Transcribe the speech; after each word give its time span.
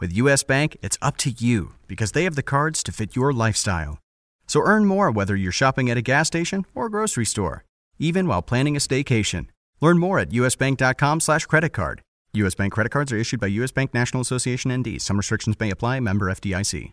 With 0.00 0.12
US 0.12 0.44
Bank, 0.44 0.76
it's 0.80 0.96
up 1.02 1.16
to 1.18 1.30
you 1.30 1.74
because 1.88 2.12
they 2.12 2.22
have 2.24 2.36
the 2.36 2.42
cards 2.42 2.84
to 2.84 2.92
fit 2.92 3.16
your 3.16 3.32
lifestyle. 3.32 3.98
So 4.46 4.60
earn 4.60 4.84
more 4.84 5.10
whether 5.10 5.34
you're 5.34 5.52
shopping 5.52 5.90
at 5.90 5.96
a 5.96 6.02
gas 6.02 6.28
station 6.28 6.64
or 6.72 6.88
grocery 6.88 7.24
store, 7.24 7.64
even 7.98 8.28
while 8.28 8.40
planning 8.42 8.76
a 8.76 8.78
staycation. 8.78 9.48
Learn 9.80 9.98
more 9.98 10.20
at 10.20 10.30
usbank.com 10.30 11.20
slash 11.20 11.46
credit 11.46 11.70
card. 11.70 12.02
U.S. 12.34 12.54
Bank 12.54 12.72
credit 12.72 12.90
cards 12.90 13.10
are 13.12 13.16
issued 13.16 13.40
by 13.40 13.48
U.S. 13.48 13.72
Bank 13.72 13.92
National 13.92 14.20
Association 14.20 14.72
ND. 14.72 15.00
Some 15.02 15.16
restrictions 15.16 15.58
may 15.58 15.70
apply. 15.70 15.98
Member 16.00 16.26
FDIC. 16.26 16.92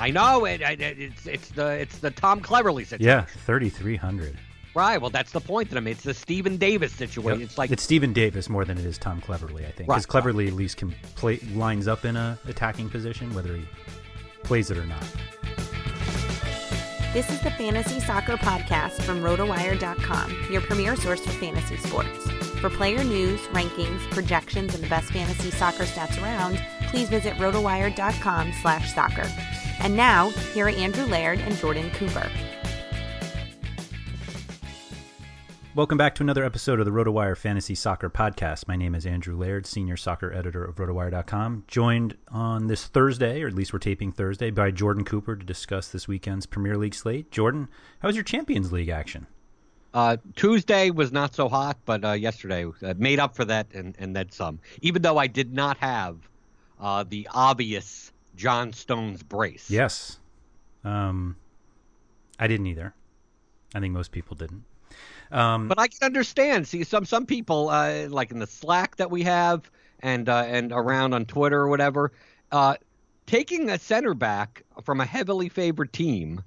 I 0.00 0.10
know 0.10 0.44
it, 0.44 0.60
it, 0.60 0.80
it's 0.80 1.26
it's 1.26 1.48
the 1.50 1.66
it's 1.68 1.98
the 1.98 2.10
Tom 2.10 2.40
Cleverley 2.42 2.86
situation. 2.86 3.06
Yeah, 3.06 3.22
thirty 3.22 3.70
three 3.70 3.96
hundred. 3.96 4.36
Right. 4.74 5.00
Well, 5.00 5.10
that's 5.10 5.32
the 5.32 5.40
point 5.40 5.70
that 5.70 5.76
I 5.76 5.80
mean. 5.80 5.92
It's 5.92 6.02
the 6.02 6.14
Steven 6.14 6.56
Davis 6.56 6.92
situation. 6.92 7.40
Yep. 7.40 7.48
It's 7.48 7.58
like 7.58 7.70
it's 7.70 7.82
Steven 7.82 8.12
Davis 8.12 8.48
more 8.48 8.64
than 8.64 8.76
it 8.76 8.84
is 8.84 8.98
Tom 8.98 9.20
Cleverley, 9.20 9.60
I 9.60 9.70
think. 9.70 9.88
Because 9.88 10.06
Right, 10.12 10.24
Cleverley 10.24 10.48
at 10.48 10.54
least 10.54 10.78
can 10.78 10.94
play 11.14 11.38
lines 11.54 11.86
up 11.86 12.04
in 12.04 12.16
a 12.16 12.38
attacking 12.48 12.90
position, 12.90 13.32
whether 13.34 13.54
he 13.54 13.64
plays 14.42 14.70
it 14.70 14.78
or 14.78 14.86
not. 14.86 15.04
This 17.12 17.30
is 17.30 17.40
the 17.42 17.52
Fantasy 17.52 18.00
Soccer 18.00 18.36
Podcast 18.36 19.00
from 19.02 19.22
RotoWire.com, 19.22 20.48
your 20.50 20.60
premier 20.62 20.96
source 20.96 21.20
for 21.20 21.30
fantasy 21.30 21.76
sports. 21.76 22.28
For 22.58 22.68
player 22.68 23.04
news, 23.04 23.40
rankings, 23.52 24.00
projections, 24.10 24.74
and 24.74 24.82
the 24.82 24.88
best 24.88 25.12
fantasy 25.12 25.52
soccer 25.52 25.84
stats 25.84 26.20
around, 26.20 26.60
please 26.88 27.08
visit 27.08 27.34
RotoWire.com 27.34 28.52
slash 28.60 28.92
soccer. 28.92 29.30
And 29.78 29.96
now, 29.96 30.30
here 30.54 30.66
are 30.66 30.70
Andrew 30.70 31.04
Laird 31.04 31.38
and 31.38 31.56
Jordan 31.56 31.90
Cooper. 31.92 32.28
Welcome 35.74 35.98
back 35.98 36.14
to 36.16 36.22
another 36.22 36.44
episode 36.44 36.78
of 36.78 36.86
the 36.86 36.92
RotoWire 36.92 37.36
Fantasy 37.36 37.74
Soccer 37.74 38.08
Podcast. 38.08 38.68
My 38.68 38.76
name 38.76 38.94
is 38.94 39.04
Andrew 39.04 39.36
Laird, 39.36 39.66
senior 39.66 39.96
soccer 39.96 40.32
editor 40.32 40.64
of 40.64 40.76
RotoWire.com, 40.76 41.64
joined 41.66 42.16
on 42.28 42.68
this 42.68 42.86
Thursday, 42.86 43.42
or 43.42 43.48
at 43.48 43.54
least 43.54 43.72
we're 43.72 43.80
taping 43.80 44.12
Thursday, 44.12 44.50
by 44.50 44.70
Jordan 44.70 45.04
Cooper 45.04 45.34
to 45.34 45.44
discuss 45.44 45.88
this 45.88 46.06
weekend's 46.06 46.46
Premier 46.46 46.76
League 46.78 46.94
slate. 46.94 47.32
Jordan, 47.32 47.68
how 47.98 48.06
was 48.08 48.14
your 48.14 48.22
Champions 48.22 48.70
League 48.70 48.88
action? 48.88 49.26
uh, 49.94 50.16
Tuesday 50.36 50.90
was 50.90 51.10
not 51.10 51.34
so 51.34 51.48
hot, 51.48 51.78
but 51.84 52.04
uh, 52.04 52.12
yesterday 52.12 52.66
uh, 52.82 52.94
made 52.96 53.18
up 53.20 53.34
for 53.34 53.44
that 53.44 53.66
and 53.74 53.94
and 53.98 54.14
then 54.14 54.30
some. 54.30 54.58
Even 54.82 55.02
though 55.02 55.18
I 55.18 55.28
did 55.28 55.54
not 55.54 55.76
have 55.78 56.16
uh, 56.80 57.04
the 57.08 57.28
obvious 57.32 58.12
John 58.36 58.72
Stones 58.72 59.22
brace. 59.22 59.70
Yes. 59.70 60.18
Um, 60.82 61.36
I 62.38 62.48
didn't 62.48 62.66
either. 62.66 62.92
I 63.74 63.80
think 63.80 63.94
most 63.94 64.10
people 64.10 64.36
didn't. 64.36 64.64
Um, 65.34 65.66
But 65.68 65.78
I 65.80 65.88
can 65.88 65.98
understand. 66.02 66.66
See, 66.68 66.84
some 66.84 67.04
some 67.04 67.26
people, 67.26 67.68
uh, 67.68 68.06
like 68.08 68.30
in 68.30 68.38
the 68.38 68.46
Slack 68.46 68.96
that 68.96 69.10
we 69.10 69.22
have, 69.24 69.68
and 70.00 70.28
uh, 70.28 70.44
and 70.46 70.72
around 70.72 71.12
on 71.12 71.26
Twitter 71.26 71.60
or 71.60 71.68
whatever, 71.68 72.12
uh, 72.52 72.76
taking 73.26 73.68
a 73.68 73.78
center 73.78 74.14
back 74.14 74.62
from 74.84 75.00
a 75.00 75.04
heavily 75.04 75.48
favored 75.48 75.92
team 75.92 76.42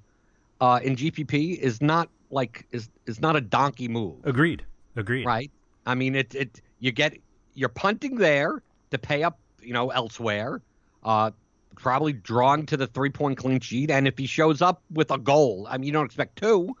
uh, 0.60 0.80
in 0.82 0.96
GPP 0.96 1.58
is 1.58 1.82
not 1.82 2.08
like 2.30 2.66
is 2.72 2.88
is 3.06 3.20
not 3.20 3.36
a 3.36 3.42
donkey 3.42 3.88
move, 3.88 4.16
agreed. 4.24 4.64
Agreed. 4.96 5.26
right? 5.26 5.50
I 5.86 5.94
mean, 5.94 6.14
it 6.14 6.34
it 6.34 6.62
you 6.80 6.90
get 6.90 7.18
you're 7.54 7.68
punting 7.68 8.16
there 8.16 8.62
to 8.90 8.98
pay 8.98 9.22
up, 9.22 9.38
you 9.60 9.74
know, 9.74 9.90
elsewhere. 9.90 10.62
Uh, 11.04 11.30
probably 11.76 12.12
drawing 12.12 12.66
to 12.66 12.76
the 12.76 12.86
three 12.86 13.10
point 13.10 13.36
clean 13.36 13.60
sheet, 13.60 13.90
and 13.90 14.08
if 14.08 14.16
he 14.16 14.26
shows 14.26 14.62
up 14.62 14.82
with 14.90 15.10
a 15.10 15.18
goal, 15.18 15.66
I 15.68 15.76
mean, 15.76 15.84
you 15.84 15.92
don't 15.92 16.06
expect 16.06 16.36
two 16.36 16.74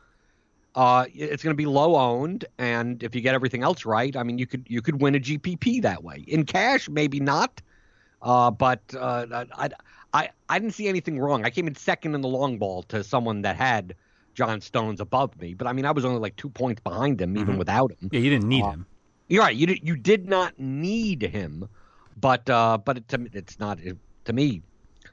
uh, 0.78 1.04
it's 1.12 1.42
going 1.42 1.54
to 1.54 1.56
be 1.56 1.66
low 1.66 1.96
owned, 1.96 2.44
and 2.58 3.02
if 3.02 3.14
you 3.14 3.20
get 3.20 3.34
everything 3.34 3.64
else 3.64 3.84
right, 3.84 4.14
I 4.16 4.22
mean, 4.22 4.38
you 4.38 4.46
could 4.46 4.64
you 4.68 4.80
could 4.80 5.02
win 5.02 5.16
a 5.16 5.18
GPP 5.20 5.82
that 5.82 6.04
way. 6.04 6.24
In 6.28 6.44
cash, 6.44 6.88
maybe 6.88 7.18
not, 7.18 7.60
uh, 8.22 8.50
but 8.52 8.80
uh, 8.96 9.44
I, 9.56 9.70
I 10.12 10.30
I 10.48 10.58
didn't 10.60 10.74
see 10.74 10.86
anything 10.86 11.18
wrong. 11.18 11.44
I 11.44 11.50
came 11.50 11.66
in 11.66 11.74
second 11.74 12.14
in 12.14 12.20
the 12.20 12.28
long 12.28 12.58
ball 12.58 12.84
to 12.84 13.02
someone 13.02 13.42
that 13.42 13.56
had 13.56 13.96
John 14.34 14.60
Stones 14.60 15.00
above 15.00 15.30
me, 15.40 15.54
but 15.54 15.66
I 15.66 15.72
mean, 15.72 15.84
I 15.84 15.90
was 15.90 16.04
only 16.04 16.20
like 16.20 16.36
two 16.36 16.50
points 16.50 16.80
behind 16.80 17.20
him, 17.20 17.36
even 17.36 17.56
Mhm. 17.56 17.58
without 17.58 17.90
him. 17.90 18.10
Yeah, 18.12 18.20
you 18.20 18.30
didn't 18.30 18.48
need 18.48 18.64
Uh, 18.64 18.70
him. 18.70 18.86
You're 19.28 19.42
right. 19.42 19.56
You 19.56 19.66
did, 19.66 19.80
you 19.82 19.96
did 19.96 20.28
not 20.28 20.58
need 20.60 21.22
him, 21.22 21.68
but 22.16 22.48
uh, 22.48 22.78
but 22.78 22.98
it, 22.98 23.08
to 23.08 23.26
it's 23.32 23.58
not 23.58 23.80
it, 23.80 23.96
to 24.26 24.32
me. 24.32 24.62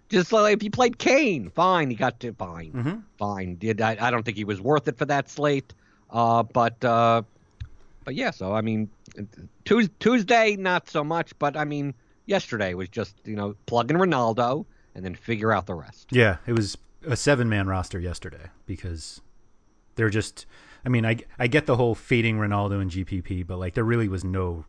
Just 0.09 0.31
like 0.31 0.55
if 0.55 0.63
you 0.63 0.69
played 0.69 0.97
Kane, 0.97 1.49
fine, 1.49 1.90
he 1.90 1.96
got 1.96 2.19
to 2.22 2.34
fine 2.34 2.72
hmm 2.72 2.99
fine. 3.17 3.55
Did 3.55 3.81
I, 3.81 3.97
I 3.99 4.11
don't 4.11 4.23
think 4.23 4.37
he 4.37 4.43
was 4.43 4.61
worth 4.61 4.87
it 4.87 4.97
for 4.97 5.05
that 5.05 5.29
slate. 5.29 5.73
Uh, 6.09 6.43
but 6.43 6.84
uh, 6.84 7.23
but 8.03 8.16
yeah. 8.16 8.31
So 8.31 8.53
I 8.53 8.61
mean, 8.61 8.90
Tues 9.66 9.90
Tuesday 9.99 10.55
not 10.55 10.90
so 10.90 11.03
much, 11.03 11.37
but 11.40 11.57
I 11.57 11.66
mean, 11.66 11.93
yesterday 12.25 12.73
was 12.73 12.90
just 12.90 13.16
you 13.25 13.35
know 13.35 13.55
plug 13.66 13.91
in 13.91 13.97
Ronaldo 13.97 14.66
and 14.93 15.03
then 15.03 15.16
figure 15.16 15.52
out 15.52 15.66
the 15.66 15.73
rest. 15.75 16.07
Yeah, 16.11 16.37
it 16.46 16.53
was 16.53 16.78
a 17.05 17.16
seven 17.16 17.49
man 17.49 17.67
roster 17.67 17.99
yesterday 17.99 18.49
because 18.66 19.22
they're 19.96 20.09
just. 20.09 20.46
I 20.85 20.90
mean, 20.90 21.05
I 21.05 21.17
I 21.40 21.47
get 21.47 21.66
the 21.66 21.78
whole 21.78 21.96
fading 21.96 22.37
Ronaldo 22.37 22.79
and 22.79 22.91
GPP, 22.91 23.47
but 23.47 23.57
like 23.57 23.73
there 23.73 23.84
really 23.84 24.07
was 24.07 24.23
no 24.23 24.66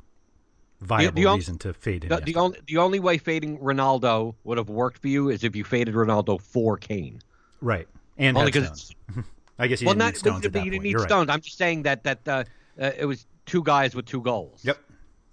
viable 0.81 1.28
on- 1.28 1.37
reason 1.38 1.58
to 1.58 1.73
fade 1.73 2.05
him. 2.05 2.11
The, 2.11 2.17
the 2.20 2.34
only 2.37 2.58
the 2.67 2.76
only 2.78 2.99
way 3.00 3.19
fading 3.19 3.58
Ronaldo 3.58 4.34
would 4.44 4.58
have 4.58 4.69
worked 4.69 4.99
for 5.02 5.08
you 5.08 5.28
is 5.31 5.44
if 5.44 5.55
you 5.56 5.64
faded 5.64 5.94
Ronaldo 5.94 6.40
for 6.40 6.76
Kane. 6.76 7.20
right, 7.61 7.88
and 8.19 8.37
Only 8.37 8.52
had 8.52 8.64
'cause 8.69 8.93
Stones. 9.08 9.26
I 9.58 9.67
guess 9.69 9.81
you 9.81 9.87
well, 9.87 9.94
didn't 9.94 10.00
not 10.00 10.06
need 10.12 10.19
Stones 10.19 10.40
but 10.43 10.46
at 10.46 10.52
that 10.52 10.64
you 10.64 10.70
didn't 10.70 10.82
need 10.82 10.90
You're 10.90 11.00
right. 11.00 11.08
Stones. 11.08 11.31
I'm 11.31 11.40
just 11.40 11.56
saying 11.56 11.82
that 11.84 12.05
that 12.05 12.26
uh, 12.28 12.44
uh, 12.81 12.90
it 12.99 13.06
was 13.06 13.26
two 13.46 13.62
guys 13.62 13.94
with 13.94 14.05
two 14.06 14.20
goals. 14.20 14.61
Yep. 14.64 14.78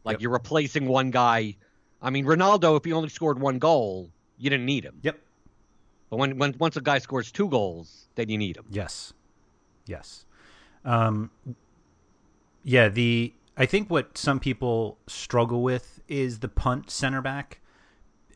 Like 0.06 0.14
Yep. 0.16 0.22
you're 0.22 0.32
replacing 0.32 0.86
one 0.88 1.12
guy. 1.12 1.56
I 2.02 2.10
mean, 2.10 2.26
Ronaldo, 2.26 2.78
if 2.78 2.84
he 2.86 2.92
only 2.94 3.10
scored 3.10 3.40
one 3.40 3.60
goal, 3.60 4.10
you 4.38 4.50
didn't 4.50 4.66
need 4.66 4.84
him. 4.86 5.00
Yep. 5.02 5.18
But 6.10 6.18
when, 6.18 6.38
when 6.38 6.56
once 6.60 6.76
a 6.78 6.82
guy 6.82 7.00
scores 7.00 7.32
two 7.32 7.48
goals, 7.50 8.08
then 8.16 8.30
you 8.30 8.38
need 8.38 8.56
him. 8.58 8.66
Yes. 8.70 9.14
Yes. 9.88 10.26
Um, 10.86 11.32
yeah, 12.64 12.88
the 12.90 13.34
I 13.56 13.66
think 13.66 13.90
what 13.90 14.18
some 14.18 14.40
people 14.40 14.98
struggle 15.08 15.62
with 15.62 16.02
is 16.08 16.40
the 16.40 16.48
punt 16.48 16.90
center 16.90 17.22
back 17.22 17.60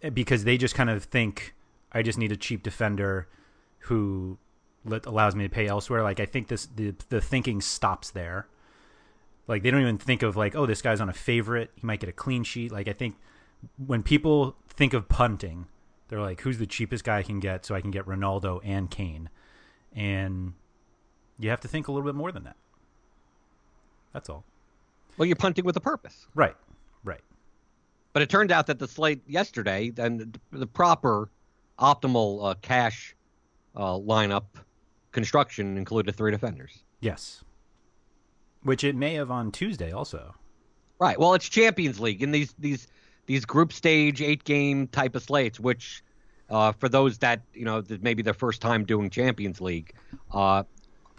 eh, 0.04 0.10
because 0.10 0.44
they 0.44 0.58
just 0.58 0.75
kind 0.75 0.90
of 0.90 1.04
think 1.04 1.56
I 1.92 2.04
just 2.04 2.19
need 2.19 2.31
a 2.31 2.38
cheap 2.38 2.64
defender 2.64 3.28
who 3.80 4.38
let, 4.86 5.06
allows 5.06 5.36
me 5.36 5.44
to 5.44 5.50
pay 5.50 5.68
elsewhere. 5.68 6.04
Like 6.04 6.19
I 6.19 6.25
think 6.25 6.48
this 6.48 6.68
the 6.68 6.94
the 7.10 7.22
thinking 7.22 7.62
stops 7.62 8.12
there. 8.12 8.48
Like 9.48 9.64
they 9.64 9.72
don't 9.72 9.81
even 9.81 9.98
think 9.98 10.22
of 10.22 10.36
like 10.36 10.56
oh 10.56 10.66
this 10.66 10.81
guy's 10.81 11.02
on 11.02 11.10
a 11.10 11.14
favorite 11.14 11.72
he 11.75 11.86
might 11.86 12.00
get 12.00 12.10
a 12.10 12.14
clean 12.14 12.44
sheet. 12.44 12.72
Like 12.72 12.88
I 12.88 12.94
think 12.94 13.16
when 13.84 14.04
people 14.04 14.56
think 14.69 14.94
of 14.94 15.10
punting, 15.10 15.66
they're 16.10 16.22
like 16.22 16.42
who's 16.42 16.60
the 16.60 16.68
cheapest 16.68 17.04
guy 17.04 17.18
I 17.18 17.24
can 17.24 17.40
get 17.40 17.66
so 17.66 17.74
I 17.74 17.81
can 17.81 17.90
get 17.90 18.06
Ronaldo 18.06 18.62
and 18.64 18.92
Kane, 18.92 19.30
and 19.94 20.54
you 21.40 21.50
have 21.50 21.62
to 21.62 21.68
think 21.68 21.88
a 21.88 21.92
little 21.92 22.06
bit 22.06 22.16
more 22.16 22.31
than 22.31 22.44
that. 22.44 22.58
That's 24.14 24.30
all. 24.30 24.44
Well, 25.18 25.25
you're 25.25 25.36
punting 25.36 25.66
with 25.66 25.75
a 25.75 25.81
purpose. 25.81 26.28
Right. 26.36 26.56
Right. 27.04 27.22
But 28.14 28.22
it 28.22 28.30
turned 28.30 28.52
out 28.52 28.68
that 28.68 28.80
the 28.80 28.88
slate 28.88 29.22
yesterday 29.28 29.92
and 29.98 30.40
the 30.52 30.68
proper 30.68 31.30
optimal 31.80 32.52
uh, 32.52 32.56
cash 32.62 33.16
uh, 33.75 33.94
lineup 33.94 34.46
construction 35.12 35.78
included 35.78 36.16
three 36.16 36.31
defenders. 36.31 36.84
Yes. 37.00 37.44
Which 38.64 38.84
it 38.84 38.96
may 38.96 39.16
have 39.16 39.31
on 39.31 39.52
Tuesday 39.52 39.92
also. 39.92 40.34
Right. 41.00 41.19
Well, 41.19 41.34
it's 41.34 41.48
Champions 41.48 42.00
League 42.00 42.24
and 42.24 42.34
these 42.34 42.54
these 42.58 42.88
these 43.28 43.46
group 43.46 43.72
stage 43.72 44.22
eight 44.22 44.44
game 44.44 44.88
type 44.88 45.16
of 45.16 45.22
slates, 45.22 45.60
which 45.60 46.04
uh, 46.50 46.72
for 46.72 46.90
those 46.90 47.19
that 47.19 47.42
you 47.54 47.66
know 47.66 47.81
that 47.81 48.02
maybe 48.02 48.24
their 48.24 48.34
first 48.34 48.62
time 48.62 48.84
doing 48.84 49.10
Champions 49.10 49.62
League, 49.62 49.94
uh, 50.31 50.64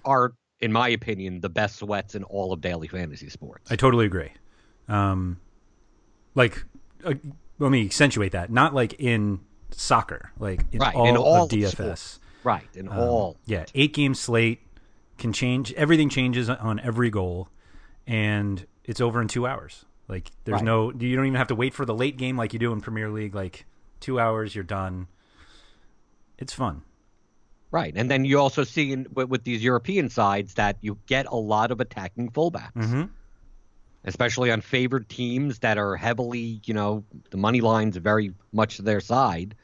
are 0.05 0.35
in 0.61 0.73
my 0.73 0.89
opinion 0.89 1.41
the 1.41 1.49
best 1.49 1.77
sweats 1.77 2.15
in 2.15 2.25
all 2.25 2.53
of 2.53 2.61
daily 2.61 2.89
fantasy 2.89 3.29
sports. 3.29 3.71
I 3.71 3.77
totally 3.77 4.07
agree. 4.07 4.33
Um, 4.89 5.39
like, 6.35 6.65
uh, 7.05 7.15
let 7.59 7.71
me 7.71 7.85
accentuate 7.85 8.33
that. 8.33 8.51
Not 8.51 8.75
like 8.75 8.95
in 8.95 9.41
soccer, 9.71 10.33
like 10.39 10.63
in 10.73 10.81
Right, 10.81 10.95
all, 10.95 11.07
in 11.09 11.17
all 11.17 11.45
of 11.45 11.51
DFS. 11.51 12.19
right. 12.45 12.67
In 12.75 12.89
Um, 12.89 12.99
all. 12.99 13.37
yeah, 13.47 13.67
eight 13.75 13.93
game 13.95 14.15
slate 14.15 14.61
can 15.19 15.33
change. 15.33 15.73
Everything 15.75 16.09
changes 16.09 16.49
on 16.49 16.79
every 16.81 17.11
goal, 17.11 17.49
and 18.07 18.67
it's 18.85 19.01
over 19.01 19.21
in 19.21 19.29
two 19.29 19.47
hours. 19.47 19.85
Like, 20.09 20.31
there's 20.45 20.57
Right. 20.57 20.65
no. 20.65 20.93
You 20.93 21.17
don't 21.17 21.27
even 21.27 21.35
have 21.37 21.49
to 21.49 21.55
wait 21.55 21.75
for 21.75 21.85
the 21.85 21.95
late 21.95 22.17
game 22.17 22.37
like 22.39 22.53
you 22.55 22.59
do 22.59 22.73
in 22.73 22.81
Premier 22.81 23.11
League. 23.11 23.35
Like, 23.35 23.67
two 24.01 24.19
hours, 24.19 24.55
you're 24.55 24.65
done. 24.65 25.09
It's 26.39 26.53
fun. 26.55 26.83
Right. 27.71 27.93
And 27.95 28.11
then 28.11 28.25
you 28.25 28.39
also 28.39 28.65
see 28.65 28.93
in, 28.93 29.07
with, 29.13 29.29
with 29.29 29.45
these 29.45 29.63
European 29.63 30.09
sides 30.09 30.55
that 30.55 30.79
you 30.81 30.99
get 31.07 31.27
a 31.27 31.37
lot 31.37 31.71
of 31.71 31.81
attacking 31.81 32.31
fullbacks. 32.31 32.73
Mm-hmm. 32.75 33.03
especially 34.05 34.51
on 34.51 34.61
favored 34.63 35.09
teams 35.09 35.59
that 35.59 35.77
are 35.77 35.97
heavily, 35.97 36.61
you 36.65 36.73
know, 36.73 37.05
the 37.31 37.37
money 37.37 37.61
line's 37.61 37.97
very 37.97 38.33
much 38.53 38.77
to 38.77 38.83
their 38.83 39.01
side. 39.01 39.55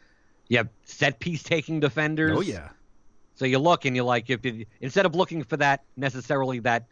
You 0.48 0.58
have 0.58 0.68
set 0.84 1.18
piece 1.18 1.42
taking 1.42 1.80
defenders. 1.80 2.36
Oh 2.36 2.40
yeah. 2.42 2.68
So 3.36 3.46
you 3.46 3.58
look 3.58 3.84
and 3.84 3.96
you're 3.96 4.04
like, 4.04 4.28
if 4.30 4.44
you, 4.44 4.66
instead 4.80 5.06
of 5.06 5.14
looking 5.14 5.42
for 5.42 5.56
that 5.56 5.82
necessarily 5.96 6.58
that 6.60 6.86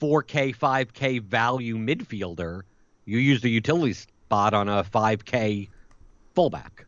4K, 0.00 0.56
5K 0.56 1.22
value 1.22 1.76
midfielder, 1.76 2.62
you 3.04 3.18
use 3.18 3.42
the 3.42 3.50
utility 3.50 3.92
spot 3.92 4.54
on 4.54 4.68
a 4.68 4.82
5K 4.82 5.68
fullback. 6.34 6.86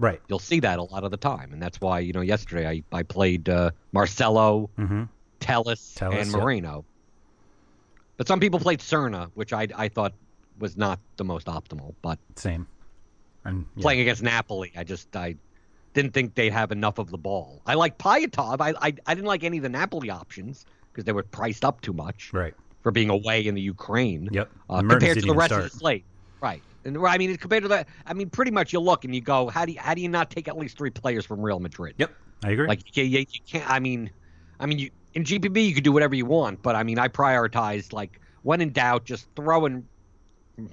Right. 0.00 0.20
You'll 0.28 0.38
see 0.38 0.60
that 0.60 0.78
a 0.78 0.82
lot 0.82 1.04
of 1.04 1.10
the 1.10 1.16
time, 1.18 1.52
and 1.52 1.60
that's 1.62 1.78
why 1.80 1.98
you 2.00 2.12
know 2.14 2.22
yesterday 2.22 2.66
I 2.66 2.82
I 3.00 3.02
played 3.04 3.48
uh, 3.48 3.70
Marcelo, 3.92 4.70
Mm-hmm. 4.78 5.04
Telles, 5.40 5.96
and 6.00 6.12
yep. 6.14 6.26
Moreno. 6.28 6.84
But 8.16 8.26
some 8.28 8.40
people 8.40 8.58
played 8.60 8.80
Srna, 8.80 9.30
which 9.34 9.52
I 9.52 9.68
I 9.76 9.88
thought 9.88 10.14
was 10.58 10.76
not 10.76 10.98
the 11.16 11.24
most 11.24 11.46
optimal. 11.46 11.94
But 12.02 12.18
Same. 12.36 12.66
And 13.44 13.64
yeah. 13.76 13.82
playing 13.82 14.00
against 14.00 14.22
Napoli, 14.22 14.72
I 14.76 14.84
just 14.84 15.14
I 15.16 15.36
didn't 15.94 16.12
think 16.14 16.34
they'd 16.34 16.52
have 16.52 16.72
enough 16.72 16.98
of 16.98 17.10
the 17.10 17.18
ball. 17.18 17.60
I 17.66 17.74
like 17.74 17.98
Pyatov. 17.98 18.60
I 18.60 18.70
I, 18.80 18.94
I 19.06 19.14
didn't 19.14 19.26
like 19.26 19.44
any 19.44 19.58
of 19.58 19.62
the 19.62 19.68
Napoli 19.68 20.10
options 20.10 20.64
because 20.92 21.04
they 21.04 21.12
were 21.12 21.22
priced 21.24 21.64
up 21.64 21.80
too 21.82 21.92
much 21.92 22.30
Right. 22.32 22.54
for 22.82 22.90
being 22.90 23.10
away 23.10 23.46
in 23.46 23.54
the 23.54 23.60
Ukraine. 23.62 24.28
Yep. 24.32 24.50
Uh, 24.70 24.80
compared 24.80 25.18
to 25.20 25.26
the 25.26 25.34
rest 25.34 25.52
of 25.52 25.62
the 25.62 25.70
slate. 25.70 26.04
Right. 26.40 26.62
And 26.84 26.96
I 27.06 27.18
mean, 27.18 27.36
compared 27.36 27.62
to 27.64 27.68
that, 27.68 27.88
I 28.06 28.14
mean, 28.14 28.30
pretty 28.30 28.50
much 28.50 28.72
you 28.72 28.80
look 28.80 29.04
and 29.04 29.14
you 29.14 29.20
go, 29.20 29.48
how 29.48 29.64
do 29.64 29.72
you, 29.72 29.78
how 29.78 29.94
do 29.94 30.00
you 30.00 30.08
not 30.08 30.30
take 30.30 30.48
at 30.48 30.56
least 30.56 30.78
three 30.78 30.90
players 30.90 31.26
from 31.26 31.40
Real 31.40 31.60
Madrid? 31.60 31.94
Yep. 31.98 32.10
I 32.42 32.50
agree. 32.50 32.68
Like 32.68 32.96
you, 32.96 33.04
you, 33.04 33.18
you 33.18 33.40
can't. 33.46 33.68
I 33.68 33.78
mean, 33.80 34.10
I 34.58 34.66
mean, 34.66 34.78
you 34.78 34.90
in 35.14 35.24
GPP 35.24 35.66
you 35.66 35.74
could 35.74 35.84
do 35.84 35.92
whatever 35.92 36.14
you 36.14 36.26
want, 36.26 36.62
but 36.62 36.76
I 36.76 36.82
mean, 36.82 36.98
I 36.98 37.08
prioritized 37.08 37.92
like 37.92 38.20
when 38.42 38.60
in 38.60 38.72
doubt, 38.72 39.04
just 39.04 39.26
throw 39.36 39.66
in 39.66 39.86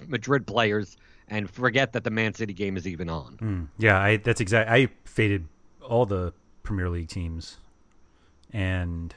Madrid 0.08 0.48
players 0.48 0.98
and 1.28 1.50
forget 1.50 1.94
that 1.94 2.04
the 2.04 2.10
Man 2.10 2.34
City 2.34 2.54
game 2.54 2.78
is 2.78 2.88
even 2.88 3.10
on. 3.10 3.38
Mm, 3.38 3.68
yeah, 3.78 4.00
I 4.00 4.18
that's 4.18 4.40
exact. 4.40 4.70
I 4.70 4.88
faded 5.04 5.48
all 5.82 6.06
the 6.06 6.34
Premier 6.64 6.90
League 6.90 7.10
teams, 7.10 7.58
and 8.54 9.14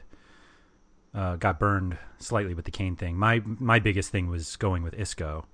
uh, 1.15 1.37
got 1.37 1.59
burned 1.59 1.99
slightly 2.19 2.55
with 2.55 2.65
the 2.65 2.71
Kane 2.71 2.97
thing. 2.97 3.17
My 3.17 3.43
my 3.45 3.79
biggest 3.79 4.11
thing 4.11 4.29
was 4.29 4.57
going 4.57 4.83
with 4.83 4.95
Isco, 4.99 5.47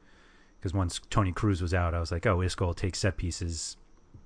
because 0.67 0.75
once 0.75 1.01
Toni 1.11 1.33
Kroos 1.33 1.63
was 1.63 1.73
out, 1.73 1.95
I 1.95 2.01
was 2.01 2.11
like, 2.11 2.27
oh, 2.27 2.43
Isco 2.43 2.67
will 2.67 2.75
take 2.75 2.97
set 2.97 3.17
pieces. 3.17 3.77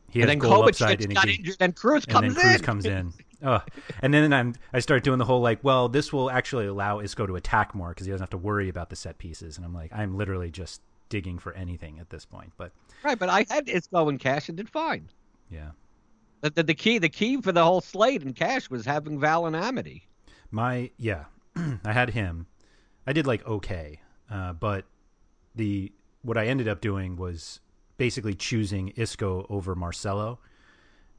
He 0.09 0.23
And 0.23 0.31
then 0.31 0.41
upside 0.43 0.99
got 1.13 1.29
injured, 1.29 1.57
and 1.61 1.77
Kroos 1.77 2.05
and 2.05 2.07
comes 2.09 2.35
then 2.35 2.45
Kroos 2.45 2.57
in. 2.57 2.63
comes 2.63 2.87
in. 2.87 3.13
Ugh. 3.43 3.63
And 4.01 4.15
then 4.15 4.33
I'm 4.33 4.55
I 4.73 4.81
start 4.81 5.05
doing 5.05 5.19
the 5.19 5.27
whole 5.27 5.43
like, 5.43 5.63
well, 5.63 5.89
this 5.91 6.15
will 6.15 6.31
actually 6.31 6.67
allow 6.67 7.01
Isco 7.01 7.27
to 7.27 7.37
attack 7.37 7.75
more 7.75 7.91
because 7.91 8.07
he 8.07 8.11
doesn't 8.11 8.23
have 8.23 8.31
to 8.31 8.39
worry 8.39 8.71
about 8.71 8.89
the 8.89 8.97
set 8.97 9.19
pieces. 9.19 9.59
And 9.59 9.67
I'm 9.67 9.75
like, 9.75 9.93
I'm 9.95 10.17
literally 10.17 10.51
just 10.51 10.81
digging 11.11 11.39
for 11.39 11.53
anything 11.53 11.99
at 11.99 12.09
this 12.09 12.25
point. 12.25 12.53
But 12.57 12.73
Right, 13.05 13.19
but 13.19 13.29
I 13.29 13.45
had 13.51 13.69
Isco 13.69 14.09
in 14.09 14.17
cash 14.17 14.49
and 14.49 14.57
did 14.57 14.69
fine. 14.71 15.11
yeah, 15.51 15.71
The, 16.41 16.51
the, 16.51 16.63
the 16.63 16.75
key 16.75 16.99
the 16.99 17.09
key 17.11 17.41
for 17.43 17.53
the 17.53 17.65
whole 17.65 17.83
slate 17.83 18.23
in 18.23 18.33
cash 18.33 18.71
was 18.71 18.87
having 18.87 19.21
Val 19.21 19.45
and 19.47 19.55
Amity. 19.55 20.09
my 20.51 20.91
yeah, 20.97 21.25
I 21.85 21.93
had 21.93 22.11
him. 22.11 22.47
I 23.07 23.13
did 23.13 23.27
like 23.27 23.47
okay, 23.47 24.01
uh, 24.31 24.55
but 24.55 24.87
the 25.55 25.93
what 26.23 26.37
I 26.37 26.47
ended 26.47 26.69
up 26.69 26.81
doing 26.81 27.17
was 27.17 27.61
basically 27.97 28.35
choosing 28.35 28.89
Isco 28.97 29.47
over 29.51 29.75
Marcelo, 29.75 30.39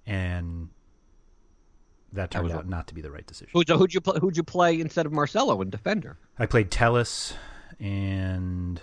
and 0.06 0.70
that 2.14 2.32
turned 2.32 2.46
was 2.46 2.54
out 2.54 2.66
a- 2.66 2.70
not 2.70 2.88
to 2.88 2.94
be 2.94 3.02
the 3.02 3.12
right 3.12 3.26
decision. 3.26 3.52
Who'd, 3.54 3.70
you- 3.70 3.78
who'd 3.78 3.94
you 3.94 4.02
play, 4.02 4.20
who'd 4.20 4.38
you 4.38 4.44
play 4.44 4.80
instead 4.80 5.06
of 5.06 5.12
Marcelo 5.12 5.62
in 5.62 5.70
defender? 5.70 6.18
I 6.40 6.46
played 6.46 6.72
Telles, 6.72 7.34
and 7.80 8.82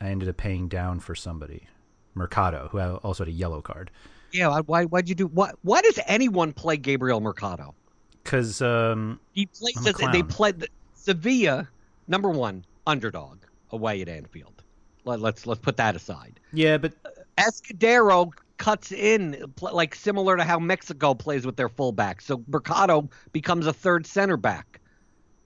I 0.00 0.08
ended 0.08 0.28
up 0.28 0.36
paying 0.36 0.68
down 0.68 1.00
for 1.00 1.14
somebody, 1.14 1.68
Mercado, 2.14 2.68
who 2.72 2.78
also 2.80 3.24
had 3.24 3.28
a 3.32 3.36
yellow 3.36 3.60
card. 3.60 3.90
Yeah, 4.32 4.48
why- 4.48 4.60
why 4.60 4.84
why'd 4.84 5.08
you 5.08 5.14
do 5.14 5.26
what? 5.26 5.56
Why 5.62 5.82
does 5.82 5.98
anyone 6.06 6.52
play 6.52 6.76
Gabriel 6.76 7.20
Mercado? 7.20 7.74
Because 8.22 8.62
um, 8.62 9.18
He 9.32 9.46
plays 9.46 9.76
as 9.86 9.94
they 10.12 10.22
played 10.22 10.68
Sevilla, 10.94 11.68
number 12.06 12.28
one 12.30 12.64
underdog 12.86 13.38
away 13.72 14.02
at 14.02 14.08
Anfield. 14.08 14.62
Let, 15.04 15.20
let's 15.20 15.46
let's 15.46 15.60
put 15.60 15.76
that 15.78 15.96
aside. 15.96 16.40
yeah, 16.52 16.76
but 16.78 16.92
uh, 17.04 17.10
Escudero 17.38 18.30
cuts 18.58 18.92
in 18.92 19.52
like 19.62 19.94
similar 19.94 20.36
to 20.36 20.44
how 20.44 20.58
Mexico 20.58 21.14
plays 21.14 21.46
with 21.46 21.56
their 21.56 21.70
fullback. 21.70 22.20
So 22.20 22.44
Mercado 22.46 23.08
becomes 23.32 23.66
a 23.66 23.72
third 23.72 24.06
center 24.06 24.36
back 24.36 24.80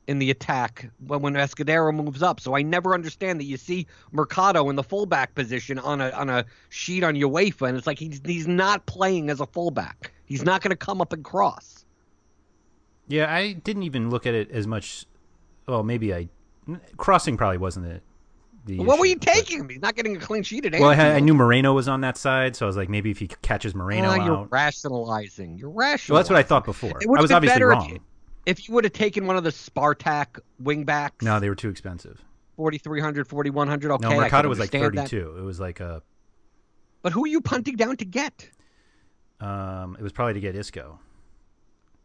in 0.06 0.18
the 0.18 0.30
attack 0.30 0.90
when 1.06 1.22
when 1.22 1.34
Escudero 1.34 1.94
moves 1.94 2.22
up. 2.22 2.40
So 2.40 2.56
I 2.56 2.62
never 2.62 2.94
understand 2.94 3.38
that 3.40 3.44
you 3.44 3.56
see 3.56 3.86
Mercado 4.10 4.68
in 4.68 4.76
the 4.76 4.82
fullback 4.82 5.34
position 5.34 5.78
on 5.78 6.00
a 6.00 6.10
on 6.10 6.28
a 6.28 6.44
sheet 6.70 7.04
on 7.04 7.14
UEFA, 7.14 7.68
and 7.68 7.78
it's 7.78 7.86
like 7.86 7.98
he's 7.98 8.20
he's 8.24 8.48
not 8.48 8.86
playing 8.86 9.30
as 9.30 9.40
a 9.40 9.46
fullback. 9.46 10.12
He's 10.26 10.42
not 10.42 10.62
going 10.62 10.70
to 10.70 10.76
come 10.76 11.00
up 11.00 11.12
and 11.12 11.22
cross. 11.24 11.84
yeah, 13.06 13.32
I 13.32 13.52
didn't 13.52 13.84
even 13.84 14.10
look 14.10 14.26
at 14.26 14.34
it 14.34 14.50
as 14.50 14.66
much. 14.66 15.06
Well, 15.68 15.82
maybe 15.84 16.12
I 16.12 16.28
crossing 16.96 17.36
probably 17.36 17.58
wasn't 17.58 17.86
it. 17.86 18.02
The 18.66 18.78
what 18.80 18.98
were 18.98 19.04
you 19.06 19.16
taking 19.16 19.60
him? 19.60 19.68
He's 19.68 19.80
not 19.82 19.94
getting 19.94 20.16
a 20.16 20.20
clean 20.20 20.42
sheet 20.42 20.64
at 20.64 20.72
Well, 20.80 20.88
I, 20.88 20.94
had, 20.94 21.16
I 21.16 21.20
knew 21.20 21.34
Moreno 21.34 21.74
was 21.74 21.86
on 21.86 22.00
that 22.00 22.16
side, 22.16 22.56
so 22.56 22.64
I 22.64 22.68
was 22.68 22.76
like, 22.76 22.88
maybe 22.88 23.10
if 23.10 23.18
he 23.18 23.28
catches 23.42 23.74
Moreno 23.74 24.08
Oh, 24.10 24.14
you're 24.14 24.36
out. 24.38 24.48
rationalizing. 24.50 25.58
You're 25.58 25.68
rationalizing. 25.70 26.12
Well, 26.14 26.20
that's 26.22 26.30
what 26.30 26.38
I 26.38 26.42
thought 26.42 26.64
before. 26.64 26.92
I 27.02 27.20
was 27.20 27.30
obviously 27.30 27.54
better 27.54 27.72
if 27.72 27.78
wrong. 27.78 27.90
you- 27.90 28.00
If 28.46 28.66
you 28.68 28.74
would 28.74 28.84
have 28.84 28.92
taken 28.94 29.26
one 29.26 29.36
of 29.36 29.44
the 29.44 29.50
Spartak 29.50 30.38
wingbacks, 30.62 31.22
No, 31.22 31.40
they 31.40 31.48
were 31.50 31.54
too 31.54 31.68
expensive. 31.68 32.22
4,300, 32.56 33.26
4,100, 33.28 33.90
okay. 33.92 34.08
no, 34.08 34.16
Mercado 34.20 34.48
was 34.48 34.58
like 34.58 34.74
understand 34.74 34.98
that. 34.98 35.10
32. 35.10 35.36
It 35.38 35.42
was 35.42 35.60
like 35.60 35.80
a. 35.80 36.02
But 37.02 37.12
who 37.12 37.24
are 37.24 37.28
you 37.28 37.40
punting 37.42 37.76
down 37.76 37.96
to 37.98 38.04
get? 38.04 38.48
Um, 39.40 39.96
it 39.98 40.02
was 40.02 40.12
probably 40.12 40.34
to 40.34 40.40
get 40.40 40.54
Isco. 40.54 40.98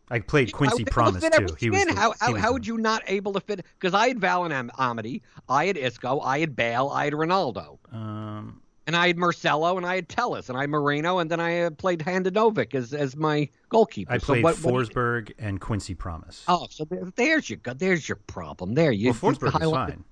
I 0.10 0.20
played 0.20 0.52
Quincy 0.52 0.84
How- 0.84 0.92
Promes 1.12 1.22
too. 1.22 1.56
He 1.60 1.70
was 1.70 1.86
the- 1.86 1.94
how 1.94 2.14
how, 2.20 2.34
how 2.36 2.54
would 2.54 2.66
you 2.66 2.78
not 2.78 3.04
able 3.08 3.34
to 3.34 3.40
fit? 3.40 3.64
Because 3.80 3.94
I 3.94 4.08
had 4.08 4.20
Val 4.20 4.44
and 4.46 4.54
Am- 4.54 4.72
Amity, 4.78 5.22
I 5.48 5.66
had 5.68 5.78
Isco, 5.78 6.20
I 6.22 6.40
had 6.40 6.56
Bale, 6.56 6.90
I 6.90 7.06
had 7.06 7.14
Ronaldo, 7.14 7.78
Um, 7.94 8.62
And 8.88 8.96
I 8.96 9.06
had 9.06 9.18
Marcelo 9.20 9.78
and 9.78 9.86
I 9.86 9.94
had 9.96 10.10
Telles 10.10 10.50
and 10.50 10.58
I 10.58 10.62
had 10.62 10.70
Moreno 10.72 11.20
and 11.20 11.30
then 11.30 11.40
I 11.40 11.62
uh, 11.62 11.70
played 11.70 12.00
Handanovic 12.00 12.74
as 12.74 12.92
as 12.94 13.16
my 13.16 13.48
goalkeeper. 13.70 14.12
I 14.14 14.18
So 14.18 14.26
played 14.26 14.44
what- 14.44 14.60
what 14.64 14.74
Forsberg 14.74 15.32
and 15.38 15.62
Quincy 15.62 15.94
Promes. 15.94 16.44
Oh, 16.48 16.66
so 16.72 16.86
there, 16.86 17.04
there's 17.16 17.50
your 17.52 17.60
there's 17.76 18.10
your 18.10 18.16
problem. 18.26 18.74
There 18.74 18.92
you. 18.92 19.12
well, 19.22 19.34
Forsberg 19.34 19.54
was 19.62 19.72
fine. 19.72 20.04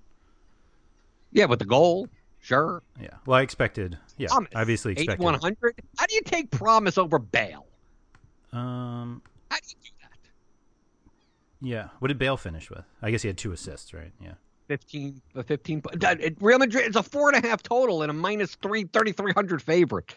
Yeah, 1.32 1.46
with 1.46 1.60
the 1.60 1.66
goal, 1.66 2.08
sure. 2.39 2.84
Yeah. 3.01 3.10
Well, 3.25 3.38
I 3.39 3.42
expected. 3.42 3.98
Yeah, 4.18 4.27
Promes. 4.30 4.50
obviously 4.56 4.92
expected. 4.94 5.24
one 5.24 5.34
hundred. 5.39 5.74
How 5.98 6.06
do 6.06 6.13
you 6.16 6.22
take 6.22 6.51
Promes 6.51 6.98
over 7.00 7.18
Bale? 7.20 7.66
Um. 8.54 9.22
How 9.50 9.58
do 9.58 9.63
you 9.70 9.75
do 9.84 9.89
that? 10.01 10.30
Yeah. 11.62 11.89
What 12.00 12.10
did 12.10 12.18
Bale 12.20 12.38
finish 12.38 12.70
with? 12.70 12.84
I 13.01 13.12
guess 13.12 13.22
he 13.22 13.27
had 13.27 13.38
two 13.38 13.51
assists, 13.51 13.94
right? 13.94 14.12
Yeah. 14.22 14.34
15, 14.68 15.22
uh, 15.36 15.44
15 15.44 15.82
po- 15.82 15.92
Real 16.42 16.60
Madrid, 16.60 16.86
it's 16.86 16.98
a 16.98 17.04
four 17.04 17.34
and 17.34 17.44
a 17.44 17.48
half 17.48 17.63
total 17.63 18.01
and 18.01 18.12
a 18.12 18.13
minus 18.13 18.56
three, 18.56 18.84
3,300 18.84 19.62
favorite. 19.62 20.13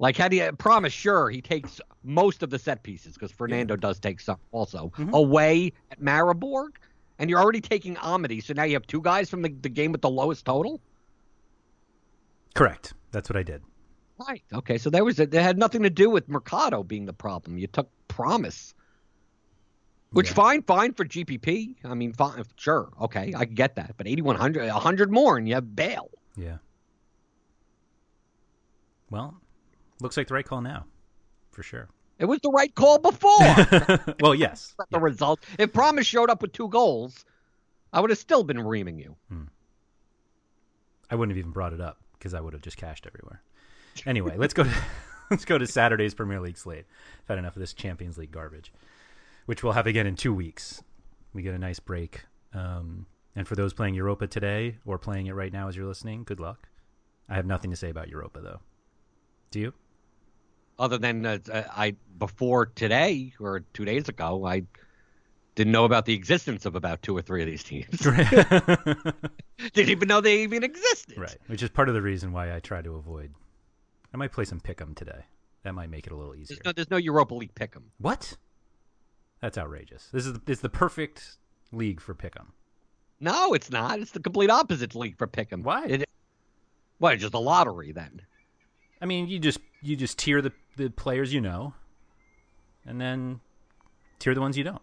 Like, 0.00 0.16
how 0.16 0.28
do 0.28 0.36
you 0.36 0.50
Promes? 0.52 0.92
Sure, 0.92 1.30
he 1.30 1.40
takes 1.40 1.80
most 2.02 2.42
of 2.42 2.50
the 2.50 2.58
set 2.58 2.82
pieces 2.82 3.14
because 3.14 3.30
Fernando 3.32 3.76
does 3.76 3.98
take 4.00 4.20
some 4.20 4.38
also 4.52 4.90
Mhm. 4.96 5.12
away 5.12 5.72
at 5.90 6.00
Maribor, 6.00 6.68
and 7.18 7.30
you're 7.30 7.40
already 7.40 7.60
taking 7.60 7.96
Amity, 7.98 8.40
so 8.40 8.52
now 8.52 8.64
you 8.64 8.74
have 8.74 8.86
two 8.86 9.00
guys 9.00 9.28
from 9.30 9.42
the, 9.42 9.48
the 9.48 9.68
game 9.68 9.90
with 9.92 10.02
the 10.02 10.10
lowest 10.10 10.44
total. 10.44 10.80
Correct. 12.54 12.94
That's 13.12 13.28
what 13.30 13.36
I 13.36 13.42
did. 13.42 13.62
Right. 14.26 14.42
Okay. 14.52 14.78
So 14.78 14.90
there 14.90 15.04
was 15.04 15.18
a, 15.20 15.24
it 15.24 15.32
had 15.34 15.58
nothing 15.58 15.82
to 15.84 15.90
do 15.90 16.10
with 16.10 16.28
Mercado 16.28 16.82
being 16.82 17.06
the 17.06 17.12
problem. 17.12 17.58
You 17.58 17.66
took 17.66 17.88
Promes, 18.08 18.74
which 20.10 20.28
Yeah. 20.28 20.34
fine, 20.34 20.62
fine 20.62 20.92
for 20.94 21.04
GPP. 21.04 21.76
I 21.84 21.94
mean, 21.94 22.12
fine, 22.12 22.42
sure, 22.56 22.90
okay, 23.00 23.32
I 23.36 23.44
get 23.44 23.76
that. 23.76 23.94
But 23.96 24.06
8100, 24.08 24.66
100 24.72 25.12
more, 25.12 25.36
and 25.36 25.46
you 25.46 25.54
have 25.54 25.76
Bale. 25.76 26.10
Yeah. 26.36 26.58
Well, 29.10 29.40
looks 30.00 30.16
like 30.16 30.28
the 30.28 30.34
right 30.34 30.44
call 30.44 30.60
now, 30.60 30.86
for 31.50 31.62
sure. 31.62 31.88
It 32.18 32.24
was 32.24 32.40
the 32.42 32.50
right 32.50 32.74
call 32.74 32.98
before. 32.98 34.14
well, 34.20 34.34
yes. 34.34 34.74
the 34.90 34.98
result. 34.98 35.40
If 35.58 35.72
Promes 35.72 36.06
showed 36.06 36.30
up 36.30 36.42
with 36.42 36.52
two 36.52 36.68
goals, 36.68 37.24
I 37.92 38.00
would 38.00 38.10
have 38.10 38.18
still 38.18 38.42
been 38.42 38.60
reaming 38.60 38.98
you. 38.98 39.16
Hmm. 39.28 39.44
I 41.10 41.14
wouldn't 41.14 41.32
have 41.34 41.38
even 41.38 41.52
brought 41.52 41.72
it 41.72 41.80
up 41.80 41.98
because 42.18 42.34
I 42.34 42.40
would 42.40 42.52
have 42.52 42.62
just 42.62 42.76
cashed 42.76 43.06
everywhere. 43.06 43.42
Anyway, 44.06 44.36
let's 44.36 44.54
go 44.54 44.64
to 44.64 44.74
let's 45.30 45.44
go 45.44 45.58
to 45.58 45.66
Saturday's 45.66 46.14
Premier 46.14 46.40
League 46.40 46.58
slate. 46.58 46.86
I've 47.20 47.28
had 47.28 47.38
enough 47.38 47.56
of 47.56 47.60
this 47.60 47.72
Champions 47.72 48.18
League 48.18 48.32
garbage, 48.32 48.72
which 49.46 49.62
we'll 49.62 49.72
have 49.72 49.86
again 49.86 50.06
in 50.06 50.16
two 50.16 50.34
weeks. 50.34 50.82
We 51.32 51.42
get 51.42 51.54
a 51.54 51.58
nice 51.58 51.78
break. 51.78 52.24
Um, 52.54 53.06
and 53.36 53.46
for 53.46 53.54
those 53.54 53.72
playing 53.72 53.94
Europa 53.94 54.26
today 54.26 54.78
or 54.86 54.98
playing 54.98 55.26
it 55.26 55.34
right 55.34 55.52
now 55.52 55.68
as 55.68 55.76
you're 55.76 55.86
listening, 55.86 56.24
good 56.24 56.40
luck. 56.40 56.68
I 57.28 57.34
have 57.34 57.46
nothing 57.46 57.70
to 57.70 57.76
say 57.76 57.90
about 57.90 58.08
Europa 58.08 58.40
though. 58.40 58.60
Do 59.50 59.60
you? 59.60 59.74
Other 60.78 60.98
than 60.98 61.26
uh, 61.26 61.38
I 61.52 61.96
before 62.18 62.66
today 62.66 63.32
or 63.38 63.60
two 63.72 63.84
days 63.84 64.08
ago, 64.08 64.46
I 64.46 64.62
didn't 65.54 65.72
know 65.72 65.84
about 65.84 66.04
the 66.04 66.14
existence 66.14 66.66
of 66.66 66.76
about 66.76 67.02
two 67.02 67.16
or 67.16 67.20
three 67.20 67.42
of 67.42 67.48
these 67.48 67.64
teams. 67.64 67.98
didn't 67.98 69.90
even 69.90 70.06
know 70.06 70.20
they 70.20 70.42
even 70.42 70.62
existed. 70.62 71.18
Right, 71.18 71.36
which 71.48 71.64
is 71.64 71.68
part 71.68 71.88
of 71.88 71.94
the 71.94 72.02
reason 72.02 72.32
why 72.32 72.54
I 72.54 72.60
try 72.60 72.80
to 72.80 72.94
avoid. 72.94 73.34
I 74.12 74.16
might 74.16 74.32
play 74.32 74.44
some 74.44 74.60
pick'em 74.60 74.94
today. 74.94 75.26
That 75.64 75.74
might 75.74 75.90
make 75.90 76.06
it 76.06 76.12
a 76.12 76.16
little 76.16 76.34
easier. 76.34 76.56
There's 76.56 76.64
no, 76.64 76.72
there's 76.72 76.90
no 76.90 76.96
Europa 76.96 77.34
League 77.34 77.54
pick'em. 77.54 77.82
What? 77.98 78.36
That's 79.40 79.58
outrageous. 79.58 80.08
This 80.12 80.26
is 80.26 80.38
it's 80.46 80.60
the 80.60 80.68
perfect 80.68 81.36
league 81.72 82.00
for 82.00 82.14
pick'em. 82.14 82.48
No, 83.20 83.52
it's 83.54 83.70
not. 83.70 83.98
It's 83.98 84.12
the 84.12 84.20
complete 84.20 84.50
opposite 84.50 84.94
league 84.94 85.18
for 85.18 85.26
pick'em. 85.26 85.62
Why? 85.62 85.86
It, 85.86 86.08
what? 86.98 87.18
Just 87.18 87.34
a 87.34 87.38
lottery 87.38 87.92
then. 87.92 88.22
I 89.00 89.06
mean, 89.06 89.28
you 89.28 89.38
just 89.38 89.58
you 89.82 89.96
just 89.96 90.18
tier 90.18 90.40
the 90.42 90.52
the 90.76 90.90
players 90.90 91.32
you 91.32 91.40
know, 91.40 91.74
and 92.86 93.00
then 93.00 93.40
tier 94.18 94.34
the 94.34 94.40
ones 94.40 94.56
you 94.56 94.64
don't. 94.64 94.82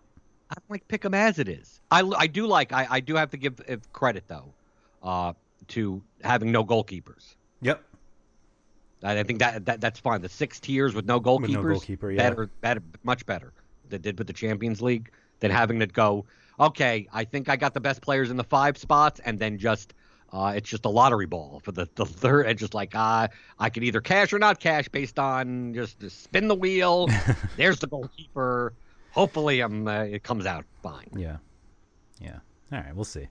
I 0.49 0.55
don't 0.55 0.69
like 0.69 0.87
pick'em 0.87 1.15
as 1.15 1.39
it 1.39 1.49
is. 1.49 1.81
I, 1.89 2.03
I 2.17 2.27
do 2.27 2.45
like. 2.45 2.71
I, 2.71 2.87
I 2.89 2.99
do 2.99 3.15
have 3.15 3.31
to 3.31 3.37
give 3.37 3.59
uh, 3.67 3.77
credit 3.91 4.25
though, 4.27 4.53
uh, 5.01 5.33
to 5.69 6.01
having 6.23 6.51
no 6.51 6.63
goalkeepers. 6.63 7.35
Yep. 7.61 7.83
I 9.05 9.23
think 9.23 9.39
that, 9.39 9.65
that 9.65 9.81
that's 9.81 9.99
fine. 9.99 10.21
The 10.21 10.29
six 10.29 10.59
tiers 10.59 10.93
with 10.93 11.05
no 11.05 11.19
goalkeepers, 11.19 11.41
With 11.41 11.51
no 11.51 11.63
goalkeeper, 11.63 12.11
yeah. 12.11 12.17
better, 12.17 12.49
better, 12.61 12.81
much 13.03 13.25
better. 13.25 13.53
That 13.89 14.01
did 14.01 14.17
with 14.17 14.27
the 14.27 14.33
Champions 14.33 14.81
League 14.81 15.11
than 15.39 15.51
having 15.51 15.79
to 15.79 15.87
go. 15.87 16.25
Okay, 16.59 17.07
I 17.13 17.23
think 17.25 17.49
I 17.49 17.55
got 17.55 17.73
the 17.73 17.79
best 17.79 18.01
players 18.01 18.31
in 18.31 18.37
the 18.37 18.43
five 18.43 18.77
spots, 18.77 19.19
and 19.23 19.37
then 19.37 19.57
just 19.57 19.93
uh, 20.33 20.53
it's 20.55 20.69
just 20.69 20.85
a 20.85 20.89
lottery 20.89 21.25
ball 21.25 21.61
for 21.63 21.71
the, 21.71 21.87
the 21.95 22.05
third. 22.05 22.47
And 22.47 22.57
just 22.57 22.73
like 22.73 22.95
uh, 22.95 23.27
I 23.59 23.69
could 23.69 23.83
either 23.83 24.01
cash 24.01 24.33
or 24.33 24.39
not 24.39 24.59
cash 24.59 24.87
based 24.89 25.19
on 25.19 25.73
just, 25.73 25.99
just 25.99 26.23
spin 26.23 26.47
the 26.47 26.55
wheel. 26.55 27.07
There's 27.57 27.79
the 27.79 27.87
goalkeeper. 27.87 28.73
Hopefully, 29.11 29.61
um, 29.61 29.87
uh, 29.87 30.03
it 30.03 30.23
comes 30.23 30.45
out 30.45 30.65
fine. 30.81 31.09
Yeah. 31.15 31.37
Yeah. 32.19 32.39
All 32.71 32.79
right. 32.79 32.95
We'll 32.95 33.05
see. 33.05 33.27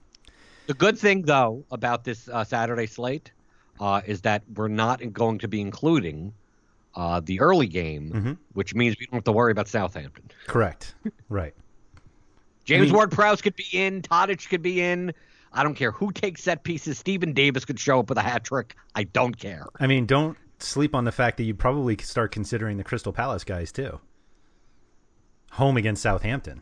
The 0.67 0.73
good 0.73 0.97
thing, 0.97 1.23
though, 1.23 1.63
about 1.69 2.03
this 2.03 2.27
uh, 2.27 2.43
Saturday 2.43 2.87
slate 2.87 3.31
uh, 3.79 4.01
is 4.05 4.21
that 4.21 4.43
we're 4.55 4.67
not 4.67 5.01
going 5.13 5.39
to 5.39 5.47
be 5.47 5.61
including 5.61 6.33
uh, 6.95 7.19
the 7.19 7.41
early 7.41 7.67
game, 7.67 8.11
Mhm. 8.11 8.37
which 8.53 8.73
means 8.73 8.95
we 8.99 9.05
don't 9.07 9.15
have 9.15 9.23
to 9.25 9.31
worry 9.33 9.51
about 9.51 9.67
Southampton. 9.67 10.31
Correct. 10.47 10.95
right. 11.29 11.53
James 12.65 12.85
mean- 12.87 12.93
Ward-Prowse 12.95 13.41
could 13.41 13.55
be 13.55 13.65
in. 13.73 14.01
Tadic 14.01 14.47
could 14.49 14.61
be 14.61 14.81
in. 14.81 15.13
I 15.51 15.63
don't 15.63 15.75
care 15.75 15.91
who 15.91 16.11
takes 16.11 16.41
set 16.43 16.63
pieces. 16.63 16.97
Steven 16.97 17.33
Davis 17.33 17.63
could 17.65 17.79
show 17.79 17.99
up 17.99 18.09
with 18.09 18.17
a 18.17 18.21
hat 18.21 18.43
trick. 18.43 18.75
I 18.95 19.03
don't 19.03 19.37
care. 19.37 19.65
I 19.79 19.87
mean, 19.87 20.05
don't 20.05 20.37
sleep 20.59 20.95
on 20.95 21.03
the 21.05 21.11
fact 21.11 21.37
that 21.37 21.43
you 21.43 21.53
probably 21.53 21.97
start 21.97 22.31
considering 22.31 22.77
the 22.77 22.83
Crystal 22.83 23.11
Palace 23.13 23.43
guys 23.43 23.71
too. 23.71 23.99
Home 25.51 25.77
against 25.77 26.01
Southampton. 26.01 26.61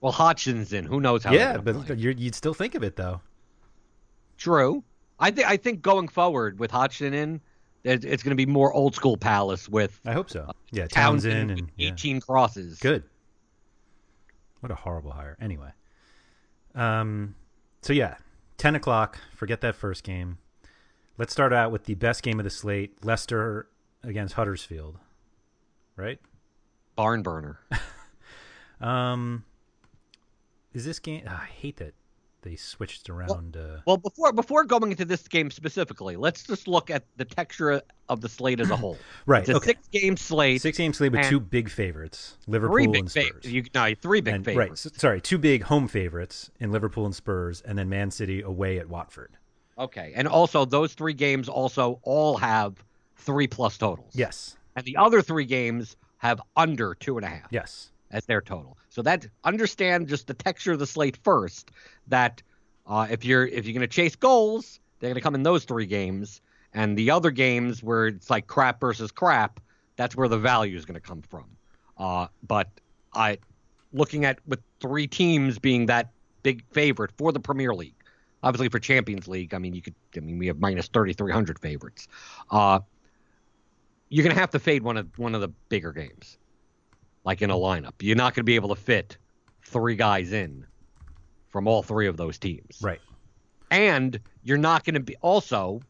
Well, 0.00 0.12
Hodgson's 0.12 0.72
in. 0.72 0.84
Who 0.86 1.00
knows 1.00 1.24
how? 1.24 1.32
yeah, 1.32 1.56
but 1.58 1.86
play. 1.86 1.96
you're, 1.96 2.12
you'd 2.12 2.34
still 2.34 2.54
think 2.54 2.74
of 2.74 2.82
it 2.82 2.96
though. 2.96 3.20
true. 4.38 4.82
I 5.20 5.30
think 5.30 5.46
I 5.48 5.56
think 5.56 5.82
going 5.82 6.08
forward 6.08 6.58
with 6.58 6.70
Hodgson 6.70 7.12
in, 7.14 7.40
it- 7.84 8.04
it's 8.04 8.22
going 8.22 8.30
to 8.30 8.36
be 8.36 8.46
more 8.46 8.72
old 8.72 8.94
school 8.94 9.16
Palace 9.16 9.68
with 9.68 10.00
I 10.04 10.12
hope 10.12 10.30
so. 10.30 10.50
Yeah, 10.72 10.86
Townsend, 10.86 11.48
Townsend 11.50 11.50
and 11.60 11.70
yeah. 11.76 11.90
18 11.92 12.20
crosses. 12.20 12.78
Good. 12.78 13.04
What 14.60 14.72
a 14.72 14.74
horrible 14.74 15.12
hire. 15.12 15.36
Anyway. 15.40 15.70
Um 16.74 17.34
so 17.82 17.92
yeah, 17.92 18.16
ten 18.58 18.74
o'clock, 18.76 19.18
forget 19.34 19.60
that 19.62 19.74
first 19.74 20.04
game. 20.04 20.38
Let's 21.18 21.32
start 21.32 21.52
out 21.52 21.70
with 21.72 21.84
the 21.84 21.94
best 21.94 22.22
game 22.22 22.38
of 22.40 22.44
the 22.44 22.50
slate, 22.50 23.04
Leicester 23.04 23.68
against 24.02 24.34
Huddersfield. 24.34 24.98
Right? 25.96 26.20
Barn 26.96 27.22
burner. 27.22 27.60
Um 28.80 29.44
is 30.72 30.84
this 30.86 30.98
game 31.00 31.22
ah, 31.28 31.42
I 31.42 31.46
hate 31.46 31.76
that 31.78 31.92
they 32.42 32.56
switched 32.56 33.08
around 33.10 33.56
uh 33.56 33.78
Well, 33.86 33.96
before 33.96 34.32
before 34.32 34.64
going 34.64 34.90
into 34.90 35.04
this 35.04 35.26
game 35.28 35.50
specifically, 35.50 36.16
let's 36.16 36.42
just 36.42 36.66
look 36.68 36.90
at 36.90 37.04
the 37.16 37.24
texture 37.24 37.82
of 38.08 38.20
the 38.20 38.28
slate 38.28 38.60
as 38.60 38.70
a 38.70 38.76
whole. 38.76 38.96
Right, 39.26 39.40
It's 39.42 39.50
a 39.50 39.56
okay. 39.56 39.66
six 39.68 39.88
game 39.88 40.16
slate. 40.16 40.60
six 40.62 40.78
game 40.78 40.92
slate 40.92 41.12
with 41.12 41.26
two 41.28 41.40
big 41.40 41.68
favorites, 41.70 42.36
Liverpool 42.46 42.74
three 42.74 42.86
big 42.86 43.00
and 43.00 43.10
Spurs. 43.10 43.24
favorites. 43.24 43.46
You, 43.48 43.64
no, 43.74 43.94
three 44.00 44.20
big 44.20 44.34
and, 44.34 44.44
favorites. 44.44 44.86
Right, 44.86 45.00
sorry, 45.00 45.20
two 45.20 45.38
big 45.38 45.62
home 45.64 45.86
favorites 45.88 46.50
in 46.58 46.72
Liverpool 46.72 47.06
and 47.06 47.14
Spurs, 47.14 47.60
and 47.60 47.78
then 47.78 47.88
Man 47.88 48.10
City 48.10 48.42
away 48.42 48.78
at 48.78 48.88
Watford. 48.88 49.36
Okay, 49.78 50.12
and 50.14 50.26
also 50.28 50.64
those 50.64 50.92
three 50.94 51.14
games 51.14 51.48
also 51.48 52.00
all 52.02 52.36
have 52.38 52.82
three 53.16 53.46
plus 53.46 53.78
totals. 53.78 54.12
Yes, 54.14 54.56
and 54.76 54.84
the 54.84 54.96
other 54.96 55.22
three 55.22 55.44
games 55.44 55.96
have 56.18 56.40
under 56.56 56.94
two 56.94 57.16
and 57.16 57.24
a 57.24 57.28
half. 57.28 57.46
yes, 57.50 57.92
as 58.10 58.26
their 58.26 58.40
total. 58.40 58.76
So 58.88 59.02
that 59.02 59.26
understand 59.44 60.08
just 60.08 60.26
the 60.26 60.34
texture 60.34 60.72
of 60.72 60.78
the 60.78 60.86
slate 60.86 61.16
first. 61.22 61.70
That 62.08 62.42
uh, 62.86 63.06
if 63.10 63.24
you're 63.24 63.46
if 63.46 63.66
you're 63.66 63.74
going 63.74 63.88
to 63.88 63.94
chase 63.94 64.16
goals, 64.16 64.80
they're 64.98 65.08
going 65.08 65.14
to 65.14 65.20
come 65.20 65.34
in 65.34 65.42
those 65.42 65.64
three 65.64 65.86
games, 65.86 66.40
and 66.74 66.96
the 66.96 67.10
other 67.10 67.30
games 67.30 67.82
where 67.82 68.08
it's 68.08 68.30
like 68.30 68.46
crap 68.46 68.80
versus 68.80 69.10
crap, 69.10 69.60
that's 69.96 70.16
where 70.16 70.28
the 70.28 70.38
value 70.38 70.76
is 70.76 70.84
going 70.84 71.00
to 71.00 71.00
come 71.00 71.22
from. 71.22 71.44
Uh, 71.98 72.26
but 72.46 72.68
I, 73.14 73.38
looking 73.92 74.24
at 74.24 74.38
with 74.46 74.60
three 74.80 75.06
teams 75.06 75.58
being 75.58 75.86
that 75.86 76.10
big 76.42 76.64
favorite 76.72 77.12
for 77.16 77.32
the 77.32 77.40
Premier 77.40 77.74
League, 77.74 77.94
obviously 78.42 78.68
for 78.68 78.78
Champions 78.78 79.28
League, 79.28 79.54
I 79.54 79.58
mean 79.58 79.74
you 79.74 79.82
could 79.82 79.94
I 80.16 80.20
mean 80.20 80.38
we 80.38 80.48
have 80.48 80.58
minus 80.58 80.88
thirty 80.88 81.12
three 81.12 81.32
hundred 81.32 81.58
favorites. 81.60 82.08
Uh, 82.50 82.80
you're 84.08 84.24
going 84.24 84.34
to 84.34 84.40
have 84.40 84.50
to 84.50 84.58
fade 84.58 84.82
one 84.82 84.96
of 84.96 85.16
one 85.18 85.36
of 85.36 85.40
the 85.40 85.48
bigger 85.68 85.92
games 85.92 86.38
like 87.24 87.42
in 87.42 87.50
a 87.50 87.54
lineup. 87.54 87.94
You're 88.00 88.16
not 88.16 88.34
going 88.34 88.42
to 88.42 88.44
be 88.44 88.54
able 88.54 88.74
to 88.74 88.80
fit 88.80 89.16
three 89.66 89.96
guys 89.96 90.32
in 90.32 90.66
from 91.48 91.66
all 91.66 91.82
three 91.82 92.06
of 92.06 92.16
those 92.16 92.38
teams. 92.38 92.78
right. 92.82 93.00
And 93.72 94.18
you're 94.42 94.58
not 94.58 94.84
going 94.84 94.94
to 94.94 95.00
be 95.00 95.16
also 95.20 95.80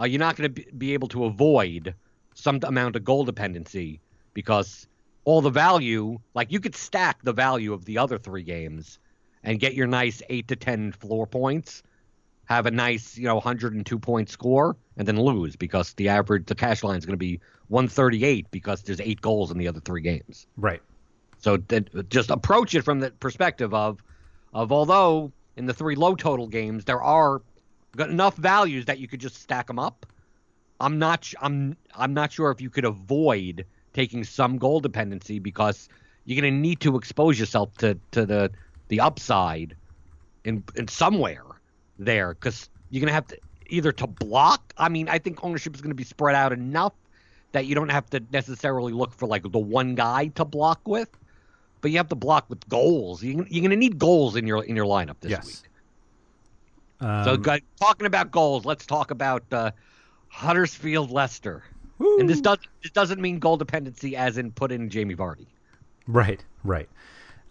uh, 0.00 0.04
you're 0.04 0.18
not 0.18 0.36
going 0.36 0.52
to 0.52 0.62
be, 0.62 0.66
be 0.76 0.94
able 0.94 1.08
to 1.08 1.24
avoid 1.24 1.94
some 2.34 2.58
amount 2.62 2.96
of 2.96 3.04
goal 3.04 3.24
dependency 3.24 4.00
because 4.32 4.86
all 5.24 5.40
the 5.42 5.50
value, 5.50 6.18
like 6.34 6.50
you 6.50 6.60
could 6.60 6.74
stack 6.74 7.22
the 7.22 7.32
value 7.32 7.72
of 7.72 7.84
the 7.84 7.98
other 7.98 8.18
three 8.18 8.42
games 8.42 8.98
and 9.42 9.60
get 9.60 9.74
your 9.74 9.86
nice 9.86 10.22
eight 10.30 10.48
to 10.48 10.56
ten 10.56 10.92
floor 10.92 11.26
points. 11.26 11.82
Have 12.50 12.66
a 12.66 12.70
nice, 12.70 13.16
you 13.16 13.28
know, 13.28 13.36
102 13.36 13.98
point 14.00 14.28
score 14.28 14.76
and 14.96 15.06
then 15.06 15.18
lose 15.18 15.54
because 15.54 15.92
the 15.94 16.08
average, 16.08 16.46
the 16.46 16.54
cash 16.54 16.82
line 16.82 16.98
is 16.98 17.06
going 17.06 17.14
to 17.14 17.16
be 17.16 17.40
138 17.68 18.50
because 18.50 18.82
there's 18.82 19.00
eight 19.00 19.20
goals 19.20 19.52
in 19.52 19.58
the 19.58 19.68
other 19.68 19.78
three 19.78 20.00
games. 20.00 20.48
Right. 20.56 20.82
So 21.38 21.58
that, 21.68 22.10
just 22.10 22.28
approach 22.28 22.74
it 22.74 22.82
from 22.82 22.98
the 22.98 23.12
perspective 23.12 23.72
of, 23.72 24.02
of 24.52 24.72
although 24.72 25.30
in 25.56 25.66
the 25.66 25.72
three 25.72 25.94
low 25.94 26.16
total 26.16 26.48
games 26.48 26.84
there 26.84 27.00
are 27.00 27.40
enough 27.96 28.36
values 28.36 28.84
that 28.86 28.98
you 28.98 29.06
could 29.06 29.20
just 29.20 29.40
stack 29.40 29.68
them 29.68 29.78
up. 29.78 30.04
I'm 30.80 30.98
not, 30.98 31.32
I'm, 31.40 31.76
I'm 31.94 32.14
not 32.14 32.32
sure 32.32 32.50
if 32.50 32.60
you 32.60 32.68
could 32.68 32.84
avoid 32.84 33.64
taking 33.92 34.24
some 34.24 34.58
goal 34.58 34.80
dependency 34.80 35.38
because 35.38 35.88
you're 36.24 36.40
going 36.40 36.52
to 36.52 36.60
need 36.60 36.80
to 36.80 36.96
expose 36.96 37.38
yourself 37.38 37.76
to, 37.78 37.96
to 38.10 38.26
the, 38.26 38.50
the 38.88 38.98
upside 38.98 39.76
in, 40.44 40.64
in 40.74 40.88
somewhere 40.88 41.44
there 42.04 42.34
because 42.34 42.68
you're 42.90 43.00
going 43.00 43.08
to 43.08 43.14
have 43.14 43.26
to 43.28 43.38
either 43.68 43.92
to 43.92 44.06
block. 44.06 44.72
I 44.76 44.88
mean, 44.88 45.08
I 45.08 45.18
think 45.18 45.44
ownership 45.44 45.74
is 45.74 45.80
going 45.80 45.90
to 45.90 45.96
be 45.96 46.04
spread 46.04 46.34
out 46.34 46.52
enough 46.52 46.92
that 47.52 47.66
you 47.66 47.74
don't 47.74 47.90
have 47.90 48.08
to 48.10 48.22
necessarily 48.32 48.92
look 48.92 49.12
for 49.12 49.26
like 49.26 49.50
the 49.50 49.58
one 49.58 49.94
guy 49.94 50.28
to 50.28 50.44
block 50.44 50.80
with, 50.86 51.08
but 51.80 51.90
you 51.90 51.96
have 51.96 52.08
to 52.08 52.16
block 52.16 52.48
with 52.48 52.68
goals. 52.68 53.22
You, 53.22 53.40
are 53.40 53.44
going 53.44 53.70
to 53.70 53.76
need 53.76 53.98
goals 53.98 54.36
in 54.36 54.46
your 54.46 54.64
in 54.64 54.76
your 54.76 54.86
lineup 54.86 55.16
this 55.20 55.30
yes. 55.30 55.46
week. 55.46 55.56
Um, 57.00 57.24
so, 57.24 57.36
guys, 57.36 57.60
talking 57.80 58.06
about 58.06 58.30
goals, 58.30 58.64
let's 58.64 58.84
talk 58.84 59.10
about 59.10 59.42
uh, 59.52 59.70
Huddersfield 60.28 61.10
Leicester. 61.10 61.64
And 61.98 62.28
this 62.28 62.40
does 62.40 62.58
this 62.82 62.92
doesn't 62.92 63.20
mean 63.20 63.38
goal 63.38 63.58
dependency 63.58 64.16
as 64.16 64.38
in 64.38 64.52
put 64.52 64.72
in 64.72 64.88
Jamie 64.88 65.14
Vardy. 65.14 65.46
Right, 66.06 66.42
right. 66.64 66.88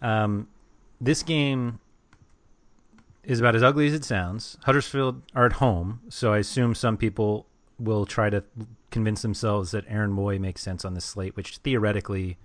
Um, 0.02 0.48
this 1.00 1.22
game 1.22 1.78
is 3.24 3.40
about 3.40 3.54
as 3.54 3.62
ugly 3.62 3.86
as 3.86 3.94
it 3.94 4.04
sounds. 4.04 4.56
Huddersfield 4.64 5.22
are 5.34 5.46
at 5.46 5.54
home, 5.54 6.00
so 6.08 6.32
I 6.32 6.38
assume 6.38 6.74
some 6.74 6.96
people 6.96 7.46
will 7.78 8.06
try 8.06 8.30
to 8.30 8.42
convince 8.90 9.22
themselves 9.22 9.70
that 9.72 9.84
Aaron 9.88 10.10
Mooy 10.14 10.38
makes 10.40 10.62
sense 10.62 10.84
on 10.84 10.94
this 10.94 11.04
slate, 11.04 11.36
which 11.36 11.58
theoretically 11.58 12.38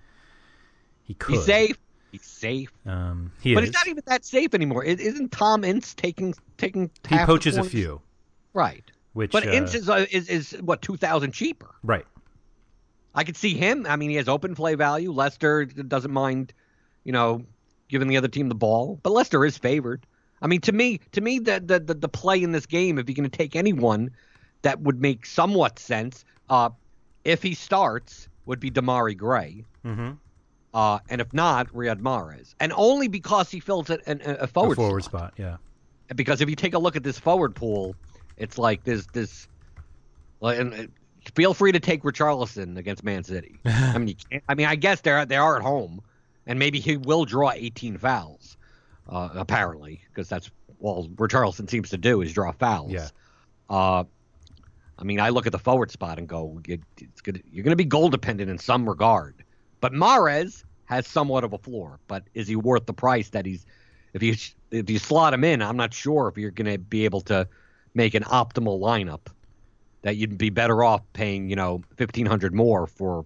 he 1.02 1.14
could. 1.14 1.36
He's 1.36 1.44
safe. 1.44 1.78
He's 2.12 2.24
safe. 2.24 2.70
Um, 2.86 3.32
he 3.40 3.54
but 3.54 3.64
is. 3.64 3.68
he's 3.70 3.74
not 3.74 3.88
even 3.88 4.02
that 4.06 4.24
safe 4.24 4.54
anymore. 4.54 4.84
I- 4.84 4.90
Isn't 4.90 5.32
Tom 5.32 5.64
Ince 5.64 5.94
taking 5.94 6.34
taking? 6.56 6.90
he 7.08 7.18
poaches 7.18 7.56
a 7.56 7.64
few, 7.64 8.00
Right. 8.54 8.84
which 9.12 9.32
But 9.32 9.46
uh, 9.46 9.50
Ince 9.50 9.74
is, 9.74 9.88
uh, 9.88 10.06
is 10.10 10.28
is 10.28 10.52
what 10.62 10.82
two 10.82 10.96
thousand 10.96 11.32
cheaper. 11.32 11.74
right. 11.82 12.06
I 13.14 13.24
could 13.24 13.36
see 13.36 13.54
him. 13.54 13.86
I 13.88 13.96
mean, 13.96 14.10
he 14.10 14.16
has 14.16 14.28
open 14.28 14.54
play 14.54 14.74
value. 14.74 15.10
Leicester 15.10 15.64
doesn't 15.64 16.10
mind, 16.12 16.52
you 17.02 17.12
know, 17.12 17.46
giving 17.88 18.08
the 18.08 18.18
other 18.18 18.28
team 18.28 18.50
the 18.50 18.54
ball, 18.54 19.00
but 19.02 19.10
Leicester 19.10 19.42
is 19.46 19.56
favored. 19.56 20.06
I 20.42 20.46
mean, 20.46 20.60
to 20.62 20.72
me, 20.72 21.00
to 21.12 21.20
me, 21.20 21.38
the 21.38 21.60
the 21.64 21.80
the, 21.80 21.94
the 21.94 22.08
play 22.08 22.42
in 22.42 22.52
this 22.52 22.66
game, 22.66 22.98
if 22.98 23.08
you're 23.08 23.14
going 23.14 23.28
to 23.28 23.36
take 23.36 23.56
anyone 23.56 24.10
that 24.62 24.80
would 24.80 25.00
make 25.00 25.26
somewhat 25.26 25.78
sense, 25.78 26.24
uh, 26.50 26.70
if 27.24 27.42
he 27.42 27.54
starts, 27.54 28.28
would 28.46 28.60
be 28.60 28.70
Demarai 28.70 29.16
Gray. 29.16 29.64
Mm-hmm. 29.84 30.12
Uh, 30.74 30.98
and 31.08 31.20
if 31.22 31.32
not, 31.32 31.68
Riyad 31.68 32.00
Mahrez, 32.00 32.54
and 32.60 32.72
only 32.76 33.08
because 33.08 33.50
he 33.50 33.60
fills 33.60 33.88
it 33.88 34.02
an, 34.06 34.20
a 34.24 34.32
A 34.40 34.46
forward, 34.46 34.76
forward 34.76 35.04
slot. 35.04 35.32
spot, 35.32 35.34
yeah. 35.38 35.56
Because 36.14 36.40
if 36.42 36.50
you 36.50 36.56
take 36.56 36.74
a 36.74 36.78
look 36.78 36.96
at 36.96 37.02
this 37.02 37.18
forward 37.18 37.54
pool, 37.54 37.96
it's 38.36 38.58
like 38.58 38.84
there's 38.84 39.06
this. 39.08 39.48
Like, 40.40 40.58
and 40.58 40.74
uh, 40.74 40.82
feel 41.34 41.54
free 41.54 41.72
to 41.72 41.80
take 41.80 42.02
Richarlison 42.02 42.76
against 42.76 43.02
Man 43.02 43.24
City. 43.24 43.56
I 43.64 43.96
mean, 43.96 44.08
you 44.08 44.14
can't, 44.30 44.44
I 44.48 44.54
mean, 44.54 44.66
I 44.66 44.76
guess 44.76 45.00
they're 45.00 45.24
they 45.24 45.36
are 45.36 45.56
at 45.56 45.62
home, 45.62 46.02
and 46.46 46.58
maybe 46.58 46.78
he 46.78 46.98
will 46.98 47.24
draw 47.24 47.52
18 47.52 47.96
fouls, 47.96 48.55
uh, 49.08 49.30
apparently, 49.34 50.00
because 50.08 50.28
that's 50.28 50.50
all 50.80 51.08
Richarlison 51.08 51.68
seems 51.70 51.90
to 51.90 51.98
do 51.98 52.22
is 52.22 52.32
draw 52.32 52.52
fouls. 52.52 52.92
Yeah. 52.92 53.08
Uh, 53.68 54.04
I 54.98 55.04
mean, 55.04 55.20
I 55.20 55.28
look 55.28 55.46
at 55.46 55.52
the 55.52 55.58
forward 55.58 55.90
spot 55.90 56.18
and 56.18 56.28
go, 56.28 56.60
it, 56.66 56.80
it's 56.98 57.20
gonna, 57.20 57.40
you're 57.50 57.64
going 57.64 57.72
to 57.72 57.76
be 57.76 57.84
goal 57.84 58.08
dependent 58.08 58.50
in 58.50 58.58
some 58.58 58.88
regard. 58.88 59.44
But 59.80 59.92
Mahrez 59.92 60.64
has 60.86 61.06
somewhat 61.06 61.44
of 61.44 61.52
a 61.52 61.58
floor. 61.58 61.98
But 62.08 62.24
is 62.34 62.48
he 62.48 62.56
worth 62.56 62.86
the 62.86 62.94
price 62.94 63.30
that 63.30 63.46
he's? 63.46 63.66
If 64.12 64.22
you 64.22 64.34
if 64.70 64.88
you 64.88 64.98
slot 64.98 65.34
him 65.34 65.44
in, 65.44 65.60
I'm 65.60 65.76
not 65.76 65.92
sure 65.92 66.28
if 66.28 66.38
you're 66.38 66.50
going 66.50 66.72
to 66.72 66.78
be 66.78 67.04
able 67.04 67.20
to 67.22 67.46
make 67.94 68.14
an 68.14 68.22
optimal 68.22 68.80
lineup. 68.80 69.28
That 70.02 70.16
you'd 70.16 70.38
be 70.38 70.50
better 70.50 70.84
off 70.84 71.02
paying, 71.14 71.50
you 71.50 71.56
know, 71.56 71.82
fifteen 71.96 72.26
hundred 72.26 72.54
more 72.54 72.86
for 72.86 73.24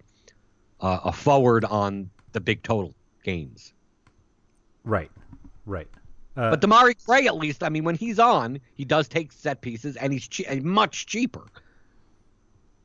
uh, 0.80 1.00
a 1.04 1.12
forward 1.12 1.64
on 1.66 2.08
the 2.32 2.40
big 2.40 2.62
total 2.62 2.94
games. 3.22 3.74
Right, 4.82 5.10
right. 5.70 5.88
Uh, 6.36 6.50
But 6.50 6.60
Demarai 6.60 6.94
Gray, 7.04 7.26
at 7.26 7.36
least, 7.36 7.62
I 7.62 7.68
mean, 7.68 7.84
when 7.84 7.96
he's 7.96 8.18
on, 8.18 8.60
he 8.74 8.84
does 8.84 9.08
take 9.08 9.32
set 9.32 9.60
pieces, 9.60 9.96
and 9.96 10.12
he's 10.12 10.28
che- 10.28 10.60
much 10.60 11.06
cheaper. 11.06 11.46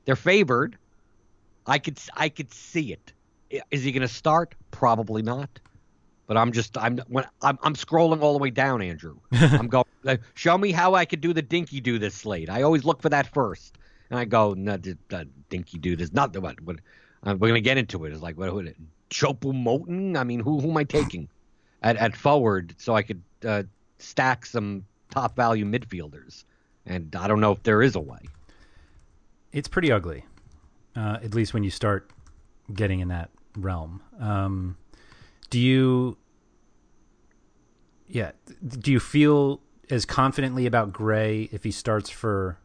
They're 0.05 0.15
favored. 0.15 0.77
I 1.65 1.79
could 1.79 1.99
I 2.15 2.29
could 2.29 2.53
see 2.53 2.93
it. 2.93 3.13
Is 3.71 3.83
he 3.83 3.91
going 3.91 4.01
to 4.01 4.07
start? 4.07 4.55
Probably 4.71 5.21
not. 5.21 5.49
But 6.27 6.37
I'm 6.37 6.51
just 6.51 6.77
I'm 6.77 6.97
when 7.07 7.25
I'm, 7.41 7.57
I'm 7.63 7.75
scrolling 7.75 8.21
all 8.21 8.33
the 8.33 8.39
way 8.39 8.49
down, 8.49 8.81
Andrew. 8.81 9.17
I'm 9.31 9.67
going. 9.67 9.85
Like, 10.03 10.21
show 10.35 10.57
me 10.57 10.71
how 10.71 10.93
I 10.93 11.05
could 11.05 11.21
do 11.21 11.33
the 11.33 11.41
dinky 11.41 11.79
do 11.81 11.97
this 11.97 12.13
slate. 12.13 12.49
I 12.49 12.61
always 12.61 12.83
look 12.83 13.01
for 13.01 13.09
that 13.09 13.33
first, 13.33 13.77
and 14.09 14.19
I 14.19 14.25
go, 14.25 14.53
no, 14.53 14.77
the, 14.77 14.97
the 15.09 15.27
dinky 15.49 15.77
do 15.79 15.95
this. 15.95 16.13
Not 16.13 16.37
what. 16.37 16.61
what 16.61 16.77
uh, 17.23 17.31
we're 17.33 17.47
going 17.47 17.55
to 17.55 17.61
get 17.61 17.77
into 17.77 18.05
it. 18.05 18.13
It's 18.13 18.21
like 18.21 18.37
what? 18.37 18.53
what 18.53 18.65
Choupo-Moting. 19.09 20.17
I 20.17 20.23
mean, 20.23 20.39
who 20.39 20.59
who 20.59 20.69
am 20.69 20.77
I 20.77 20.83
taking 20.83 21.27
at 21.81 21.97
at 21.97 22.15
forward 22.15 22.75
so 22.77 22.95
I 22.95 23.03
could 23.03 23.21
uh, 23.45 23.63
stack 23.99 24.45
some 24.45 24.85
top 25.11 25.35
value 25.35 25.65
midfielders? 25.65 26.45
And 26.85 27.15
I 27.15 27.27
don't 27.27 27.39
know 27.39 27.51
if 27.51 27.63
there 27.63 27.81
is 27.81 27.95
a 27.95 27.99
way. 27.99 28.19
it's 29.55 29.69
pretty 29.69 29.89
ugly, 29.89 30.25
uh, 30.97 31.17
at 31.23 31.33
least 31.33 31.53
when 31.53 31.63
you 31.63 31.71
start 31.71 32.11
getting 32.73 32.99
in 32.99 33.07
that 33.07 33.29
realm. 33.55 34.01
Um, 34.19 34.77
do 35.49 35.57
you, 35.59 36.17
yeah, 38.05 38.31
do 38.67 38.91
you 38.91 38.99
feel 38.99 39.61
as 39.89 40.03
confidently 40.03 40.65
about 40.65 40.91
Gray 40.91 41.47
if 41.53 41.63
he 41.63 41.71
starts 41.71 42.09
for 42.09 42.57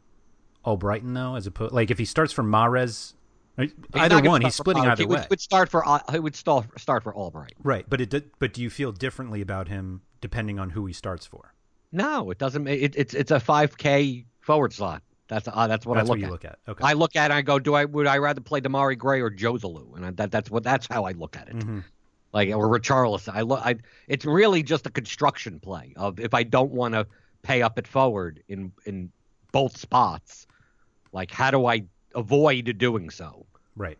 Albrighton 0.66 1.14
though, 1.14 1.36
as 1.36 1.46
opposed 1.46 1.72
like 1.72 1.92
if 1.92 1.98
he 1.98 2.04
starts 2.04 2.32
for 2.32 2.42
Mahrez, 2.42 3.14
either 3.94 4.20
one, 4.22 4.42
he's 4.42 4.54
splitting 4.54 4.84
either 4.84 5.02
he 5.02 5.06
way, 5.06 5.16
Would, 5.20 5.30
would 5.30 5.40
start 5.40 5.68
for 5.68 5.86
Al- 5.86 6.04
he 6.10 6.18
would 6.18 6.36
start 6.36 6.66
start 6.80 7.02
for 7.02 7.14
Albright. 7.14 7.54
right? 7.62 7.84
But 7.88 8.00
it 8.00 8.10
did, 8.10 8.30
but 8.38 8.52
do 8.52 8.62
you 8.62 8.70
feel 8.70 8.92
differently 8.92 9.40
about 9.40 9.68
him 9.68 10.02
depending 10.20 10.58
on 10.58 10.70
who 10.70 10.86
he 10.86 10.92
starts 10.92 11.26
for? 11.26 11.54
No, 11.92 12.30
it 12.30 12.38
doesn't. 12.38 12.66
It, 12.68 12.94
it's 12.96 13.14
it's 13.14 13.30
a 13.30 13.40
five 13.40 13.76
K 13.76 14.24
forward 14.40 14.72
slot. 14.72 15.02
That's 15.28 15.46
uh, 15.46 15.66
that's 15.66 15.86
what 15.86 15.94
That's 15.94 16.08
I 16.08 16.12
look 16.12 16.14
what 16.14 16.18
you 16.20 16.26
at. 16.26 16.30
look 16.32 16.44
at. 16.44 16.58
Okay, 16.68 16.84
I 16.84 16.92
look 16.94 17.14
at 17.16 17.22
it 17.22 17.24
and 17.26 17.32
I 17.34 17.42
go, 17.42 17.58
do 17.58 17.74
I 17.74 17.84
would 17.84 18.06
I 18.06 18.18
rather 18.18 18.40
play 18.40 18.60
Demarai 18.60 18.96
Gray 18.98 19.20
or 19.20 19.30
Joselu? 19.30 19.96
And 19.96 20.06
I, 20.06 20.10
that 20.12 20.30
that's 20.30 20.50
what 20.50 20.62
that's 20.64 20.86
how 20.90 21.04
I 21.04 21.12
look 21.12 21.36
at 21.36 21.48
it. 21.48 21.56
Mhm. 21.56 21.84
Like 22.32 22.48
or 22.50 22.66
Richarlison. 22.68 23.34
I 23.34 23.42
look. 23.42 23.60
I 23.64 23.76
it's 24.08 24.24
really 24.24 24.62
just 24.62 24.86
a 24.86 24.90
construction 24.90 25.58
play 25.60 25.92
of 25.96 26.20
if 26.20 26.34
I 26.34 26.42
don't 26.42 26.70
want 26.72 26.94
to 26.94 27.06
pay 27.42 27.62
up 27.62 27.78
at 27.78 27.86
forward 27.86 28.42
in 28.48 28.72
in 28.86 29.10
both 29.52 29.76
spots, 29.76 30.46
like 31.12 31.30
how 31.32 31.50
do 31.50 31.66
I 31.66 31.84
avoid 32.14 32.76
doing 32.78 33.10
so? 33.10 33.46
Right. 33.76 33.98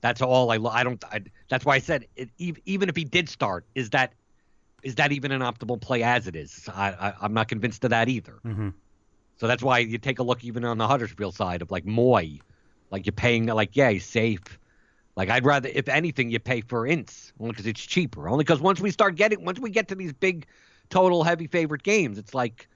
That's 0.00 0.20
all 0.20 0.50
I. 0.50 0.56
I 0.56 0.82
don't. 0.82 1.02
I, 1.04 1.22
that's 1.48 1.64
why 1.64 1.76
I 1.76 1.78
said 1.78 2.06
it, 2.16 2.30
even 2.38 2.88
if 2.88 2.96
he 2.96 3.04
did 3.04 3.28
start, 3.28 3.64
is 3.74 3.90
that 3.90 4.14
is 4.82 4.96
that 4.96 5.12
even 5.12 5.30
an 5.30 5.40
optimal 5.40 5.80
play 5.80 6.02
as 6.02 6.26
it 6.26 6.34
is? 6.36 6.68
I, 6.74 6.90
I 6.90 7.14
I'm 7.22 7.32
not 7.32 7.48
convinced 7.48 7.84
of 7.84 7.90
that 7.90 8.08
either. 8.08 8.34
hmm 8.42 8.70
So 9.38 9.46
that's 9.46 9.62
why 9.62 9.78
you 9.78 9.98
take 9.98 10.18
a 10.18 10.22
look 10.22 10.44
even 10.44 10.64
on 10.64 10.78
the 10.78 10.88
Huddersfield 10.88 11.34
side 11.34 11.62
of 11.62 11.70
like 11.70 11.84
Mooy, 11.84 12.40
like 12.90 13.06
you're 13.06 13.12
paying 13.12 13.46
like 13.46 13.76
yeah 13.76 13.90
he's 13.90 14.04
safe. 14.04 14.42
Like 15.16 15.30
I'd 15.30 15.44
rather 15.44 15.68
if 15.72 15.88
anything 15.88 16.30
you 16.30 16.40
pay 16.40 16.62
for 16.62 16.86
Ince 16.86 17.32
only 17.38 17.52
because 17.52 17.66
it's 17.66 17.80
cheaper. 17.80 18.28
Only 18.28 18.44
because 18.44 18.60
once 18.60 18.80
we 18.80 18.90
start 18.90 19.14
getting 19.14 19.44
once 19.44 19.60
we 19.60 19.70
get 19.70 19.88
to 19.88 19.94
these 19.94 20.12
big 20.12 20.46
total 20.90 21.22
heavy 21.22 21.46
favorite 21.46 21.84
games, 21.84 22.18
it's 22.18 22.34
like 22.34 22.68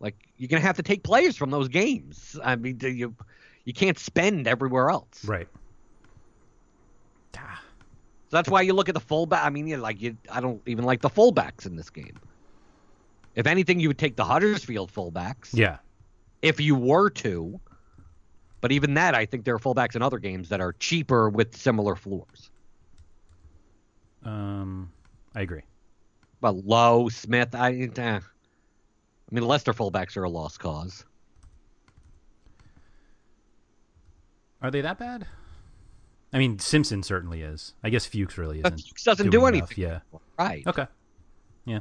like 0.00 0.16
you're 0.36 0.48
gonna 0.48 0.62
have 0.62 0.76
to 0.76 0.82
take 0.82 1.04
players 1.04 1.36
from 1.36 1.50
those 1.50 1.68
games. 1.68 2.36
I 2.42 2.56
mean 2.56 2.76
do 2.76 2.90
you 2.90 3.14
you 3.64 3.72
can't 3.72 3.98
spend 3.98 4.48
everywhere 4.48 4.90
else. 4.90 5.24
Right. 5.24 5.46
So 7.34 8.38
that's 8.38 8.48
why 8.48 8.62
you 8.62 8.72
look 8.72 8.88
at 8.88 8.94
the 8.94 9.00
fullback. 9.00 9.44
I 9.44 9.50
mean, 9.50 9.66
you 9.66 9.76
like 9.76 10.00
you. 10.00 10.16
I 10.30 10.40
don't 10.40 10.62
even 10.66 10.86
like 10.86 11.02
the 11.02 11.10
fullbacks 11.10 11.66
in 11.66 11.76
this 11.76 11.90
game. 11.90 12.18
If 13.34 13.46
anything, 13.46 13.78
you 13.78 13.88
would 13.88 13.98
take 13.98 14.16
the 14.16 14.24
Huddersfield 14.24 14.90
fullbacks. 14.90 15.50
Yeah. 15.52 15.78
If 16.40 16.58
you 16.58 16.74
were 16.74 17.10
to, 17.10 17.60
but 18.62 18.72
even 18.72 18.94
that, 18.94 19.14
I 19.14 19.26
think 19.26 19.44
there 19.44 19.54
are 19.54 19.58
fullbacks 19.58 19.96
in 19.96 20.02
other 20.02 20.18
games 20.18 20.48
that 20.48 20.62
are 20.62 20.72
cheaper 20.72 21.28
with 21.28 21.54
similar 21.54 21.94
floors. 21.94 22.50
Um, 24.24 24.90
I 25.34 25.42
agree. 25.42 25.62
But 26.40 26.64
Lowe, 26.64 27.10
Smith, 27.10 27.54
I. 27.54 27.72
Eh. 27.74 28.00
I 28.00 28.20
mean, 29.30 29.44
Leicester 29.44 29.74
fullbacks 29.74 30.16
are 30.16 30.24
a 30.24 30.30
lost 30.30 30.58
cause. 30.58 31.04
Are 34.62 34.70
they 34.70 34.80
that 34.80 34.98
bad? 34.98 35.26
I 36.32 36.38
mean, 36.38 36.58
Simpson 36.58 37.02
certainly 37.02 37.42
is. 37.42 37.74
I 37.84 37.90
guess 37.90 38.06
Fuchs 38.06 38.38
really 38.38 38.60
isn't. 38.60 38.80
Fuchs 38.80 39.04
doesn't 39.04 39.30
do 39.30 39.46
enough, 39.46 39.48
anything. 39.70 39.84
Yeah. 39.84 39.98
Right. 40.38 40.66
Okay. 40.66 40.86
Yeah. 41.66 41.80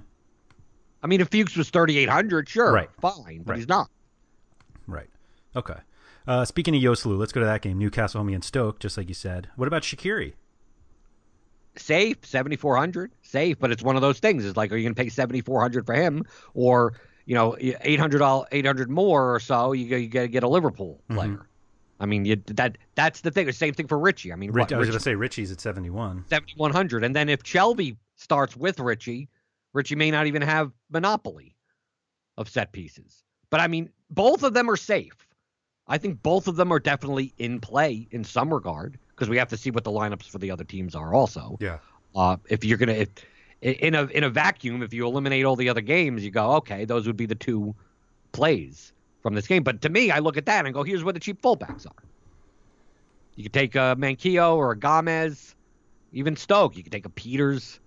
I 1.02 1.08
mean, 1.08 1.22
if 1.22 1.30
Fuchs 1.30 1.56
was 1.56 1.70
thirty 1.70 1.98
eight 1.98 2.10
hundred, 2.10 2.50
sure, 2.50 2.72
Right. 2.72 2.90
fine, 3.02 3.44
but 3.44 3.52
Right. 3.52 3.58
he's 3.58 3.68
not. 3.68 3.90
Right. 4.88 5.10
Okay. 5.56 5.78
Uh, 6.28 6.46
speaking 6.46 6.76
of 6.76 6.82
Joselu, 6.82 7.18
let's 7.18 7.32
go 7.32 7.40
to 7.40 7.46
that 7.46 7.62
game. 7.62 7.78
Newcastle 7.80 8.20
home 8.20 8.28
against 8.28 8.50
Stoke, 8.50 8.80
just 8.80 8.98
like 8.98 9.08
you 9.08 9.16
said. 9.16 9.48
What 9.56 9.68
about 9.68 9.82
Shaqiri? 9.84 10.34
Safe, 11.78 12.18
seventy 12.26 12.58
four 12.58 12.76
hundred, 12.76 13.12
safe, 13.22 13.58
but 13.58 13.72
it's 13.72 13.82
one 13.82 13.96
of 13.96 14.02
those 14.02 14.20
things. 14.20 14.44
It's 14.46 14.58
like, 14.58 14.72
are 14.74 14.76
you 14.78 14.84
going 14.84 14.94
to 14.94 15.02
pay 15.02 15.08
seventy 15.10 15.40
four 15.40 15.62
hundred 15.62 15.86
for 15.86 15.96
him, 15.96 16.26
or 16.54 16.94
you 17.26 17.36
know, 17.36 17.56
800, 17.60 18.22
800 18.52 18.90
more 18.90 19.34
or 19.36 19.40
so? 19.40 19.72
You 19.72 19.96
you 19.96 20.08
got 20.10 20.22
to 20.22 20.28
get 20.28 20.44
a 20.44 20.50
Liverpool 20.50 21.02
Mm-hmm. 21.10 21.36
I 22.02 22.08
mean, 22.08 22.26
you, 22.26 22.36
that 22.48 22.80
that's 22.96 23.22
the 23.22 23.30
thing. 23.30 23.46
The 23.46 23.54
same 23.54 23.76
thing 23.76 23.88
for 23.88 23.98
Ritchie. 23.98 24.34
I 24.34 24.36
mean, 24.36 24.52
Rich, 24.52 24.72
what, 24.72 24.74
I 24.74 24.78
was 24.80 24.88
going 24.88 24.98
to 24.98 25.04
say 25.04 25.14
Ritchie's 25.14 25.52
at 25.52 25.62
71. 25.62 26.26
7100 26.30 27.04
and 27.04 27.16
then 27.16 27.30
if 27.30 27.44
Shelvey 27.44 27.96
starts 28.16 28.58
with 28.58 28.80
Ritchie 28.80 29.30
Ritchie 29.74 29.96
may 29.96 30.10
not 30.12 30.26
even 30.26 30.42
have 30.42 30.72
monopoly 30.90 31.56
of 32.38 32.50
set 32.50 32.72
pieces 32.72 33.24
but 33.52 33.60
I 33.60 33.68
mean 33.68 33.90
both 34.10 34.44
of 34.44 34.54
them 34.56 34.70
are 34.70 34.76
safe 34.78 35.28
I 35.88 35.98
think 35.98 36.24
both 36.24 36.48
of 36.48 36.56
them 36.56 36.72
are 36.74 36.80
definitely 36.80 37.34
in 37.38 37.60
play 37.60 38.08
in 38.12 38.24
some 38.24 38.52
regard 38.54 38.98
because 39.10 39.30
we 39.30 39.38
have 39.38 39.50
to 39.50 39.58
see 39.58 39.70
what 39.72 39.84
the 39.84 39.92
lineups 39.92 40.28
for 40.30 40.40
the 40.40 40.50
other 40.52 40.64
teams 40.64 40.96
are 40.96 41.14
also 41.14 41.58
Yeah. 41.60 41.78
uh, 42.16 42.38
if 42.50 42.64
you're 42.64 42.78
gonna 42.78 42.94
if, 42.94 43.10
in 43.62 43.94
a 43.94 44.06
in 44.06 44.24
a 44.24 44.30
vacuum 44.30 44.82
if 44.82 44.92
you 44.94 45.06
eliminate 45.06 45.46
all 45.46 45.56
the 45.56 45.70
other 45.70 45.82
games 45.82 46.24
you 46.24 46.32
go 46.32 46.54
okay 46.54 46.86
those 46.86 47.06
would 47.06 47.18
be 47.18 47.28
the 47.28 47.36
two 47.36 47.76
plays 48.32 48.92
from 49.22 49.34
this 49.34 49.48
game 49.48 49.64
but 49.64 49.82
to 49.82 49.90
me 49.90 50.12
I 50.12 50.20
look 50.20 50.38
at 50.38 50.46
that 50.48 50.66
and 50.66 50.74
go 50.74 50.84
here's 50.84 51.04
where 51.04 51.14
the 51.14 51.20
cheap 51.20 51.42
fullbacks 51.42 51.86
are 51.86 52.04
you 53.36 53.44
could 53.44 53.54
take 53.54 53.76
a 53.76 53.96
Manquillo 53.98 54.56
or 54.56 54.72
a 54.72 54.78
Gomez 54.78 55.56
even 56.12 56.36
Stoke, 56.36 56.76
you 56.76 56.84
could 56.84 56.92
take 56.92 57.06
a 57.06 57.10
Peters 57.10 57.80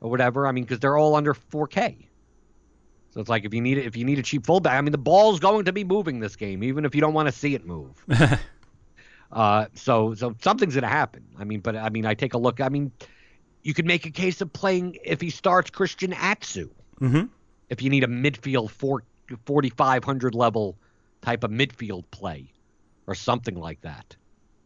or 0.00 0.10
whatever. 0.10 0.46
I 0.46 0.52
mean, 0.52 0.64
because 0.64 0.80
they're 0.80 0.96
all 0.96 1.16
under 1.16 1.34
4K. 1.34 2.06
So 3.10 3.20
it's 3.20 3.28
like 3.28 3.44
if 3.44 3.54
you 3.54 3.60
need 3.60 3.78
if 3.78 3.96
you 3.96 4.04
need 4.04 4.18
a 4.18 4.22
cheap 4.22 4.44
fullback, 4.44 4.76
I 4.76 4.80
mean, 4.80 4.92
the 4.92 4.98
ball's 4.98 5.38
going 5.38 5.66
to 5.66 5.72
be 5.72 5.84
moving 5.84 6.18
this 6.18 6.34
game, 6.34 6.64
even 6.64 6.84
if 6.84 6.94
you 6.94 7.00
don't 7.00 7.14
want 7.14 7.28
to 7.28 7.32
see 7.32 7.54
it 7.54 7.64
move. 7.64 7.92
uh, 9.32 9.66
so 9.74 10.14
so 10.14 10.34
something's 10.42 10.74
going 10.74 10.82
to 10.82 10.88
happen. 10.88 11.24
I 11.38 11.44
mean, 11.44 11.60
but 11.60 11.76
I 11.76 11.90
mean, 11.90 12.06
I 12.06 12.14
take 12.14 12.34
a 12.34 12.38
look. 12.38 12.60
I 12.60 12.68
mean, 12.68 12.90
you 13.62 13.72
could 13.72 13.86
make 13.86 14.04
a 14.04 14.10
case 14.10 14.40
of 14.40 14.52
playing 14.52 14.98
if 15.04 15.20
he 15.20 15.30
starts 15.30 15.70
Christian 15.70 16.12
Atsu. 16.12 16.70
Mhm. 17.00 17.28
If 17.68 17.82
you 17.82 17.90
need 17.90 18.02
a 18.02 18.08
midfield 18.08 18.70
four, 18.70 19.04
4,500 19.46 20.34
level 20.34 20.76
type 21.22 21.44
of 21.44 21.50
midfield 21.50 22.04
play 22.10 22.52
or 23.06 23.14
something 23.14 23.54
like 23.54 23.80
that. 23.82 24.16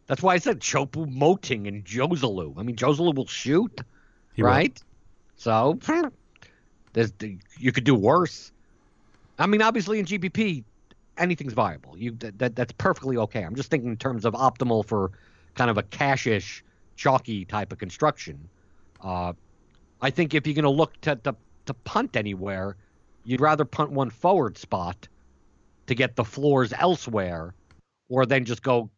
That's 0.07 0.23
why 0.23 0.33
I 0.33 0.37
said 0.39 0.59
Choupo-Moting 0.59 1.67
and 1.67 1.85
Joselu. 1.85 2.57
I 2.57 2.63
mean, 2.63 2.75
Joselu 2.75 3.13
will 3.15 3.27
shoot, 3.27 3.81
He 4.33 4.41
will. 4.41 4.49
right? 4.49 4.81
So 5.35 5.77
there's 6.93 7.13
you 7.57 7.71
could 7.71 7.83
do 7.83 7.95
worse. 7.95 8.51
I 9.37 9.45
mean, 9.45 9.61
obviously 9.61 9.99
in 9.99 10.05
GPP, 10.05 10.63
anything's 11.17 11.53
viable. 11.53 11.97
You 11.97 12.11
that, 12.19 12.39
that 12.39 12.55
that's 12.55 12.73
perfectly 12.73 13.17
okay. 13.17 13.43
I'm 13.43 13.55
just 13.55 13.69
thinking 13.69 13.89
in 13.91 13.97
terms 13.97 14.25
of 14.25 14.33
optimal 14.33 14.85
for 14.85 15.11
kind 15.55 15.69
of 15.69 15.77
a 15.77 15.83
cashish, 15.83 16.63
chalky 16.95 17.45
type 17.45 17.71
of 17.71 17.77
construction. 17.77 18.49
Uh, 19.03 19.33
I 20.01 20.09
think 20.09 20.33
if 20.33 20.47
you're 20.47 20.55
going 20.55 20.63
to 20.63 20.69
look 20.69 20.99
to, 21.01 21.15
to 21.17 21.35
to 21.67 21.73
punt 21.73 22.15
anywhere, 22.15 22.75
you'd 23.29 23.41
rather 23.41 23.63
punt 23.63 23.91
one 23.91 24.09
forward 24.09 24.57
spot 24.57 25.07
to 25.85 25.93
get 25.93 26.15
the 26.15 26.23
floors 26.23 26.73
elsewhere, 26.77 27.53
or 28.09 28.25
then 28.25 28.43
just 28.43 28.63
go, 28.63 28.89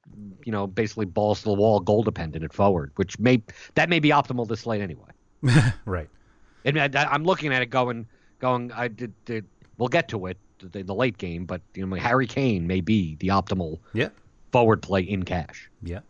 you 0.45 0.51
know, 0.51 0.67
basically 0.67 1.05
balls 1.05 1.39
to 1.39 1.45
the 1.45 1.53
wall, 1.53 1.81
goal 1.81 2.01
dependent 2.01 2.43
at 2.45 2.53
forward, 2.53 2.91
which 2.95 3.19
may 3.19 3.43
that 3.75 3.89
may 3.89 3.99
be 3.99 4.09
optimal 4.09 4.47
this 4.47 4.65
late 4.65 4.81
anyway. 4.81 5.09
right. 5.85 6.09
And 6.63 6.79
I, 6.79 6.89
I'm 7.11 7.25
looking 7.25 7.51
at 7.53 7.61
it 7.61 7.67
going, 7.67 8.07
going. 8.39 8.71
I 8.71 8.87
did. 8.87 9.13
did 9.25 9.45
we'll 9.77 9.89
get 9.89 10.07
to 10.09 10.27
it, 10.27 10.37
the, 10.59 10.83
the 10.83 10.93
late 10.95 11.17
game, 11.17 11.45
but 11.45 11.61
you 11.73 11.85
know, 11.85 11.95
Harry 11.95 12.27
Kane 12.27 12.67
may 12.67 12.81
be 12.81 13.15
the 13.15 13.29
optimal 13.29 13.79
Yeah. 13.93 14.09
forward 14.51 14.81
play 14.81 15.01
in 15.01 15.23
cash. 15.23 15.69
Yeah. 15.81 16.01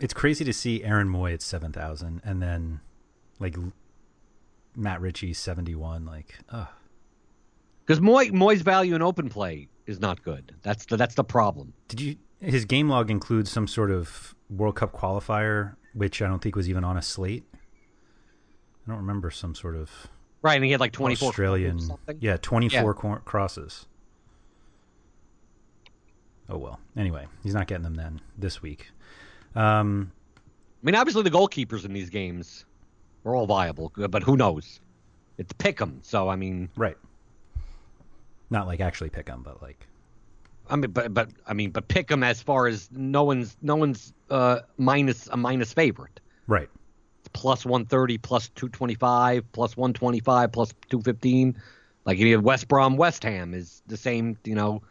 It's 0.00 0.14
crazy 0.14 0.44
to 0.44 0.52
see 0.52 0.82
Aaron 0.82 1.08
Mooy 1.08 1.34
at 1.34 1.42
7,000 1.42 2.20
and 2.24 2.42
then 2.42 2.80
like 3.38 3.56
Matt 4.76 5.00
Ritchie 5.00 5.32
71 5.32 6.04
like 6.04 6.38
ugh. 6.50 6.68
Because 7.84 8.00
Mooy 8.00 8.30
Mooy's 8.30 8.62
value 8.62 8.94
in 8.94 9.02
open 9.02 9.28
play 9.28 9.68
is 9.86 10.00
not 10.00 10.22
good. 10.22 10.54
That's 10.62 10.86
the 10.86 10.96
that's 10.96 11.14
the 11.14 11.24
problem. 11.24 11.72
Did 11.88 12.00
you 12.00 12.16
his 12.40 12.64
game 12.64 12.88
log 12.88 13.10
includes 13.10 13.50
some 13.50 13.66
sort 13.66 13.90
of 13.90 14.34
World 14.50 14.76
Cup 14.76 14.92
qualifier 14.92 15.76
which 15.94 16.20
I 16.20 16.26
don't 16.26 16.40
think 16.42 16.54
was 16.56 16.68
even 16.68 16.84
on 16.84 16.96
a 16.98 17.02
slate. 17.02 17.44
I 17.54 18.90
don't 18.90 18.98
remember 18.98 19.30
some 19.30 19.54
sort 19.54 19.76
of 19.76 19.90
Right, 20.42 20.56
and 20.56 20.64
he 20.64 20.70
had 20.70 20.78
like 20.80 20.92
24 20.92 21.28
Australian. 21.30 21.80
Yeah, 22.20 22.36
24 22.36 22.80
Yeah. 22.80 22.92
cor- 22.92 23.20
crosses. 23.20 23.86
Oh 26.48 26.58
well. 26.58 26.78
Anyway, 26.96 27.26
he's 27.42 27.54
not 27.54 27.66
getting 27.66 27.82
them 27.84 27.94
then 27.94 28.20
this 28.38 28.62
week. 28.62 28.90
Um 29.54 30.12
I 30.82 30.86
mean, 30.86 30.94
obviously 30.94 31.22
the 31.22 31.30
goalkeepers 31.30 31.84
in 31.84 31.92
these 31.92 32.10
games 32.10 32.64
are 33.26 33.34
all 33.34 33.46
viable, 33.46 33.92
but 34.08 34.22
who 34.22 34.36
knows? 34.36 34.80
It's 35.38 35.52
pick 35.52 35.80
'em. 35.82 36.00
So 36.02 36.28
I 36.28 36.36
mean, 36.36 36.70
right. 36.76 36.96
Not 38.48 38.66
like 38.66 38.80
actually 38.80 39.10
pick 39.10 39.28
'em, 39.28 39.42
but 39.42 39.60
like 39.60 39.86
I 40.70 40.76
mean, 40.76 40.90
but 40.92 41.12
but 41.12 41.30
I 41.46 41.52
mean, 41.52 41.70
but 41.70 41.88
pick 41.88 42.10
'em 42.10 42.22
as 42.22 42.40
far 42.40 42.66
as 42.66 42.88
no 42.92 43.24
one's 43.24 43.56
no 43.60 43.76
one's 43.76 44.12
uh 44.30 44.60
minus 44.78 45.28
a 45.28 45.36
minus 45.36 45.72
favorite. 45.72 46.20
right. 46.46 46.68
It's 47.20 47.28
plus 47.32 47.64
130, 47.66 48.18
plus 48.18 48.48
225, 48.50 49.50
plus 49.52 49.76
125, 49.76 50.52
plus 50.52 50.72
215. 50.88 51.60
Like 52.04 52.18
you 52.18 52.32
have 52.34 52.44
West 52.44 52.68
Brom, 52.68 52.96
West 52.96 53.24
Ham 53.24 53.52
is 53.52 53.82
the 53.86 53.96
same. 53.96 54.38
You 54.44 54.54
know, 54.54 54.82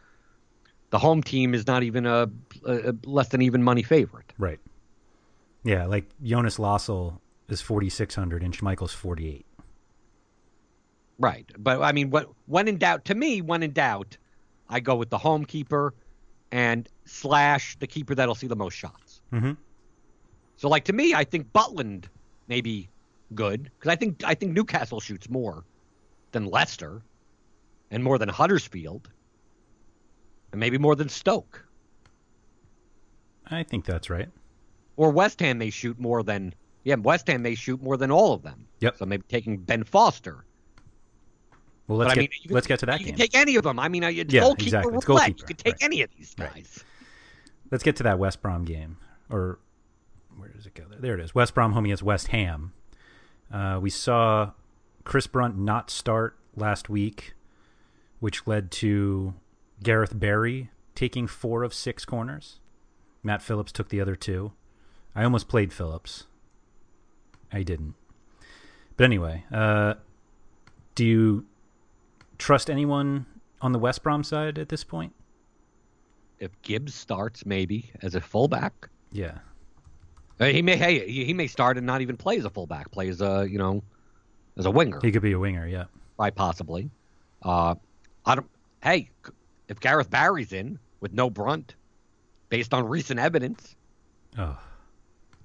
the 0.89 0.99
home 0.99 1.23
team 1.23 1.53
is 1.53 1.65
not 1.65 1.83
even 1.83 2.05
a, 2.05 2.29
a, 2.65 2.89
a 2.89 2.93
less 3.05 3.29
than 3.29 3.41
even 3.41 3.63
money 3.63 3.83
favorite. 3.83 4.33
Right. 4.37 4.59
Yeah, 5.63 5.85
like 5.85 6.05
Jonas 6.21 6.57
Lössl 6.57 7.19
is 7.47 7.61
4600 7.61 8.43
and 8.43 8.53
Schmeichel's 8.55 8.93
48. 8.93 9.45
Right. 11.19 11.49
But 11.57 11.81
I 11.81 11.91
mean, 11.91 12.09
what 12.09 12.29
when 12.45 12.67
in 12.67 12.77
doubt, 12.77 13.05
to 13.05 13.15
me, 13.15 13.41
when 13.41 13.63
in 13.63 13.71
doubt, 13.71 14.17
I 14.69 14.79
go 14.79 14.95
with 14.95 15.09
the 15.09 15.17
home 15.17 15.45
keeper 15.45 15.93
and 16.51 16.89
slash 17.05 17.77
the 17.79 17.87
keeper 17.87 18.15
that'll 18.15 18.35
see 18.35 18.47
the 18.47 18.55
most 18.55 18.73
shots. 18.73 19.21
Mhm. 19.31 19.57
So, 20.57 20.67
like 20.69 20.83
to 20.85 20.93
me, 20.93 21.13
I 21.13 21.23
think 21.23 21.51
Butland 21.53 22.05
may 22.47 22.61
be 22.61 22.89
good 23.33 23.63
because 23.63 23.91
I 23.91 23.95
think 23.95 24.23
I 24.25 24.35
think 24.35 24.53
Newcastle 24.53 24.99
shoots 24.99 25.29
more 25.29 25.63
than 26.31 26.45
Leicester 26.45 27.01
and 27.91 28.03
more 28.03 28.17
than 28.17 28.29
Huddersfield 28.29 29.09
and 30.51 30.59
maybe 30.59 30.77
more 30.77 30.95
than 30.95 31.09
Stoke 31.09 31.65
I 33.47 33.63
think 33.63 33.85
that's 33.85 34.09
right. 34.09 34.29
or 34.95 35.11
West 35.11 35.39
Ham 35.39 35.57
may 35.59 35.69
shoot 35.69 35.99
more 35.99 36.23
than 36.23 36.53
yeah 36.85 36.95
West 36.95 37.27
Ham 37.27 37.41
may 37.41 37.55
shoot 37.55 37.81
more 37.83 37.97
than 37.97 38.09
all 38.11 38.31
of 38.33 38.41
them. 38.43 38.67
Yep. 38.79 38.97
So 38.97 39.05
maybe 39.05 39.23
taking 39.27 39.57
Ben 39.57 39.83
Foster 39.83 40.45
Well, 41.87 41.97
let's 41.97 42.09
but 42.09 42.15
get 42.15 42.19
I 42.19 42.21
mean, 42.21 42.29
can- 42.47 42.53
let's 42.55 42.67
get 42.67 42.79
to 42.79 42.85
that 42.85 42.99
you 43.01 43.07
game. 43.07 43.15
can 43.15 43.19
take 43.21 43.35
any 43.35 43.57
of 43.57 43.63
them. 43.63 43.77
I 43.79 43.89
mean, 43.89 44.03
uh, 44.03 44.07
it's 44.09 44.33
Yeah, 44.33 44.41
goalkeeper 44.41 44.63
exactly. 44.77 44.95
It's 44.95 45.07
roulette. 45.07 45.27
You 45.27 45.33
goalkeeper, 45.33 45.47
could 45.47 45.57
take 45.57 45.73
right. 45.73 45.83
any 45.83 46.01
of 46.01 46.09
these 46.17 46.33
Right. 46.39 46.53
guys. 46.53 46.83
Let's 47.71 47.83
get 47.83 47.95
to 47.97 48.03
that 48.03 48.17
West 48.19 48.41
Brom 48.41 48.63
game. 48.63 48.97
Or 49.29 49.59
where 50.37 50.49
does 50.49 50.65
it 50.65 50.73
go? 50.75 50.83
There, 50.89 50.99
there 50.99 51.13
it 51.15 51.19
is. 51.19 51.35
West 51.35 51.53
Brom 51.53 51.73
home 51.73 51.85
against 51.85 52.03
West 52.03 52.27
Ham. 52.29 52.73
Uh, 53.51 53.79
we 53.81 53.89
saw 53.89 54.51
Chris 55.03 55.27
Brunt 55.27 55.57
not 55.57 55.89
start 55.89 56.37
last 56.55 56.89
week, 56.89 57.33
which 58.19 58.45
led 58.47 58.71
to 58.71 59.33
Gareth 59.83 60.17
Barry 60.17 60.69
taking 60.95 61.27
four 61.27 61.63
of 61.63 61.73
six 61.73 62.05
corners. 62.05 62.59
Matt 63.23 63.41
Phillips 63.41 63.71
took 63.71 63.89
the 63.89 63.99
other 64.01 64.15
two. 64.15 64.53
I 65.15 65.23
almost 65.23 65.47
played 65.47 65.73
Phillips. 65.73 66.25
I 67.51 67.63
didn't. 67.63 67.95
But 68.97 69.03
anyway, 69.05 69.43
uh, 69.51 69.95
do 70.95 71.05
you 71.05 71.45
trust 72.37 72.69
anyone 72.69 73.25
on 73.61 73.71
the 73.71 73.79
West 73.79 74.03
Brom 74.03 74.23
side 74.23 74.57
at 74.57 74.69
this 74.69 74.83
point? 74.83 75.13
If 76.39 76.51
Gibbs 76.61 76.93
starts, 76.93 77.45
maybe 77.45 77.91
as 78.01 78.15
a 78.15 78.21
fullback, 78.21 78.89
Yeah. 79.11 79.39
Uh, 80.39 80.45
he 80.47 80.61
may. 80.61 80.75
Hey, 80.75 81.07
he, 81.09 81.23
he 81.25 81.33
may 81.33 81.47
start 81.47 81.77
and 81.77 81.87
not 81.87 82.01
even 82.01 82.17
play 82.17 82.37
as 82.37 82.43
a 82.43 82.49
fullback. 82.49 82.91
Play 82.91 83.07
as 83.07 83.21
a 83.21 83.47
you 83.49 83.57
know, 83.57 83.81
as 84.57 84.65
a 84.65 84.71
winger, 84.71 84.99
He 85.01 85.09
could 85.13 85.21
be 85.21 85.31
a 85.31 85.39
winger, 85.39 85.65
yeah. 85.65 85.85
right? 86.17 86.35
Possibly. 86.35 86.89
Uh, 87.41 87.75
I 88.25 88.35
don't. 88.35 88.47
Hey, 88.83 89.09
if 89.69 89.79
Gareth 89.79 90.09
Barry's 90.09 90.51
in 90.51 90.77
with 90.99 91.13
no 91.13 91.29
Brunt, 91.29 91.75
based 92.49 92.73
on 92.73 92.85
recent 92.85 93.17
evidence, 93.17 93.77
Oh, 94.37 94.57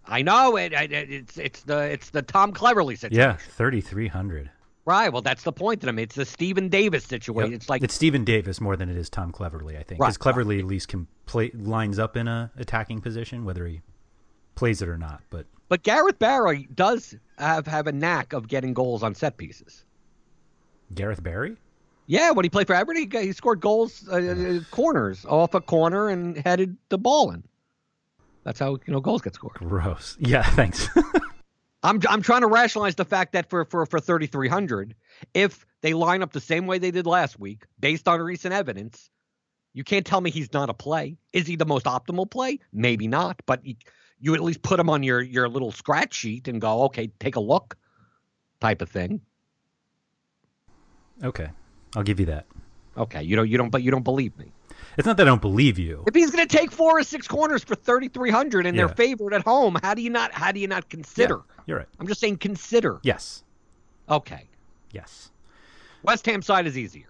I 0.07 0.23
know 0.23 0.57
it. 0.57 0.73
it 0.73 0.93
it's 0.93 1.39
it's 1.39 1.63
the 1.63 1.79
it's 1.79 2.11
the 2.11 2.23
Tom 2.23 2.53
Cleverley 2.53 2.99
situation. 2.99 3.21
yeah, 3.21 3.37
3,300. 3.37 4.51
Right. 4.87 5.13
Well, 5.13 5.23
that's 5.23 5.43
the 5.43 5.53
point 5.53 5.81
to 5.81 5.87
them. 5.87 5.99
It's 5.99 6.15
the 6.17 6.25
Steven 6.25 6.69
Davis 6.69 7.05
situation. 7.05 7.53
Yep. 7.53 7.61
It's 7.61 7.69
like 7.69 7.83
it's 7.83 7.95
Steven 7.95 8.25
Davis 8.25 8.61
more 8.61 8.77
than 8.77 8.89
it 8.89 8.97
is 8.97 9.11
Tom 9.11 9.31
Cleverley, 9.31 9.79
I 9.79 9.83
think. 9.83 10.01
Right, 10.01 10.09
Because 10.09 10.17
Cleverly 10.17 10.59
at 10.59 10.65
least 10.65 10.89
can 10.89 11.07
play 11.27 11.51
lines 11.55 11.99
up 11.99 12.17
in 12.17 12.27
a 12.27 12.51
attacking 12.57 13.01
position, 13.01 13.45
whether 13.45 13.67
he 13.67 13.83
plays 14.55 14.83
it 14.83 14.89
or 14.89 14.99
not. 14.99 15.23
But 15.31 15.47
But 15.69 15.83
Gareth 15.83 16.19
Barry 16.19 16.69
does 16.75 17.15
have 17.39 17.67
have 17.67 17.87
a 17.87 17.93
knack 17.93 18.33
of 18.33 18.49
getting 18.49 18.75
goals 18.75 19.03
on 19.03 19.15
set 19.15 19.37
pieces. 19.37 19.85
Gareth 20.95 21.23
Barry, 21.23 21.57
Yeah, 22.07 22.33
when 22.33 22.45
he 22.45 22.49
played 22.49 22.67
for 22.67 22.75
Everton, 22.75 23.09
he, 23.09 23.19
he 23.27 23.33
scored 23.33 23.61
goals, 23.61 24.09
uh, 24.11 24.17
uh, 24.17 24.61
corners 24.73 25.25
off 25.25 25.55
a 25.55 25.61
corner 25.61 26.09
and 26.09 26.37
headed 26.39 26.77
the 26.89 26.99
ball 26.99 27.31
in. 27.31 27.45
That's 28.45 28.59
how 28.59 28.79
you 28.87 28.93
know 28.93 29.01
goals 29.01 29.23
get 29.23 29.35
scored. 29.35 29.55
Gross. 29.55 30.17
Yeah, 30.19 30.43
thanks. 30.55 30.89
I'm 31.83 32.01
I'm 32.09 32.23
trying 32.23 32.43
to 32.43 32.47
rationalize 32.47 32.95
the 32.95 33.05
fact 33.05 33.33
that 33.33 33.49
for 33.51 33.65
for 33.65 33.87
for 33.87 34.01
3300, 34.01 34.95
if 35.35 35.67
they 35.81 35.95
line 35.95 36.23
up 36.23 36.33
the 36.33 36.41
same 36.41 36.67
way 36.67 36.79
they 36.79 36.91
did 36.91 37.07
last 37.07 37.39
week, 37.39 37.65
based 37.79 38.09
on 38.09 38.21
recent 38.21 38.53
evidence, 38.53 39.11
you 39.73 39.85
can't 39.85 40.05
tell 40.05 40.21
me 40.21 40.31
he's 40.31 40.53
not 40.53 40.69
a 40.69 40.75
play. 40.75 41.17
Is 41.33 41.47
he 41.47 41.57
the 41.57 41.67
most 41.67 41.87
optimal 41.87 42.31
play? 42.31 42.59
Maybe 42.73 43.09
not, 43.09 43.41
but 43.47 43.65
you, 43.65 43.77
you 44.19 44.35
at 44.35 44.43
least 44.43 44.63
put 44.63 44.79
him 44.81 44.91
on 44.91 45.03
your 45.03 45.21
your 45.21 45.49
little 45.49 45.73
scratch 45.73 46.15
sheet 46.15 46.49
and 46.49 46.61
go, 46.61 46.85
okay, 46.85 47.11
take 47.19 47.37
a 47.37 47.41
look, 47.41 47.77
type 48.61 48.83
of 48.83 48.89
thing. 48.91 49.21
okay, 51.25 51.51
I'll 51.97 52.03
give 52.03 52.21
you 52.21 52.27
that. 52.27 52.47
Okay, 52.97 53.23
you 53.23 53.37
don't 53.37 53.49
you 53.49 53.57
don't 53.57 53.71
but 53.71 53.83
you 53.83 53.91
don't 53.91 54.05
believe 54.05 54.37
me. 54.39 54.53
It's 55.01 55.07
not 55.07 55.17
that 55.17 55.23
I 55.27 55.31
don't 55.31 55.41
believe 55.41 55.79
you. 55.79 56.05
If 56.07 56.15
he's 56.15 56.31
going 56.31 56.47
to 56.47 56.57
take 56.57 56.71
four 56.71 56.99
or 56.99 57.03
six 57.03 57.27
corners 57.27 57.65
for 57.65 57.75
3300 57.75 58.67
and 58.67 58.77
Yeah. 58.77 58.85
they're 58.87 58.95
favored 58.95 59.33
at 59.33 59.43
home, 59.43 59.79
how 59.83 59.95
do 59.95 60.03
you 60.03 60.11
not 60.11 60.31
how 60.33 60.53
do 60.53 60.61
you 60.61 60.69
not 60.69 60.91
consider? 60.91 61.37
Yeah, 61.37 61.63
you're 61.67 61.79
right. 61.79 61.89
I'm 61.99 62.07
just 62.07 62.21
saying 62.21 62.37
consider. 62.37 63.01
Yes. 63.03 63.43
Okay. 64.11 64.45
Yes. 64.93 65.31
West 66.03 66.27
Ham 66.27 66.43
side 66.43 66.67
is 66.67 66.77
easier. 66.77 67.07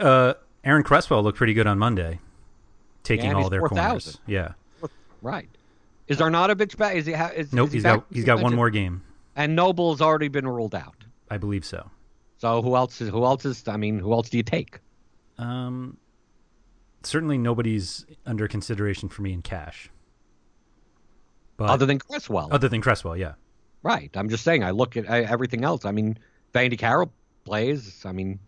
Uh, 0.00 0.34
Aaron 0.62 0.84
Cresswell 0.84 1.22
looked 1.24 1.36
pretty 1.38 1.52
good 1.54 1.66
on 1.66 1.78
Monday, 1.80 2.20
taking 3.02 3.30
Yeah, 3.30 3.36
all 3.38 3.50
their 3.50 3.60
4,000. 3.60 3.78
corners. 3.88 4.20
Yeah. 4.26 4.52
Right. 5.20 5.48
Is 6.06 6.18
Arnautovic 6.18 6.76
back? 6.76 6.94
Is 6.94 7.06
he? 7.06 7.12
Ha- 7.12 7.32
is, 7.34 7.52
Nope. 7.52 7.68
is 7.68 7.72
he 7.72 7.76
He's 7.78 7.82
got 7.82 8.04
he's 8.12 8.24
got 8.24 8.40
one 8.40 8.54
more 8.54 8.70
game. 8.70 9.02
And 9.34 9.56
Noble's 9.56 10.00
already 10.00 10.28
been 10.28 10.46
ruled 10.46 10.74
out. 10.76 10.94
I 11.28 11.38
believe 11.38 11.64
so. 11.64 11.90
So 12.38 12.62
who 12.62 12.76
else 12.76 13.00
is? 13.00 13.08
Who 13.08 13.24
else 13.24 13.44
is? 13.44 13.66
I 13.66 13.76
mean, 13.76 13.98
who 13.98 14.12
else 14.12 14.28
do 14.30 14.36
you 14.36 14.42
take? 14.44 14.78
Um, 15.38 15.96
certainly 17.06 17.38
nobody's 17.38 18.06
under 18.26 18.48
consideration 18.48 19.08
for 19.08 19.22
me 19.22 19.32
in 19.32 19.42
cash. 19.42 19.90
But 21.56 21.70
other 21.70 21.86
than 21.86 21.98
Cresswell? 21.98 22.48
other 22.50 22.68
than 22.68 22.80
Cresswell, 22.80 23.16
yeah. 23.16 23.34
right. 23.82 24.10
I'm 24.14 24.28
just 24.28 24.44
saying. 24.44 24.64
I 24.64 24.70
look 24.70 24.96
at 24.96 25.06
everything 25.06 25.64
else. 25.64 25.84
I 25.84 25.92
mean, 25.92 26.18
Vandy 26.54 26.78
Carroll 26.78 27.12
plays. 27.44 28.04
I 28.04 28.12
mean, 28.12 28.38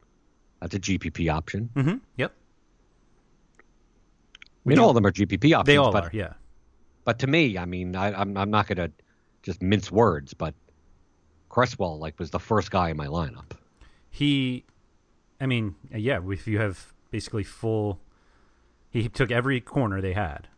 that's 0.60 0.74
a 0.74 0.80
GPP 0.80 1.32
option. 1.32 1.70
Mm-hmm. 1.74 1.96
Yep. 2.16 2.32
I 4.64 4.68
mean, 4.68 4.78
all 4.78 4.88
of 4.88 4.94
them 4.94 5.04
are 5.04 5.12
GPP 5.12 5.52
options. 5.52 5.66
They 5.66 5.76
all 5.76 5.92
but, 5.92 6.04
are. 6.04 6.10
Yeah. 6.12 6.32
But 7.04 7.18
to 7.20 7.26
me, 7.26 7.58
I 7.58 7.66
mean, 7.66 7.94
I, 7.94 8.18
I'm 8.18 8.36
I'm 8.36 8.50
not 8.50 8.66
gonna 8.66 8.90
just 9.42 9.60
mince 9.60 9.92
words, 9.92 10.32
but 10.32 10.54
Cresswell 11.50 11.98
like 11.98 12.18
was 12.18 12.30
the 12.30 12.40
first 12.40 12.70
guy 12.70 12.90
in 12.90 12.96
my 12.96 13.06
lineup. 13.06 13.52
He, 14.10 14.64
I 15.40 15.46
mean, 15.46 15.74
yeah. 15.94 16.18
If 16.26 16.46
you 16.46 16.58
have 16.58 16.92
basically 17.10 17.44
full, 17.44 18.00
he 18.94 19.08
took 19.08 19.30
every 19.30 19.60
corner 19.60 20.00
they 20.00 20.12
had. 20.14 20.48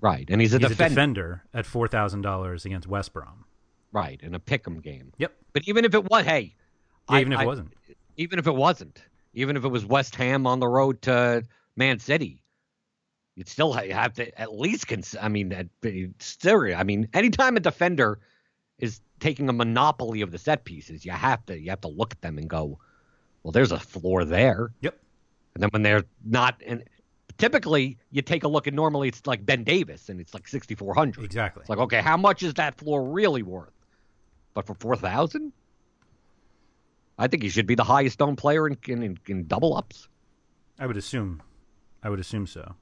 Right, 0.00 0.28
and 0.28 0.40
he's 0.40 0.52
a 0.52 0.58
He's 0.58 0.68
defender. 0.68 0.84
a 0.84 0.88
defender 0.90 1.42
at 1.54 1.66
four 1.66 1.88
thousand 1.88 2.22
dollars 2.22 2.64
against 2.64 2.86
West 2.88 3.12
Brom. 3.12 3.44
Right, 3.92 4.20
in 4.22 4.34
a 4.34 4.40
pick'em 4.40 4.82
game. 4.82 5.12
Yep. 5.18 5.32
But 5.52 5.62
even 5.68 5.84
if 5.84 5.94
it 5.94 6.04
was, 6.10 6.24
hey, 6.26 6.54
Yeah, 7.08 7.16
I- 7.16 7.20
even 7.20 7.32
if 7.32 7.38
I- 7.38 7.42
it 7.44 7.46
wasn't. 7.46 7.72
even 8.16 8.38
if 8.38 8.46
it 8.46 8.54
wasn't, 8.54 9.02
even 9.32 9.56
if 9.56 9.64
it 9.64 9.68
was 9.68 9.84
West 9.86 10.14
Ham 10.16 10.46
on 10.46 10.58
the 10.60 10.68
road 10.68 11.00
to 11.02 11.44
Man 11.76 11.98
City, 11.98 12.42
you'd 13.36 13.48
still 13.48 13.72
ha- 13.72 13.88
have 13.90 14.12
to 14.14 14.38
at 14.40 14.52
least 14.54 14.86
cons- 14.88 15.16
I 15.20 15.28
mean, 15.28 15.70
still, 16.18 16.74
I 16.74 16.82
mean, 16.82 17.08
anytime 17.14 17.56
a 17.56 17.60
defender 17.60 18.18
is 18.78 19.00
taking 19.20 19.48
a 19.48 19.52
monopoly 19.54 20.20
of 20.20 20.30
the 20.30 20.38
set 20.38 20.64
pieces, 20.64 21.04
you 21.06 21.12
have 21.12 21.44
to 21.46 21.58
you 21.58 21.70
have 21.70 21.80
to 21.82 21.88
look 21.88 22.12
at 22.12 22.20
them 22.20 22.36
and 22.38 22.50
go, 22.50 22.78
well, 23.42 23.52
there's 23.52 23.72
a 23.72 23.78
floor 23.78 24.24
there. 24.26 24.72
Yep. 24.82 24.98
And 25.54 25.62
then 25.62 25.70
when 25.70 25.82
they're 25.82 26.04
not, 26.24 26.60
and 26.66 26.84
typically 27.38 27.98
you 28.10 28.22
take 28.22 28.44
a 28.44 28.48
look, 28.48 28.66
and 28.66 28.76
normally 28.76 29.08
it's 29.08 29.26
like 29.26 29.44
Ben 29.44 29.64
Davies, 29.64 30.08
and 30.08 30.20
it's 30.20 30.34
like 30.34 30.48
6,400. 30.48 31.24
Exactly. 31.24 31.60
It's 31.60 31.70
like, 31.70 31.78
okay, 31.78 32.00
how 32.00 32.16
much 32.16 32.42
is 32.42 32.54
that 32.54 32.78
floor 32.78 33.02
really 33.04 33.42
worth? 33.42 33.70
But 34.54 34.66
for 34.66 34.74
four 34.74 34.96
thousand, 34.96 35.52
I 37.18 37.26
think 37.26 37.42
he 37.42 37.50
should 37.50 37.66
be 37.66 37.74
the 37.74 37.84
highest 37.84 38.22
owned 38.22 38.38
player 38.38 38.66
in 38.66 38.78
in, 38.86 39.18
in, 39.26 39.46
double 39.46 39.76
ups. 39.76 40.08
I 40.78 40.86
would 40.86 40.96
assume. 40.96 41.42
I 42.02 42.08
would 42.08 42.20
assume 42.20 42.46
so. 42.46 42.74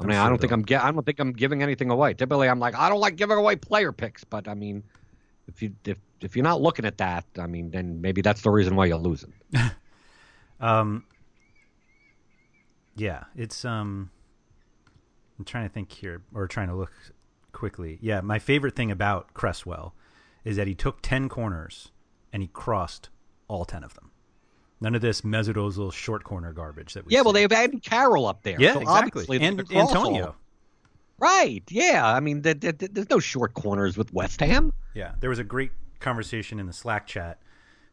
I 0.00 0.06
mean, 0.06 0.16
I 0.16 0.28
don't 0.28 0.40
think 0.40 0.52
I'm 0.52 0.64
I 0.68 0.90
don't 0.90 1.06
think 1.06 1.20
I'm 1.20 1.32
giving 1.32 1.62
anything 1.62 1.90
away. 1.90 2.14
Typically, 2.14 2.48
I'm 2.48 2.58
like, 2.58 2.74
I 2.76 2.88
don't 2.88 2.98
like 2.98 3.14
giving 3.14 3.38
away 3.38 3.54
player 3.54 3.92
picks, 3.92 4.24
but 4.24 4.48
I 4.48 4.54
mean, 4.54 4.82
if 5.46 5.62
you 5.62 5.72
if 5.84 5.98
if 6.20 6.34
you're 6.34 6.42
not 6.42 6.60
looking 6.60 6.84
at 6.84 6.98
that, 6.98 7.24
I 7.38 7.46
mean, 7.46 7.70
then 7.70 8.00
maybe 8.00 8.20
that's 8.20 8.42
the 8.42 8.50
reason 8.50 8.74
why 8.74 8.86
you're 8.86 8.98
losing. 8.98 9.32
Um. 10.60 11.04
Yeah, 12.96 13.24
it's 13.36 13.64
um. 13.64 14.10
I'm 15.38 15.44
trying 15.44 15.66
to 15.66 15.72
think 15.72 15.90
here, 15.90 16.22
or 16.32 16.46
trying 16.46 16.68
to 16.68 16.74
look 16.76 16.92
quickly. 17.52 17.98
Yeah, 18.00 18.20
my 18.20 18.38
favorite 18.38 18.76
thing 18.76 18.90
about 18.90 19.34
Cresswell 19.34 19.94
is 20.44 20.56
that 20.56 20.66
he 20.66 20.74
took 20.74 21.02
ten 21.02 21.28
corners 21.28 21.90
and 22.32 22.42
he 22.42 22.48
crossed 22.48 23.08
all 23.48 23.64
ten 23.64 23.82
of 23.82 23.94
them. 23.94 24.10
None 24.80 24.94
of 24.94 25.00
this 25.00 25.22
Mesut 25.22 25.92
short 25.92 26.24
corner 26.24 26.52
garbage 26.52 26.94
that 26.94 27.06
we. 27.06 27.12
Yeah, 27.12 27.22
well, 27.22 27.32
they 27.32 27.42
have 27.42 27.52
added 27.52 27.82
Carroll 27.82 28.26
up 28.26 28.42
there. 28.42 28.56
yeah 28.60 28.74
so 28.74 28.80
exactly, 28.80 29.40
and 29.40 29.66
cross 29.66 29.94
all- 29.94 30.06
Antonio. 30.06 30.36
Right? 31.18 31.62
Yeah, 31.70 32.04
I 32.06 32.18
mean, 32.20 32.42
th- 32.42 32.60
th- 32.60 32.76
th- 32.78 32.90
there's 32.92 33.08
no 33.08 33.20
short 33.20 33.54
corners 33.54 33.96
with 33.96 34.12
West 34.12 34.40
Ham. 34.40 34.72
Yeah, 34.94 35.12
there 35.20 35.30
was 35.30 35.38
a 35.38 35.44
great 35.44 35.70
conversation 36.00 36.58
in 36.58 36.66
the 36.66 36.72
Slack 36.72 37.06
chat, 37.06 37.38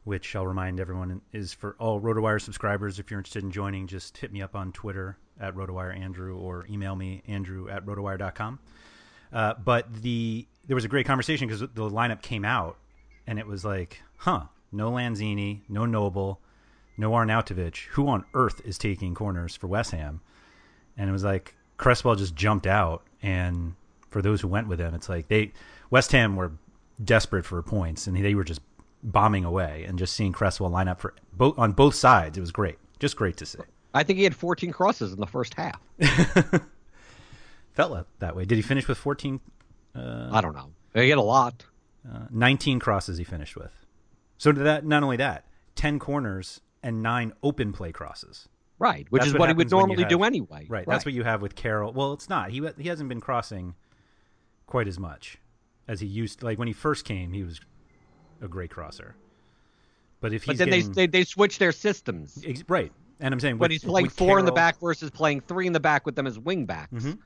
which 0.03 0.35
I'll 0.35 0.47
remind 0.47 0.79
everyone 0.79 1.21
is 1.31 1.53
for 1.53 1.75
all 1.79 2.01
RotoWire 2.01 2.41
subscribers. 2.41 2.99
If 2.99 3.11
you're 3.11 3.19
interested 3.19 3.43
in 3.43 3.51
joining, 3.51 3.87
just 3.87 4.17
hit 4.17 4.31
me 4.31 4.41
up 4.41 4.55
on 4.55 4.71
Twitter 4.71 5.17
at 5.39 5.55
RotoWire 5.55 5.97
Andrew 5.97 6.37
or 6.37 6.65
email 6.69 6.95
me 6.95 7.21
Andrew 7.27 7.69
at 7.69 7.85
RotoWire.com. 7.85 8.59
Uh, 9.31 9.53
but 9.63 9.93
the 10.01 10.47
there 10.67 10.75
was 10.75 10.85
a 10.85 10.89
great 10.89 11.05
conversation 11.05 11.47
because 11.47 11.61
the 11.61 11.89
lineup 11.89 12.21
came 12.21 12.45
out 12.45 12.77
and 13.27 13.39
it 13.39 13.47
was 13.47 13.63
like, 13.63 14.01
huh, 14.17 14.43
no 14.71 14.91
Lanzini, 14.91 15.61
no 15.69 15.85
Noble, 15.85 16.39
no 16.97 17.11
Arnautovic. 17.11 17.85
Who 17.91 18.07
on 18.07 18.25
earth 18.33 18.61
is 18.65 18.77
taking 18.77 19.13
corners 19.13 19.55
for 19.55 19.67
West 19.67 19.91
Ham? 19.91 20.21
And 20.97 21.09
it 21.09 21.13
was 21.13 21.23
like 21.23 21.55
Cresswell 21.77 22.15
just 22.15 22.35
jumped 22.35 22.67
out, 22.67 23.03
and 23.23 23.73
for 24.09 24.21
those 24.21 24.41
who 24.41 24.47
went 24.47 24.67
with 24.67 24.79
him, 24.79 24.93
it's 24.93 25.09
like 25.09 25.27
they 25.27 25.53
West 25.89 26.11
Ham 26.11 26.35
were 26.35 26.51
desperate 27.03 27.45
for 27.45 27.61
points, 27.63 28.07
and 28.07 28.15
they 28.15 28.35
were 28.35 28.43
just 28.43 28.61
bombing 29.03 29.45
away. 29.45 29.85
And 29.87 29.97
just 29.99 30.15
seeing 30.15 30.31
Cresswell 30.31 30.69
line 30.69 30.87
up 30.87 30.99
for 31.01 31.13
both 31.33 31.57
on 31.57 31.71
both 31.73 31.95
sides, 31.95 32.37
it 32.37 32.41
was 32.41 32.51
great, 32.51 32.77
just 32.99 33.15
great 33.15 33.37
to 33.37 33.45
see. 33.45 33.59
I 33.93 34.03
think 34.03 34.17
he 34.17 34.23
had 34.23 34.35
14 34.35 34.71
crosses 34.71 35.11
in 35.13 35.19
the 35.19 35.27
first 35.27 35.53
half. 35.55 35.79
Felt 37.73 38.07
that- 38.19 38.35
way. 38.35 38.45
Did 38.45 38.55
he 38.55 38.61
finish 38.61 38.87
with 38.87 38.97
14, 38.97 39.39
I 39.95 40.41
don't 40.41 40.55
know. 40.55 40.71
He 40.93 41.09
had 41.09 41.17
a 41.17 41.21
lot. 41.21 41.65
uh, 42.09 42.25
19 42.29 42.79
crosses? 42.79 43.17
He 43.17 43.23
finished 43.23 43.55
with. 43.55 43.71
So 44.37 44.51
did 44.51 44.65
that 44.65 44.85
not 44.85 45.03
only 45.03 45.17
that, 45.17 45.45
10 45.75 45.99
corners 45.99 46.61
and 46.83 47.01
nine 47.03 47.33
open 47.43 47.71
play 47.73 47.91
crosses. 47.91 48.47
Right, 48.79 49.05
which 49.11 49.21
That's 49.21 49.27
is 49.27 49.33
what 49.33 49.41
what, 49.41 49.49
he 49.49 49.53
would 49.53 49.67
happens 49.67 49.73
when 49.73 49.79
you 49.81 49.87
normally 49.97 50.09
do 50.09 50.17
have- 50.19 50.27
anyway. 50.27 50.65
Right, 50.67 50.85
That's 50.87 51.05
what 51.05 51.13
you 51.13 51.23
have 51.23 51.41
with 51.41 51.55
Carroll. 51.55 51.93
Well, 51.93 52.13
it's 52.13 52.27
not. 52.29 52.49
He 52.49 52.67
he 52.79 52.87
hasn't 52.89 53.09
been 53.09 53.21
crossing 53.21 53.75
quite 54.65 54.87
as 54.87 54.97
much 54.97 55.37
as 55.87 55.99
he 55.99 56.07
used. 56.07 56.41
Like 56.41 56.57
when 56.57 56.67
he 56.67 56.73
first 56.73 57.05
came, 57.05 57.31
he 57.33 57.43
was 57.43 57.61
a 58.41 58.47
great 58.47 58.69
crosser. 58.71 59.15
But 60.19 60.34
if 60.34 60.43
he 60.43 60.47
But 60.51 60.58
then 60.58 60.69
getting, 60.69 60.91
they, 60.91 61.08
they 61.08 61.19
they 61.19 61.23
switch 61.23 61.58
their 61.58 61.71
systems. 61.71 62.43
ex- 62.45 62.63
right, 62.67 62.91
and 63.19 63.34
I'm 63.34 63.39
saying 63.39 63.58
When 63.58 63.71
he's 63.71 63.84
playing 63.84 64.10
four 64.10 64.38
in 64.39 64.45
the 64.45 64.51
back 64.51 64.80
versus 64.80 65.10
playing 65.10 65.41
three 65.41 65.67
in 65.67 65.73
the 65.73 65.80
back 65.80 66.06
with 66.06 66.15
them 66.15 66.27
as 66.27 66.38
wing 66.38 66.65
backs, 66.65 66.91
Mhm. 66.93 67.17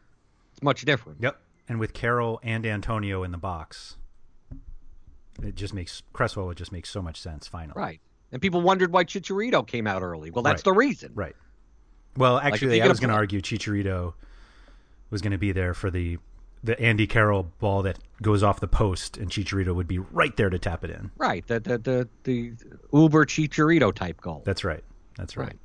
it's 0.51 0.63
much 0.63 0.86
different. 0.86 1.21
Yep, 1.21 1.39
and 1.67 1.80
with 1.80 1.93
Carroll 1.93 2.39
and 2.43 2.65
Antonio 2.65 3.23
in 3.23 3.32
the 3.32 3.38
box, 3.38 3.97
it 5.43 5.56
just 5.56 5.73
makes 5.73 6.04
Cresswell 6.13 6.45
would 6.47 6.58
just 6.58 6.71
makes 6.71 6.89
so 6.89 7.01
much 7.01 7.19
sense. 7.19 7.47
Finally, 7.47 7.73
Right. 7.80 8.01
And 8.32 8.41
people 8.41 8.62
wondered 8.62 8.91
why 8.91 9.04
Chicharito 9.06 9.65
came 9.65 9.88
out 9.88 10.01
early. 10.01 10.32
Well, 10.32 10.41
that's 10.43 10.60
Right. 10.60 10.63
the 10.65 10.73
reason. 10.73 11.12
Right. 11.15 11.36
Well, 12.17 12.38
actually, 12.38 12.78
you're 12.78 12.86
I 12.86 12.89
was 12.89 12.99
going 12.99 13.10
to 13.10 13.15
argue 13.15 13.39
Chicharito 13.41 14.13
was 15.10 15.21
going 15.21 15.32
to 15.32 15.38
be 15.38 15.51
there 15.51 15.73
for 15.73 15.91
the 15.91 16.17
the 16.65 16.80
Andy 16.80 17.08
Carroll 17.08 17.43
ball 17.60 17.84
that 17.84 17.99
goes 18.21 18.43
off 18.43 18.60
the 18.60 18.67
post, 18.67 19.17
and 19.17 19.30
Chicharito 19.30 19.73
would 19.73 19.88
be 19.88 19.99
right 19.99 20.36
there 20.36 20.49
to 20.49 20.58
tap 20.58 20.84
it 20.84 20.89
in. 20.89 21.12
Right. 21.17 21.45
The 21.47 21.60
the 21.60 21.78
the, 21.78 22.10
the 22.23 22.54
Uber 22.91 23.25
Chicharito 23.25 23.93
type 23.93 24.19
goal. 24.19 24.41
That's 24.45 24.63
right. 24.63 24.84
That's 25.17 25.38
right. 25.38 25.56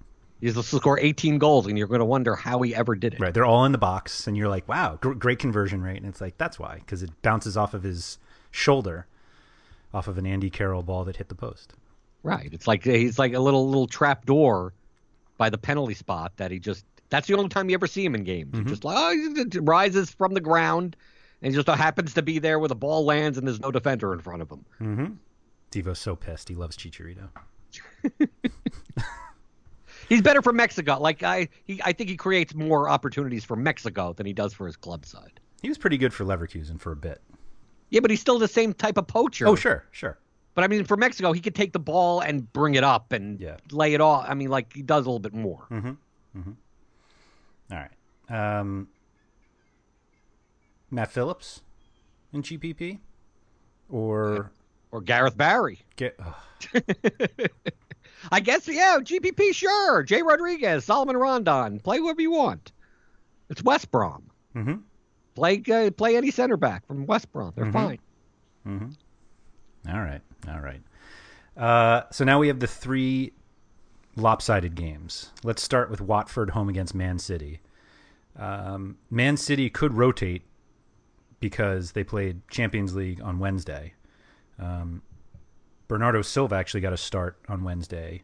right. 0.43 0.55
To 0.55 0.63
score 0.63 0.99
18 0.99 1.37
goals, 1.39 1.67
and 1.67 1.77
you're 1.77 1.87
going 1.87 2.01
to 2.01 2.07
wonder 2.07 2.35
how 2.35 2.63
he 2.63 2.75
ever 2.75 2.95
did 2.95 3.13
it. 3.15 3.21
Right. 3.21 3.35
They're 3.35 3.45
all 3.45 3.67
in 3.67 3.73
the 3.73 3.79
box, 3.79 4.27
and 4.27 4.37
you're 4.37 4.49
like, 4.49 4.67
wow, 4.67 4.97
gr- 4.99 5.13
great 5.13 5.39
conversion 5.39 5.83
rate. 5.83 5.99
And 5.99 6.07
it's 6.07 6.21
like, 6.21 6.39
that's 6.39 6.59
why, 6.59 6.77
because 6.77 7.03
it 7.03 7.11
bounces 7.21 7.59
off 7.59 7.75
of 7.75 7.83
his 7.83 8.19
shoulder, 8.51 9.07
off 9.93 10.09
of 10.09 10.17
an 10.17 10.27
Andy 10.27 10.49
Carroll 10.49 10.83
ball 10.83 11.05
that 11.05 11.17
hit 11.17 11.29
the 11.29 11.35
post. 11.35 11.75
Right. 12.23 12.49
It's 12.53 12.67
like 12.67 12.85
he's 12.85 13.19
like 13.19 13.35
a 13.35 13.39
little 13.39 13.67
little 13.69 13.87
trap 13.87 14.25
door 14.25 14.73
by 15.37 15.51
the 15.51 15.59
penalty 15.59 15.95
spot 15.95 16.33
that 16.37 16.51
he 16.51 16.59
just. 16.59 16.85
That's 17.11 17.27
the 17.29 17.35
only 17.35 17.49
time 17.49 17.69
you 17.69 17.75
ever 17.75 17.87
see 17.87 18.05
him 18.05 18.15
in 18.15 18.25
games. 18.25 18.53
Mm-hmm. 18.53 18.65
He 18.65 18.71
just 18.71 18.85
like 18.85 18.97
oh, 18.99 19.45
he 19.53 19.59
rises 19.59 20.11
from 20.11 20.33
the 20.35 20.41
ground, 20.41 20.97
and 21.43 21.53
just 21.55 21.69
happens 21.69 22.15
to 22.15 22.23
be 22.23 22.39
there 22.39 22.59
where 22.59 22.69
the 22.69 22.75
ball 22.75 23.05
lands, 23.05 23.37
and 23.37 23.47
there's 23.47 23.61
no 23.61 23.71
defender 23.71 24.13
in 24.13 24.21
front 24.21 24.43
of 24.43 24.51
him. 24.51 24.65
Mm-hmm. 24.81 25.07
Devo's 25.71 25.99
so 25.99 26.17
pissed. 26.17 26.49
He 26.49 26.55
loves 26.55 26.77
Chicharito. 26.77 27.29
He's 30.09 30.23
better 30.23 30.43
for 30.43 30.53
Mexico. 30.53 30.99
Like 30.99 31.23
I, 31.23 31.49
he, 31.65 31.81
I 31.85 31.93
think 31.93 32.11
he 32.11 32.17
creates 32.17 32.55
more 32.55 32.89
opportunities 32.89 33.45
for 33.45 33.55
Mexico 33.57 34.13
than 34.13 34.27
he 34.27 34.33
does 34.33 34.53
for 34.53 34.67
his 34.67 34.77
club 34.77 35.07
side. 35.07 35.39
He 35.63 35.69
was 35.69 35.79
pretty 35.79 35.99
good 35.99 36.13
for 36.13 36.25
Leverkusen 36.25 36.81
for 36.81 36.91
a 36.93 36.97
bit. 36.97 37.21
Yeah, 37.91 38.01
but 38.01 38.11
he's 38.11 38.21
still 38.21 38.39
the 38.39 38.49
same 38.49 38.73
type 38.73 38.97
of 38.97 39.07
poacher. 39.07 39.47
Oh, 39.47 39.55
sure, 39.55 39.85
sure. 39.93 40.19
But 40.55 40.65
I 40.65 40.69
mean, 40.69 40.85
for 40.85 40.97
Mexico, 40.97 41.33
he 41.33 41.41
could 41.41 41.55
take 41.55 41.73
the 41.73 41.79
ball 41.79 42.21
and 42.21 42.53
bring 42.53 42.75
it 42.75 42.83
up 42.83 43.13
and 43.13 43.41
Yeah. 43.41 43.57
lay 43.71 43.95
it 43.95 44.01
off. 44.01 44.27
I 44.29 44.35
mean, 44.35 44.49
like 44.49 44.73
he 44.73 44.83
does 44.83 45.07
a 45.07 45.09
little 45.09 45.21
bit 45.21 45.33
more. 45.35 45.67
All 47.73 47.79
right. 47.79 48.59
Um, 48.59 48.89
Matt 50.91 51.11
Phillips 51.13 51.63
in 52.33 52.43
GPP, 52.43 52.99
or 53.89 54.51
Or 54.91 55.01
Gareth 55.01 55.37
Barry. 55.37 55.81
get 55.97 56.19
I 58.33 58.41
guess, 58.41 58.69
yeah, 58.69 58.99
GPP, 59.01 59.55
sure. 59.55 60.03
Jay 60.03 60.21
Rodriguez, 60.23 60.85
Salomon 60.85 61.17
Rondon. 61.17 61.81
Play 61.81 61.99
whoever 61.99 62.21
you 62.21 62.33
want. 62.33 62.73
It's 63.49 63.63
West 63.63 63.91
Brom. 63.91 64.31
Mhm. 64.55 64.83
Play 65.35 65.63
uh, 65.73 65.91
play 65.93 66.17
any 66.17 66.31
center 66.31 66.57
back 66.57 66.87
from 66.87 67.07
West 67.07 67.33
Brom. 67.33 67.53
They're 67.57 67.73
fine. 67.73 67.99
all 68.67 68.81
right, 70.01 70.21
all 70.49 70.61
right. 70.61 70.83
Uh, 71.57 72.03
so 72.11 72.25
now 72.25 72.39
we 72.39 72.49
have 72.49 72.61
the 72.61 72.67
three 72.67 73.33
lopsided 74.21 74.75
games. 74.75 75.31
Let's 75.43 75.63
start 75.63 75.91
with 75.91 76.01
Watford 76.01 76.51
home 76.51 76.69
against 76.69 76.95
Man 76.95 77.19
City. 77.19 77.61
Um, 78.39 78.99
Man 79.11 79.37
City 79.37 79.69
could 79.71 79.95
rotate 79.95 80.43
because 81.41 81.93
they 81.93 82.05
played 82.05 82.47
Champions 82.49 82.95
League 82.95 83.21
on 83.23 83.39
Wednesday. 83.39 83.95
Um, 84.59 85.03
Bernardo 85.89 86.23
Silva 86.23 86.55
actually 86.55 86.83
got 86.83 86.93
a 86.93 86.97
start 86.97 87.39
on 87.49 87.65
Wednesday. 87.65 88.23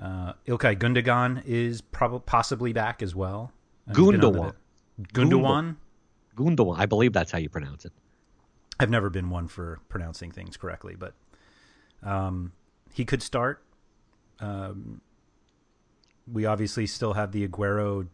Uh, 0.00 0.34
Ilkay 0.46 0.78
Gundogan 0.78 1.42
is 1.44 1.80
probably 1.80 2.22
possibly 2.26 2.72
back 2.72 3.02
as 3.02 3.14
well. 3.14 3.52
Uh, 3.88 3.94
he's 3.96 4.06
been 4.06 4.24
on 4.24 4.32
the 4.32 4.38
Gundogan. 4.38 4.54
Gundogan. 5.12 5.76
Gundogan. 6.36 6.78
I 6.78 6.86
believe 6.86 7.12
that's 7.12 7.32
how 7.32 7.38
you 7.38 7.48
pronounce 7.48 7.84
it. 7.84 7.92
I've 8.78 8.90
never 8.90 9.10
been 9.10 9.30
one 9.30 9.48
for 9.48 9.80
pronouncing 9.88 10.30
things 10.30 10.56
correctly, 10.56 10.96
but 10.96 11.14
um, 12.02 12.52
he 12.92 13.04
could 13.04 13.22
start. 13.22 13.62
Um, 14.40 15.00
we 16.30 16.46
obviously 16.46 16.86
still 16.86 17.14
have 17.14 17.32
the 17.32 17.46
Aguero 17.46 18.08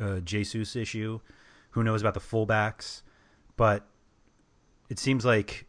uh, 0.00 0.20
Jesus 0.20 0.76
issue. 0.76 1.20
Who 1.70 1.84
knows 1.84 2.00
about 2.00 2.14
the 2.14 2.20
fullbacks? 2.20 3.02
But 3.56 3.86
it 4.88 4.98
seems 4.98 5.24
like 5.24 5.66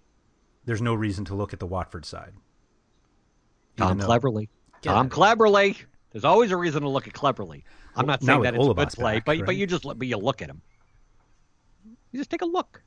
there's 0.65 0.81
no 0.81 0.93
reason 0.93 1.25
to 1.25 1.35
look 1.35 1.53
at 1.53 1.59
the 1.59 1.65
Watford 1.65 2.05
side. 2.05 2.33
Tom 3.77 3.97
though- 3.97 4.07
Cleverley. 4.07 4.47
Tom. 4.81 5.09
Cleverley. 5.09 5.77
There's 6.11 6.25
always 6.25 6.51
a 6.51 6.57
reason 6.57 6.81
to 6.81 6.89
look 6.89 7.07
at 7.07 7.13
Cleverley. 7.13 7.63
I'm 7.95 8.05
not 8.05 8.23
saying 8.23 8.41
that 8.43 8.55
it's 8.55 8.65
a 8.65 8.73
good 8.73 8.89
play, 8.89 9.15
back, 9.17 9.25
but 9.25 9.45
but 9.45 9.55
you 9.55 9.67
just 9.67 9.85
look- 9.85 9.97
but 9.97 10.07
you 10.07 10.17
look 10.17 10.41
at 10.41 10.49
him. 10.49 10.61
You 12.11 12.19
just 12.19 12.29
take 12.29 12.41
a 12.41 12.45
look. 12.45 12.81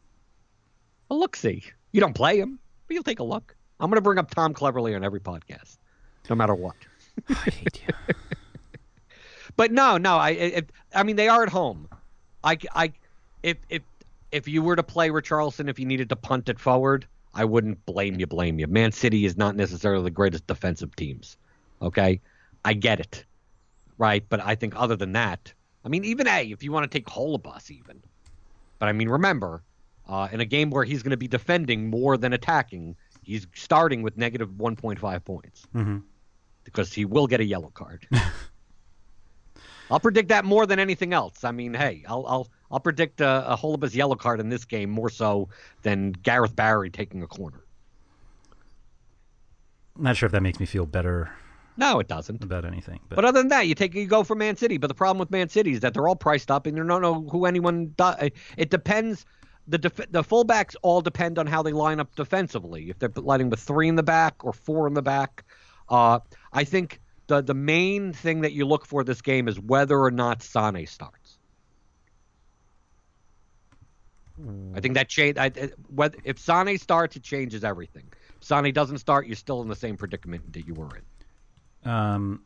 A 1.10 1.14
look 1.14 1.36
see. 1.36 1.62
You 1.92 2.00
don't 2.00 2.14
play 2.14 2.38
him, 2.38 2.58
but 2.86 2.94
you'll 2.94 3.02
take 3.02 3.20
a 3.20 3.24
look. 3.24 3.56
I'm 3.80 3.90
going 3.90 3.96
to 3.96 4.02
bring 4.02 4.18
up 4.18 4.30
Tom 4.30 4.54
Cleverley 4.54 4.94
on 4.96 5.04
every 5.04 5.20
podcast, 5.20 5.78
no 6.28 6.36
matter 6.36 6.54
what. 6.54 6.74
I 7.28 7.34
hate 7.34 7.82
you. 7.86 8.14
But 9.56 9.72
no, 9.72 9.96
no. 9.96 10.16
I, 10.16 10.30
I, 10.30 10.62
I 10.94 11.02
mean, 11.02 11.16
they 11.16 11.28
are 11.28 11.42
at 11.42 11.48
home. 11.48 11.88
I, 12.42 12.58
I, 12.74 12.92
if, 13.42 13.56
if, 13.68 13.82
if 14.32 14.48
you 14.48 14.62
were 14.62 14.76
to 14.76 14.82
play 14.82 15.10
Richarlison, 15.10 15.68
if 15.68 15.78
you 15.78 15.86
needed 15.86 16.08
to 16.08 16.16
punt 16.16 16.48
it 16.48 16.58
forward, 16.58 17.06
I 17.34 17.44
wouldn't 17.44 17.84
blame 17.86 18.18
you. 18.18 18.26
Blame 18.26 18.58
you. 18.58 18.66
Man 18.66 18.92
City 18.92 19.24
is 19.24 19.36
not 19.36 19.56
necessarily 19.56 20.04
the 20.04 20.10
greatest 20.10 20.46
defensive 20.46 20.94
teams. 20.96 21.36
Okay, 21.82 22.20
I 22.64 22.74
get 22.74 23.00
it, 23.00 23.24
right? 23.98 24.24
But 24.28 24.40
I 24.40 24.54
think 24.54 24.74
other 24.76 24.96
than 24.96 25.12
that, 25.12 25.52
I 25.84 25.88
mean, 25.88 26.04
even 26.04 26.26
a 26.26 26.46
if 26.50 26.62
you 26.62 26.72
want 26.72 26.90
to 26.90 26.98
take 26.98 27.06
Holebas, 27.06 27.70
even. 27.70 28.02
But 28.78 28.88
I 28.88 28.92
mean, 28.92 29.08
remember, 29.08 29.62
uh, 30.08 30.28
in 30.32 30.40
a 30.40 30.44
game 30.44 30.70
where 30.70 30.84
he's 30.84 31.02
going 31.02 31.10
to 31.10 31.16
be 31.16 31.28
defending 31.28 31.90
more 31.90 32.16
than 32.16 32.32
attacking, 32.32 32.96
he's 33.22 33.46
starting 33.54 34.02
with 34.02 34.16
negative 34.16 34.50
1.5 34.50 35.24
points 35.24 35.66
hmm 35.72 35.98
because 36.64 36.94
he 36.94 37.04
will 37.04 37.26
get 37.26 37.40
a 37.40 37.44
yellow 37.44 37.70
card. 37.74 38.06
I'll 39.90 40.00
predict 40.00 40.28
that 40.30 40.44
more 40.44 40.66
than 40.66 40.78
anything 40.78 41.12
else. 41.12 41.44
I 41.44 41.50
mean, 41.52 41.74
hey, 41.74 42.04
I'll 42.08 42.24
I'll 42.26 42.48
I'll 42.70 42.80
predict 42.80 43.20
a, 43.20 43.52
a 43.52 43.56
Holebas 43.56 43.94
yellow 43.94 44.16
card 44.16 44.40
in 44.40 44.48
this 44.48 44.64
game 44.64 44.90
more 44.90 45.10
so 45.10 45.48
than 45.82 46.12
Gareth 46.12 46.56
Barry 46.56 46.90
taking 46.90 47.22
a 47.22 47.26
corner. 47.26 47.60
Not 49.96 50.16
sure 50.16 50.26
if 50.26 50.32
that 50.32 50.42
makes 50.42 50.58
me 50.58 50.66
feel 50.66 50.86
better 50.86 51.30
No, 51.76 52.00
it 52.00 52.08
doesn't. 52.08 52.42
about 52.42 52.64
anything, 52.64 53.00
but, 53.08 53.16
But 53.16 53.24
other 53.24 53.40
than 53.40 53.48
that, 53.48 53.68
you 53.68 53.74
take 53.74 53.94
you 53.94 54.06
go 54.06 54.24
for 54.24 54.34
Man 54.34 54.56
City. 54.56 54.76
But 54.76 54.88
the 54.88 54.94
problem 54.94 55.18
with 55.18 55.30
Man 55.30 55.48
City 55.48 55.72
is 55.72 55.80
that 55.80 55.94
they're 55.94 56.08
all 56.08 56.16
priced 56.16 56.50
up, 56.50 56.66
and 56.66 56.76
you 56.76 56.84
don't 56.84 57.02
know 57.02 57.22
who 57.30 57.44
anyone. 57.46 57.94
Do- 57.96 58.30
it 58.56 58.70
depends. 58.70 59.24
The 59.66 59.78
def- 59.78 60.10
the 60.10 60.22
fullbacks 60.22 60.74
all 60.82 61.00
depend 61.00 61.38
on 61.38 61.46
how 61.46 61.62
they 61.62 61.72
line 61.72 62.00
up 62.00 62.14
defensively. 62.16 62.90
If 62.90 62.98
they're 62.98 63.10
lining 63.16 63.48
with 63.50 63.60
three 63.60 63.88
in 63.88 63.94
the 63.94 64.02
back 64.02 64.44
or 64.44 64.52
four 64.52 64.86
in 64.86 64.94
the 64.94 65.02
back, 65.02 65.44
uh, 65.88 66.18
I 66.52 66.64
think 66.64 67.00
the 67.26 67.42
the 67.42 67.54
main 67.54 68.12
thing 68.12 68.42
that 68.42 68.52
you 68.52 68.66
look 68.66 68.86
for 68.86 69.04
this 69.04 69.22
game 69.22 69.48
is 69.48 69.58
whether 69.58 69.98
or 69.98 70.10
not 70.10 70.42
Sane 70.42 70.86
starts. 70.86 71.38
I 74.74 74.80
think 74.80 74.94
that 74.94 75.08
change. 75.08 75.38
Whether 75.88 76.18
if 76.24 76.38
Sane 76.38 76.76
starts, 76.78 77.16
it 77.16 77.22
changes 77.22 77.64
everything. 77.64 78.04
If 78.36 78.44
Sane 78.44 78.72
doesn't 78.74 78.98
start, 78.98 79.26
you're 79.26 79.36
still 79.36 79.62
in 79.62 79.68
the 79.68 79.76
same 79.76 79.96
predicament 79.96 80.52
that 80.52 80.66
you 80.66 80.74
were 80.74 80.90
in. 80.96 81.90
um, 81.90 82.42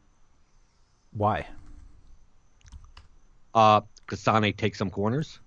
why? 1.13 1.47
Uh, 3.55 3.81
because 4.05 4.21
Sane 4.21 4.53
takes 4.53 4.79
some 4.79 4.91
corners. 4.91 5.41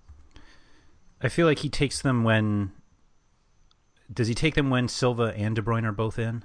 I 1.22 1.30
feel 1.30 1.46
like 1.46 1.60
he 1.60 1.70
takes 1.70 2.02
them 2.02 2.24
when. 2.24 2.72
Does 4.12 4.28
he 4.28 4.36
take 4.36 4.56
them 4.56 4.70
when 4.70 4.88
Silva 4.90 5.34
and 5.38 5.56
De 5.56 5.62
Bruyne 5.62 5.86
are 5.86 5.94
both 5.94 6.20
in? 6.20 6.44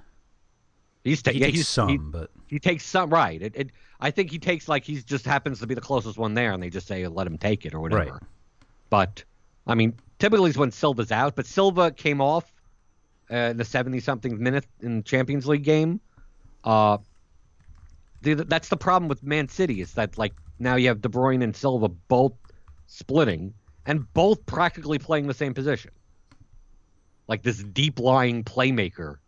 He's 1.07 1.23
ta- 1.23 1.31
He 1.31 1.39
takes 1.39 1.59
he's, 1.59 1.69
some, 1.69 1.89
he, 1.89 1.99
but 1.99 2.31
he 2.49 2.59
takes 2.59 2.85
some 2.85 3.11
right. 3.11 3.41
It, 3.41 3.55
it, 3.55 3.71
I 4.01 4.11
think 4.11 4.31
he 4.31 4.39
takes 4.39 4.69
like 4.69 4.85
he 4.85 4.97
just 4.97 5.25
happens 5.25 5.61
to 5.61 5.67
be 5.67 5.75
the 5.75 5.81
closest 5.81 6.19
one 6.19 6.35
there, 6.35 6.53
and 6.53 6.61
they 6.61 6.69
just 6.69 6.89
say 6.89 7.07
let 7.07 7.27
him 7.27 7.39
take 7.39 7.65
it 7.65 7.75
or 7.75 7.81
whatever. 7.81 8.13
Right. 8.13 8.23
But 8.91 9.25
I 9.69 9.77
mean, 9.77 9.95
typically 10.19 10.51
it's 10.51 10.59
when 10.59 10.73
Silva's 10.73 11.13
out, 11.13 11.37
but 11.37 11.47
Silva 11.47 11.93
came 11.93 12.21
off 12.21 12.53
uh, 13.31 13.37
in 13.37 13.57
the 13.57 13.65
seventy 13.65 14.01
something 14.01 14.43
minute 14.43 14.67
in 14.81 14.99
the 14.99 15.03
Champions 15.03 15.47
League 15.47 15.63
game. 15.63 16.01
Uh, 16.65 16.99
the, 18.23 18.35
that's 18.35 18.69
the 18.69 18.77
problem 18.77 19.09
with 19.09 19.23
Man 19.23 19.49
City 19.49 19.81
is 19.81 19.93
that 19.93 20.19
like 20.19 20.35
now 20.59 20.75
you 20.75 20.89
have 20.89 21.01
De 21.01 21.09
Bruyne 21.09 21.45
and 21.45 21.55
Silva 21.55 21.89
both 21.89 22.33
splitting 22.89 23.55
and 23.87 24.13
both 24.13 24.45
practically 24.47 24.99
playing 24.99 25.29
the 25.29 25.35
same 25.35 25.55
position, 25.55 25.93
like 27.29 27.45
this 27.45 27.63
deep 27.63 28.01
lying 28.01 28.43
playmaker 28.43 29.19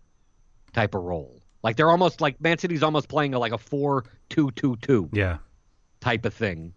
type 0.72 0.96
of 0.96 1.04
role. 1.04 1.37
Like 1.62 1.76
they're 1.76 1.90
almost 1.90 2.20
like 2.20 2.40
Man 2.40 2.58
City's 2.58 2.82
almost 2.82 3.08
playing 3.08 3.34
a, 3.34 3.38
like 3.38 3.52
a 3.52 3.58
four-two-two-two 3.58 5.10
yeah, 5.12 5.38
type 6.00 6.24
of 6.24 6.32
thing, 6.32 6.72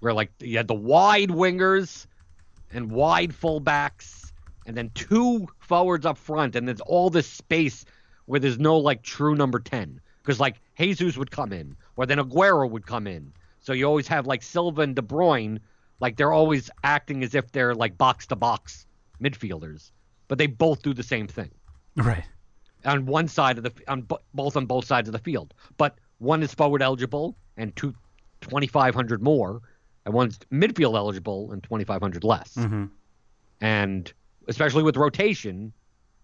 where 0.00 0.12
like 0.12 0.30
you 0.40 0.56
had 0.56 0.68
the 0.68 0.74
wide 0.74 1.30
wingers 1.30 2.06
and 2.72 2.90
wide 2.90 3.32
fullbacks, 3.32 4.32
and 4.66 4.76
then 4.76 4.90
two 4.94 5.48
forwards 5.58 6.06
up 6.06 6.16
front, 6.16 6.56
and 6.56 6.68
there's 6.68 6.80
all 6.82 7.10
this 7.10 7.26
space 7.26 7.84
where 8.26 8.38
there's 8.38 8.58
no 8.58 8.78
like 8.78 9.02
true 9.02 9.34
number 9.34 9.58
ten, 9.58 10.00
because 10.22 10.38
like 10.38 10.56
Jesus 10.78 11.16
would 11.16 11.30
come 11.30 11.52
in, 11.52 11.76
or 11.96 12.06
then 12.06 12.18
Aguero 12.18 12.70
would 12.70 12.86
come 12.86 13.06
in, 13.06 13.32
so 13.60 13.72
you 13.72 13.86
always 13.86 14.06
have 14.08 14.26
like 14.26 14.42
Silva 14.42 14.82
and 14.82 14.94
De 14.94 15.02
Bruyne, 15.02 15.58
like 15.98 16.16
they're 16.16 16.32
always 16.32 16.70
acting 16.84 17.24
as 17.24 17.34
if 17.34 17.50
they're 17.50 17.74
like 17.74 17.98
box 17.98 18.26
to 18.28 18.36
box 18.36 18.86
midfielders, 19.20 19.90
but 20.28 20.38
they 20.38 20.46
both 20.46 20.82
do 20.82 20.94
the 20.94 21.02
same 21.02 21.26
thing. 21.26 21.50
Right. 21.96 22.24
On 22.84 23.06
one 23.06 23.28
side 23.28 23.58
of 23.58 23.64
the 23.64 23.72
on 23.88 24.02
bo- 24.02 24.20
both 24.34 24.56
on 24.56 24.66
both 24.66 24.84
sides 24.84 25.08
of 25.08 25.12
the 25.12 25.18
field. 25.18 25.54
But 25.76 25.98
one 26.18 26.42
is 26.42 26.52
forward 26.54 26.82
eligible 26.82 27.36
and 27.56 27.74
two 27.76 27.94
2500 28.40 29.22
more 29.22 29.60
and 30.04 30.14
one's 30.14 30.38
midfield 30.52 30.96
eligible 30.96 31.52
and 31.52 31.62
2500 31.62 32.24
less. 32.24 32.54
hmm 32.54 32.84
And 33.60 34.12
especially 34.48 34.82
with 34.82 34.96
rotation, 34.96 35.72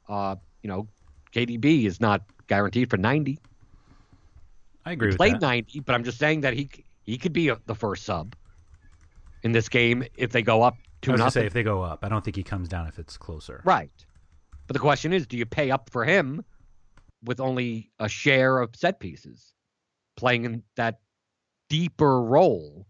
uh, 0.09 0.37
you 0.63 0.69
know, 0.69 0.89
KDB 1.33 1.85
is 1.85 2.01
not 2.01 2.23
guaranteed 2.49 2.91
for 2.91 2.97
90. 2.97 3.39
I 4.85 4.93
agree 4.93 5.11
He 5.13 5.17
played 5.17 5.35
that. 5.35 5.41
90, 5.43 5.81
but 5.81 5.95
I'm 5.95 6.05
just 6.05 6.19
saying 6.19 6.41
that 6.43 6.55
he 6.55 6.71
he 7.05 7.19
could 7.19 7.33
be 7.33 7.49
a, 7.49 7.59
the 7.67 7.75
first 7.75 8.05
sub 8.05 8.35
in 9.43 9.53
this 9.53 9.69
game 9.69 10.05
if 10.17 10.33
they 10.33 10.43
go 10.43 10.63
up 10.63 10.77
I 11.07 11.13
was 11.13 11.19
nothing. 11.21 11.43
say 11.43 11.47
if 11.47 11.53
they 11.53 11.63
go 11.63 11.83
up, 11.83 12.05
I 12.05 12.09
don't 12.09 12.25
think 12.25 12.37
he 12.37 12.43
comes 12.43 12.69
down 12.69 12.87
if 12.89 12.99
it's 12.99 13.17
closer. 13.17 13.63
Right. 13.65 13.91
But 14.69 14.75
the 14.75 14.81
question 14.81 15.13
is, 15.13 15.27
do 15.27 15.37
you 15.37 15.47
pay 15.47 15.71
up 15.71 15.91
for 15.91 16.05
him 16.05 16.45
with 17.25 17.41
only 17.41 17.91
a 17.99 18.09
share 18.09 18.61
of 18.61 18.77
set 18.77 19.01
pieces, 19.01 19.55
playing 20.17 20.45
in 20.45 20.63
that 20.77 21.01
deeper 21.69 22.23
role 22.23 22.87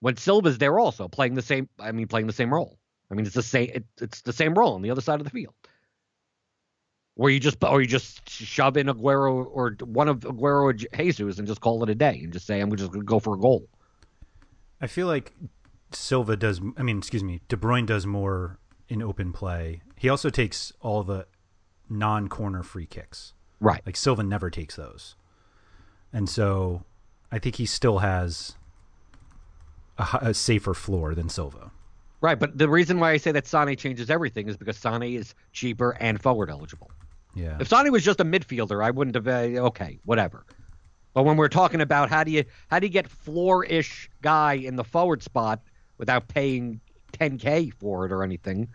when 0.00 0.16
Silva's 0.16 0.56
there 0.56 0.78
also 0.78 1.08
playing 1.08 1.34
the 1.34 1.42
same? 1.42 1.68
I 1.80 1.90
mean, 1.90 2.06
playing 2.06 2.28
the 2.28 2.32
same 2.32 2.54
role. 2.54 2.78
I 3.10 3.14
mean, 3.14 3.26
it's 3.26 3.34
the 3.34 3.42
same. 3.42 3.70
It, 3.74 3.84
it's 4.00 4.22
the 4.22 4.32
same 4.32 4.54
role 4.54 4.74
on 4.74 4.82
the 4.82 4.90
other 4.90 5.00
side 5.00 5.20
of 5.20 5.24
the 5.24 5.30
field. 5.30 5.54
Where 7.16 7.32
you 7.32 7.40
just 7.40 7.62
or 7.64 7.80
you 7.80 7.88
just 7.88 8.30
shove 8.30 8.76
in 8.76 8.86
Aguero 8.86 9.46
or 9.50 9.74
one 9.82 10.06
of 10.06 10.20
Aguero 10.20 10.62
or 10.62 10.72
Jesus 10.72 11.38
and 11.38 11.48
just 11.48 11.60
call 11.60 11.82
it 11.82 11.90
a 11.90 11.94
day 11.96 12.20
and 12.22 12.32
just 12.32 12.46
say 12.46 12.60
I'm 12.60 12.74
just 12.76 12.92
going 12.92 13.00
to 13.00 13.04
go 13.06 13.18
for 13.18 13.34
a 13.34 13.38
goal. 13.38 13.68
I 14.80 14.86
feel 14.86 15.08
like 15.08 15.34
Silva 15.90 16.36
does. 16.36 16.60
I 16.76 16.84
mean, 16.84 16.98
excuse 16.98 17.24
me, 17.24 17.40
De 17.48 17.56
Bruyne 17.56 17.86
does 17.86 18.06
more 18.06 18.60
in 18.88 19.02
open 19.02 19.32
play. 19.32 19.82
He 19.96 20.08
also 20.08 20.30
takes 20.30 20.72
all 20.80 21.02
the 21.02 21.26
non-corner 21.88 22.62
free 22.62 22.86
kicks. 22.86 23.34
Right. 23.60 23.82
Like 23.84 23.96
Silva 23.96 24.22
never 24.22 24.50
takes 24.50 24.76
those, 24.76 25.16
and 26.12 26.28
so 26.28 26.84
I 27.32 27.38
think 27.38 27.56
he 27.56 27.66
still 27.66 27.98
has 27.98 28.54
a, 29.98 30.18
a 30.22 30.34
safer 30.34 30.74
floor 30.74 31.14
than 31.14 31.28
Silva. 31.28 31.70
Right, 32.20 32.38
but 32.38 32.58
the 32.58 32.68
reason 32.68 32.98
why 32.98 33.12
I 33.12 33.16
say 33.16 33.30
that 33.32 33.46
Sane 33.46 33.76
changes 33.76 34.10
everything 34.10 34.48
is 34.48 34.56
because 34.56 34.76
Sane 34.76 35.02
is 35.02 35.34
cheaper 35.52 35.92
and 36.00 36.20
forward 36.20 36.50
eligible. 36.50 36.90
Yeah. 37.34 37.58
If 37.60 37.68
Sane 37.68 37.92
was 37.92 38.04
just 38.04 38.18
a 38.20 38.24
midfielder, 38.24 38.84
I 38.84 38.90
wouldn't 38.90 39.14
have. 39.14 39.28
Uh, 39.28 39.60
okay, 39.66 40.00
whatever. 40.04 40.44
But 41.14 41.22
when 41.24 41.36
we're 41.36 41.48
talking 41.48 41.80
about 41.80 42.10
how 42.10 42.24
do 42.24 42.30
you 42.30 42.44
how 42.68 42.80
do 42.80 42.86
you 42.86 42.92
get 42.92 43.08
floor-ish 43.08 44.10
guy 44.20 44.54
in 44.54 44.76
the 44.76 44.84
forward 44.84 45.22
spot 45.22 45.60
without 45.96 46.28
paying 46.28 46.80
10k 47.12 47.72
for 47.74 48.06
it 48.06 48.12
or 48.12 48.22
anything, 48.22 48.68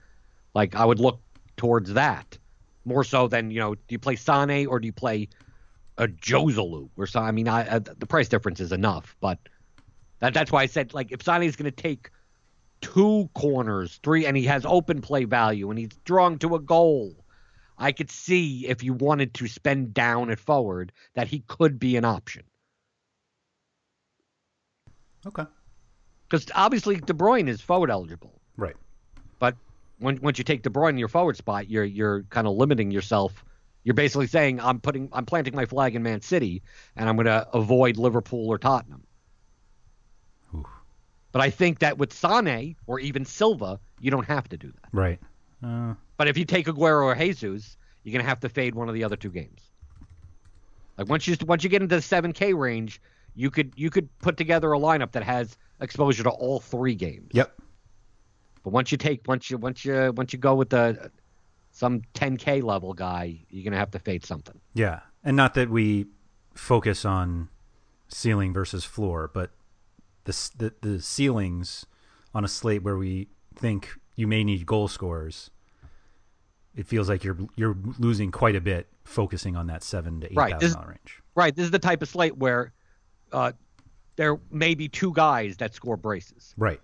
like 0.54 0.76
I 0.76 0.86
would 0.86 1.00
look 1.00 1.22
towards 1.58 1.94
that 1.94 2.38
more 2.86 3.04
so 3.04 3.28
than 3.28 3.52
you 3.52 3.60
know. 3.60 3.76
Do 3.76 3.82
you 3.90 4.00
play 4.00 4.16
Sane 4.16 4.68
or 4.68 4.80
do 4.80 4.86
you 4.86 4.94
play 4.94 5.30
a 5.98 6.08
Joselu 6.08 6.90
or 6.98 7.08
so? 7.08 7.20
I 7.20 7.32
mean, 7.32 7.48
I, 7.48 7.68
uh, 7.68 7.80
the 7.80 8.06
price 8.06 8.28
difference 8.28 8.60
is 8.60 8.72
enough, 8.72 9.16
but 9.20 9.40
that, 10.20 10.34
that's 10.34 10.52
why 10.52 10.64
I 10.64 10.66
said 10.66 10.94
like 10.94 11.12
if 11.12 11.24
Sane 11.24 11.44
is 11.44 11.56
going 11.56 11.72
to 11.72 11.72
take 11.72 12.10
two 12.82 13.30
corners, 13.34 14.00
three, 14.04 14.26
and 14.26 14.36
he 14.36 14.44
has 14.44 14.66
open 14.66 15.02
play 15.02 15.24
value 15.24 15.70
and 15.70 15.80
he's 15.80 15.96
drawing 16.06 16.38
to 16.40 16.56
a 16.56 16.60
goal. 16.60 17.16
I 17.78 17.92
could 17.92 18.12
see 18.12 18.68
if 18.68 18.84
you 18.84 18.94
wanted 18.94 19.34
to 19.36 19.48
spend 19.48 19.94
down 19.94 20.30
at 20.30 20.40
forward 20.40 20.92
that 21.16 21.28
he 21.28 21.40
could 21.48 21.80
be 21.80 21.96
an 21.98 22.06
option. 22.06 22.44
Okay. 25.26 25.46
Because 26.34 26.48
obviously 26.56 26.96
De 26.96 27.14
Bruyne 27.14 27.48
is 27.48 27.62
forward 27.62 27.92
eligible, 27.92 28.42
Right. 28.58 28.76
but 29.38 29.56
when, 30.00 30.20
once 30.20 30.40
you 30.40 30.44
take 30.44 30.64
De 30.64 30.70
Bruyne 30.72 30.90
in 30.90 30.98
your 30.98 31.08
forward 31.08 31.38
spot, 31.38 31.70
you're 31.70 31.84
you're 31.84 32.24
kind 32.24 32.48
of 32.48 32.56
limiting 32.56 32.90
yourself. 32.90 33.46
You're 33.84 33.94
basically 33.94 34.26
saying 34.26 34.60
I'm 34.60 34.80
putting 34.80 35.10
I'm 35.14 35.28
planting 35.28 35.56
my 35.56 35.68
flag 35.68 35.96
in 35.96 36.02
Man 36.02 36.22
City 36.22 36.64
and 36.96 37.08
I'm 37.08 37.18
going 37.18 37.28
to 37.28 37.48
avoid 37.54 37.98
Liverpool 37.98 38.48
or 38.50 38.58
Tottenham. 38.58 39.04
Ooh. 40.56 40.66
But 41.32 41.44
I 41.44 41.52
think 41.52 41.78
that 41.80 42.00
with 42.00 42.12
Sane 42.12 42.78
or 42.88 43.00
even 43.00 43.26
Silva, 43.26 43.80
you 44.02 44.10
don't 44.10 44.26
have 44.26 44.50
to 44.50 44.58
do 44.58 44.72
that. 44.82 44.90
Right. 44.92 45.20
Uh, 45.64 45.94
But 46.18 46.30
if 46.30 46.36
you 46.36 46.46
take 46.46 46.66
Aguero 46.66 47.04
or 47.04 47.14
Jesus, 47.14 47.78
you're 48.04 48.14
gonna 48.14 48.28
have 48.28 48.40
to 48.40 48.50
fade 48.50 48.74
one 48.74 48.90
of 48.90 48.96
the 48.96 49.04
other 49.04 49.18
two 49.18 49.30
games. 49.30 49.62
Like 50.98 51.10
once 51.10 51.28
you 51.28 51.38
once 51.46 51.64
you 51.64 51.70
get 51.70 51.84
into 51.84 51.96
the 51.96 52.02
seven 52.02 52.34
K 52.34 52.56
range, 52.56 53.00
you 53.36 53.50
could 53.52 53.74
you 53.76 53.90
could 53.90 54.10
put 54.20 54.38
together 54.38 54.74
a 54.74 54.80
lineup 54.80 55.12
that 55.14 55.24
has 55.24 55.58
exposure 55.82 56.24
to 56.24 56.30
all 56.30 56.60
three 56.60 56.96
games. 56.96 57.30
yep. 57.34 57.54
But 58.64 58.72
once 58.72 58.92
you 58.92 58.98
take 58.98 59.28
once 59.28 59.50
you 59.50 59.58
once 59.58 59.84
you 59.84 60.14
once 60.16 60.34
you 60.34 60.40
go 60.40 60.56
with 60.56 60.70
the 60.70 61.12
some 61.72 62.02
10K 62.14 62.64
level 62.64 62.94
guy, 62.94 63.40
you're 63.50 63.64
gonna 63.64 63.78
have 63.78 63.92
to 63.92 64.00
fade 64.00 64.26
something. 64.26 64.60
Yeah, 64.74 65.02
and 65.24 65.36
not 65.36 65.56
that 65.56 65.70
we 65.70 66.06
focus 66.54 67.04
on 67.04 67.50
ceiling 68.08 68.54
versus 68.54 68.86
floor, 68.86 69.30
but 69.34 69.52
the 70.26 70.50
the, 70.58 70.74
the 70.82 71.02
ceilings 71.02 71.86
on 72.34 72.46
a 72.46 72.48
slate 72.48 72.84
where 72.84 72.98
we 72.98 73.28
think 73.56 73.90
you 74.16 74.28
may 74.28 74.44
need 74.44 74.66
goal 74.66 74.88
scorers. 74.88 75.50
It 76.76 76.88
feels 76.88 77.10
like 77.10 77.24
you're 77.24 77.38
you're 77.56 77.76
losing 78.00 78.32
quite 78.32 78.56
a 78.56 78.62
bit 78.62 78.88
focusing 79.04 79.56
on 79.56 79.68
that 79.68 79.84
seven 79.84 80.22
to 80.22 80.28
eight 80.28 80.36
thousand 80.36 80.52
Right, 80.52 80.74
dollar 80.74 80.88
range. 80.88 81.22
Right. 81.36 81.56
This 81.56 81.66
is 81.66 81.72
the 81.72 81.80
type 81.80 82.02
of 82.02 82.08
slate 82.10 82.38
where 82.38 82.72
uh, 83.34 83.52
there 84.16 84.40
may 84.52 84.76
be 84.76 84.88
two 84.88 85.12
guys 85.14 85.58
that 85.58 85.74
score 85.74 85.98
braces. 85.98 86.54
Right. 86.58 86.80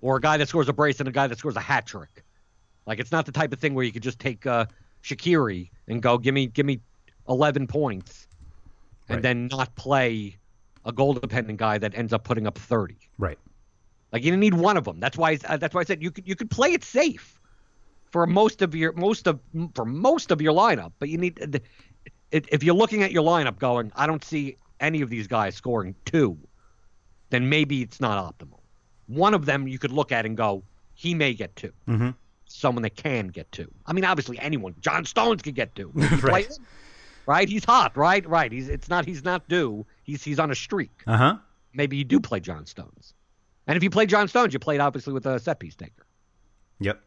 or 0.00 0.16
a 0.16 0.20
guy 0.20 0.36
that 0.36 0.48
scores 0.48 0.68
a 0.68 0.72
brace 0.72 1.00
and 1.00 1.08
a 1.08 1.12
guy 1.12 1.26
that 1.26 1.38
scores 1.38 1.56
a 1.56 1.60
hat 1.60 1.86
trick. 1.86 2.22
Like 2.86 2.98
it's 3.00 3.12
not 3.12 3.26
the 3.26 3.32
type 3.32 3.52
of 3.52 3.58
thing 3.58 3.74
where 3.74 3.84
you 3.84 3.92
could 3.92 4.02
just 4.02 4.18
take 4.18 4.46
uh, 4.46 4.66
Shaqiri 5.02 5.70
and 5.88 6.02
go, 6.02 6.18
give 6.18 6.34
me 6.34 6.46
give 6.46 6.66
me 6.66 6.80
eleven 7.28 7.66
points, 7.66 8.26
and 9.08 9.16
Right. 9.16 9.22
then 9.22 9.46
not 9.48 9.74
play 9.76 10.36
a 10.84 10.92
goal 10.92 11.14
dependent 11.14 11.58
guy 11.58 11.78
that 11.78 11.94
ends 11.94 12.12
up 12.12 12.24
putting 12.24 12.46
up 12.46 12.56
thirty. 12.58 12.98
Right. 13.18 13.38
Like 14.12 14.24
you 14.24 14.36
need 14.36 14.54
one 14.54 14.76
of 14.76 14.84
them. 14.84 15.00
That's 15.00 15.18
why 15.18 15.38
uh, 15.46 15.56
that's 15.58 15.74
why 15.74 15.82
I 15.82 15.84
said 15.84 16.02
you 16.02 16.10
could 16.10 16.26
you 16.26 16.34
could 16.36 16.50
play 16.50 16.72
it 16.72 16.82
safe 16.84 17.38
for 18.10 18.26
most 18.26 18.62
of 18.62 18.74
your 18.74 18.92
most 18.94 19.26
of 19.26 19.38
for 19.74 19.84
most 19.84 20.30
of 20.30 20.40
your 20.40 20.54
lineup, 20.54 20.92
but 20.98 21.08
you 21.10 21.18
need 21.18 21.40
uh, 21.42 21.58
if 22.30 22.62
you're 22.62 22.74
looking 22.74 23.02
at 23.02 23.10
your 23.12 23.22
lineup 23.24 23.58
going, 23.58 23.90
I 23.96 24.06
don't 24.06 24.24
see 24.24 24.56
any 24.80 25.00
of 25.02 25.10
these 25.10 25.26
guys 25.26 25.54
scoring 25.54 25.94
two, 26.04 26.38
then 27.30 27.48
maybe 27.48 27.82
it's 27.82 28.00
not 28.00 28.22
optimal. 28.38 28.60
One 29.06 29.34
of 29.34 29.46
them 29.46 29.66
you 29.68 29.78
could 29.78 29.92
look 29.92 30.12
at 30.12 30.26
and 30.26 30.36
go, 30.36 30.62
he 30.94 31.14
may 31.14 31.34
get 31.34 31.54
two. 31.56 31.72
Mm-hmm. 31.88 32.10
Someone 32.46 32.82
that 32.82 32.96
can 32.96 33.28
get 33.28 33.50
two. 33.52 33.70
I 33.86 33.92
mean, 33.92 34.04
obviously 34.04 34.38
anyone. 34.38 34.74
John 34.80 35.04
Stones 35.04 35.42
could 35.42 35.54
get 35.54 35.74
two. 35.74 35.92
Right. 36.22 36.50
right? 37.26 37.48
He's 37.48 37.64
hot. 37.64 37.96
Right. 37.96 38.26
Right. 38.28 38.50
He's 38.50 38.68
it's 38.68 38.88
not 38.88 39.04
he's 39.04 39.24
not 39.24 39.48
due. 39.48 39.84
He's 40.02 40.22
he's 40.24 40.38
on 40.38 40.50
a 40.50 40.54
streak 40.54 41.02
Uh 41.06 41.16
huh. 41.16 41.36
maybe 41.74 41.96
you 41.96 42.04
do 42.04 42.18
play 42.20 42.40
John 42.40 42.64
Stones. 42.66 43.12
And 43.66 43.76
if 43.76 43.82
you 43.82 43.90
play 43.90 44.06
John 44.06 44.28
Stones, 44.28 44.54
you 44.54 44.58
played 44.58 44.80
obviously 44.80 45.12
with 45.12 45.26
a 45.26 45.38
set 45.38 45.58
piece 45.60 45.74
taker. 45.76 46.06
Yep. 46.80 47.00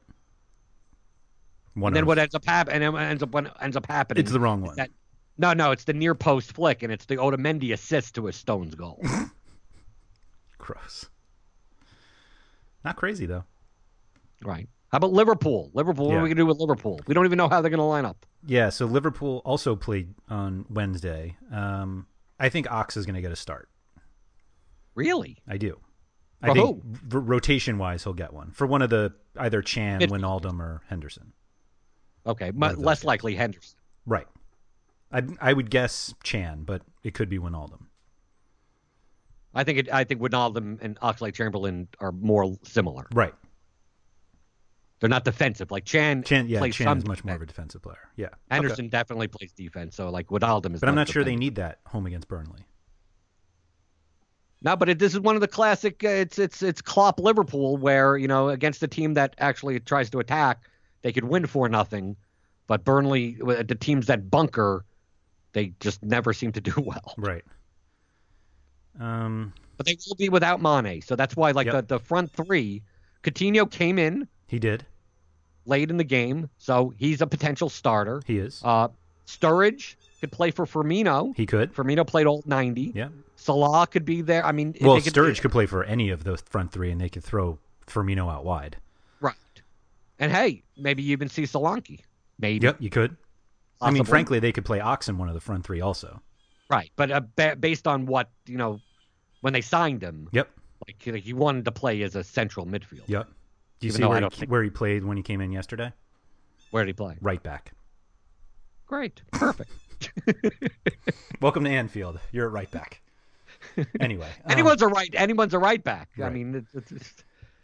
One 1.74 1.90
and 1.90 1.96
then 1.96 2.06
what 2.06 2.20
ends 2.20 2.36
up 2.36 2.46
happening 2.46 2.96
ends 2.98 3.24
up 3.24 3.32
what 3.32 3.56
ends 3.62 3.78
up 3.78 3.88
happening. 3.88 4.22
It's 4.22 4.32
the 4.32 4.40
wrong 4.40 4.62
one. 4.62 4.76
that- 4.76 4.90
no, 5.42 5.54
no, 5.54 5.72
it's 5.72 5.84
the 5.86 5.94
near 5.94 6.16
post 6.16 6.54
flick, 6.54 6.84
and 6.84 6.92
it's 6.94 7.06
the 7.06 7.18
Otamendi 7.18 7.74
assist 7.74 8.16
to 8.16 8.28
a 8.28 8.32
Stones 8.34 8.76
goal. 8.76 9.04
Gross. 10.58 11.10
Not 12.86 12.96
crazy 12.96 13.26
though. 13.26 13.44
right. 14.44 14.68
How 14.92 14.98
about 14.98 15.14
Liverpool? 15.14 15.72
Liverpool. 15.74 16.08
What 16.08 16.14
Yeah. 16.14 16.20
are 16.20 16.24
we 16.24 16.30
gonna 16.30 16.42
do 16.42 16.46
with 16.46 16.58
Liverpool? 16.60 17.00
We 17.08 17.14
don't 17.14 17.26
even 17.26 17.38
know 17.38 17.48
how 17.48 17.62
they're 17.62 17.72
gonna 17.72 17.88
line 17.88 18.04
up. 18.06 18.26
Yeah, 18.46 18.70
so 18.70 18.86
Liverpool 18.86 19.42
also 19.46 19.76
played 19.76 20.14
on 20.30 20.66
Wednesday. 20.70 21.38
Um, 21.52 22.08
I 22.40 22.50
think 22.50 22.70
Ox 22.72 22.98
is 22.98 23.06
going 23.06 23.14
to 23.14 23.22
get 23.22 23.32
a 23.32 23.36
start. 23.36 23.70
Really? 24.96 25.38
I 25.48 25.58
do. 25.58 25.80
I 26.42 26.48
For 26.48 26.54
think 26.56 26.84
rotation 27.12 27.78
wise, 27.78 28.04
he'll 28.04 28.14
get 28.16 28.34
one 28.34 28.50
for 28.52 28.66
one 28.66 28.82
of 28.82 28.90
the 28.90 29.14
either 29.38 29.62
Can, 29.62 30.00
Mid- 30.00 30.10
Wijnaldum, 30.10 30.60
or 30.60 30.82
Henderson. 30.90 31.34
Okay, 32.26 32.50
One 32.50 32.58
mu- 32.60 32.66
of 32.66 32.76
those 32.78 32.86
less 32.86 33.04
likely 33.04 33.36
Henderson. 33.36 33.78
Right. 34.08 34.26
I 35.12 35.24
I 35.40 35.54
would 35.54 35.70
guess 35.70 36.14
Can, 36.24 36.64
but 36.64 36.82
it 37.04 37.14
could 37.14 37.30
be 37.30 37.40
Wijnaldum. 37.40 37.86
I 39.54 39.64
think 39.64 39.80
it, 39.80 39.94
I 39.94 40.04
think 40.04 40.22
Wijnaldum 40.22 40.82
and 40.82 41.00
Oxlade 41.02 41.34
Chamberlain 41.34 41.88
are 42.00 42.12
more 42.12 42.56
similar. 42.64 43.06
Right. 43.14 43.34
They're 45.00 45.10
not 45.10 45.26
defensive. 45.26 45.72
Like 45.72 45.86
Can, 45.86 46.24
Can, 46.24 46.48
yeah, 46.48 46.60
plays 46.60 46.78
Can 46.78 46.86
some 46.86 46.98
is 47.00 47.08
much 47.08 47.26
more 47.26 47.36
of 47.36 47.42
a 47.42 47.46
defensive 47.46 47.82
player. 47.82 48.10
Yeah. 48.16 48.30
Henderson 48.50 48.86
Okay. 48.86 48.90
definitely 48.90 49.28
plays 49.28 49.52
defense. 49.52 49.96
So 49.96 50.10
like 50.10 50.28
Wijnaldum 50.28 50.76
is. 50.76 50.80
But 50.80 50.90
I'm 50.90 50.96
less 50.96 51.08
not 51.08 51.14
sure 51.14 51.24
they 51.24 51.36
need 51.36 51.56
that 51.56 51.80
home 51.88 52.06
against 52.06 52.28
Burnley. 52.28 52.66
No, 54.62 54.76
but 54.76 54.90
it, 54.90 55.00
this 55.00 55.14
is 55.14 55.20
one 55.20 55.36
of 55.36 55.42
the 55.42 55.48
classic. 55.48 56.04
Uh, 56.04 56.10
it's 56.10 56.38
it's 56.38 56.62
it's 56.62 56.82
Klopp 56.82 57.20
Liverpool 57.20 57.78
where 57.78 58.16
you 58.16 58.28
know 58.28 58.50
against 58.50 58.84
a 58.84 58.88
team 58.88 59.16
that 59.16 59.34
actually 59.40 59.80
tries 59.80 60.10
to 60.12 60.20
attack, 60.20 60.70
they 61.02 61.12
could 61.12 61.24
win 61.26 61.48
for 61.48 61.68
nothing, 61.68 62.16
but 62.68 62.86
Burnley, 62.86 63.38
uh, 63.42 63.64
the 63.64 63.76
teams 63.76 64.06
that 64.06 64.30
bunker, 64.30 64.86
they 65.54 65.74
just 65.80 66.04
never 66.04 66.34
seem 66.34 66.52
to 66.54 66.62
do 66.62 66.74
well. 66.78 67.14
Right. 67.18 67.44
Um, 69.00 69.54
But 69.78 69.86
they 69.86 69.98
will 70.08 70.16
be 70.16 70.30
without 70.30 70.62
Mane, 70.62 71.02
so 71.02 71.16
that's 71.16 71.36
why 71.36 71.52
like 71.52 71.66
Yep. 71.68 71.88
the 71.88 71.98
the 71.98 72.00
front 72.00 72.32
three, 72.32 72.84
Coutinho 73.24 73.70
came 73.70 73.98
in 73.98 74.28
he 74.48 74.60
did. 74.60 74.86
late 75.66 75.90
in 75.90 75.98
the 75.98 76.04
game, 76.04 76.50
so 76.58 76.94
he's 76.98 77.22
a 77.22 77.28
potential 77.28 77.70
starter. 77.70 78.22
He 78.26 78.38
is. 78.38 78.62
Uh, 78.64 78.90
Sturridge 79.26 79.96
could 80.20 80.32
play 80.32 80.52
for 80.52 80.66
Firmino. 80.66 81.36
he 81.36 81.46
could. 81.46 81.74
Firmino 81.74 82.06
played 82.06 82.28
all 82.28 82.44
ninety. 82.46 82.92
Yeah. 82.94 83.10
Salah 83.38 83.88
could 83.88 84.06
be 84.06 84.22
there. 84.22 84.46
I 84.46 84.52
mean, 84.52 84.76
Well, 84.82 85.02
could- 85.02 85.14
Sturridge 85.14 85.42
could 85.42 85.52
play 85.52 85.66
for 85.66 85.84
any 85.84 86.10
of 86.12 86.24
the 86.24 86.38
front 86.38 86.72
three, 86.72 86.92
and 86.92 87.02
they 87.02 87.10
could 87.10 87.24
throw 87.24 87.58
Firmino 87.88 88.32
out 88.32 88.46
wide. 88.46 88.78
Right. 89.20 89.36
And 90.20 90.32
hey, 90.32 90.62
maybe 90.78 91.02
you 91.02 91.14
even 91.14 91.28
see 91.30 91.44
Solanke. 91.44 92.02
Maybe. 92.38 92.66
Yep, 92.68 92.78
you 92.82 92.90
could. 92.92 93.18
I 93.82 93.92
mean, 93.92 94.04
frankly, 94.04 94.40
they 94.40 94.52
could 94.52 94.66
play 94.66 94.80
Ox 94.80 95.10
in 95.10 95.18
one 95.18 95.28
of 95.28 95.34
the 95.34 95.42
front 95.42 95.66
three 95.66 95.82
also. 95.82 96.22
Right. 96.70 96.92
But 96.96 97.12
uh, 97.12 97.22
ba- 97.36 97.56
based 97.60 97.88
on 97.88 98.06
what, 98.06 98.30
you 98.46 98.58
know, 98.58 98.80
when 99.42 99.54
they 99.54 99.62
signed 99.62 100.02
him, 100.02 100.30
Yep. 100.32 100.50
like, 100.88 101.04
like 101.14 101.24
he 101.24 101.34
wanted 101.34 101.66
to 101.66 101.72
play 101.72 102.02
as 102.04 102.16
a 102.16 102.24
central 102.24 102.66
midfield. 102.66 103.04
Yep. 103.08 103.28
Do 103.80 103.88
you 103.88 103.94
see 103.94 104.04
where 104.06 104.22
he, 104.22 104.30
think- 104.30 104.52
where 104.52 104.64
he 104.64 104.70
played 104.70 105.04
when 105.04 105.18
he 105.18 105.24
came 105.24 105.42
in 105.42 105.52
yesterday? 105.52 105.92
Where 106.70 106.84
did 106.86 106.90
he 106.90 106.94
play? 106.94 107.18
Right 107.22 107.42
back. 107.44 107.72
Great. 108.86 109.22
Perfect. 109.32 109.72
Welcome 111.42 111.64
to 111.64 111.70
Anfield. 111.70 112.20
You're 112.32 112.48
at 112.48 112.52
right 112.54 112.72
back. 112.72 113.02
Anyway, 114.00 114.28
um, 114.46 114.52
anyone's 114.52 114.82
a 114.82 114.88
right. 114.88 115.14
Anyone's 115.14 115.54
a 115.54 115.60
right 115.60 115.84
back. 115.84 116.10
I 116.22 116.30
mean, 116.32 116.56
it's, 116.56 116.92
it's, 116.92 117.14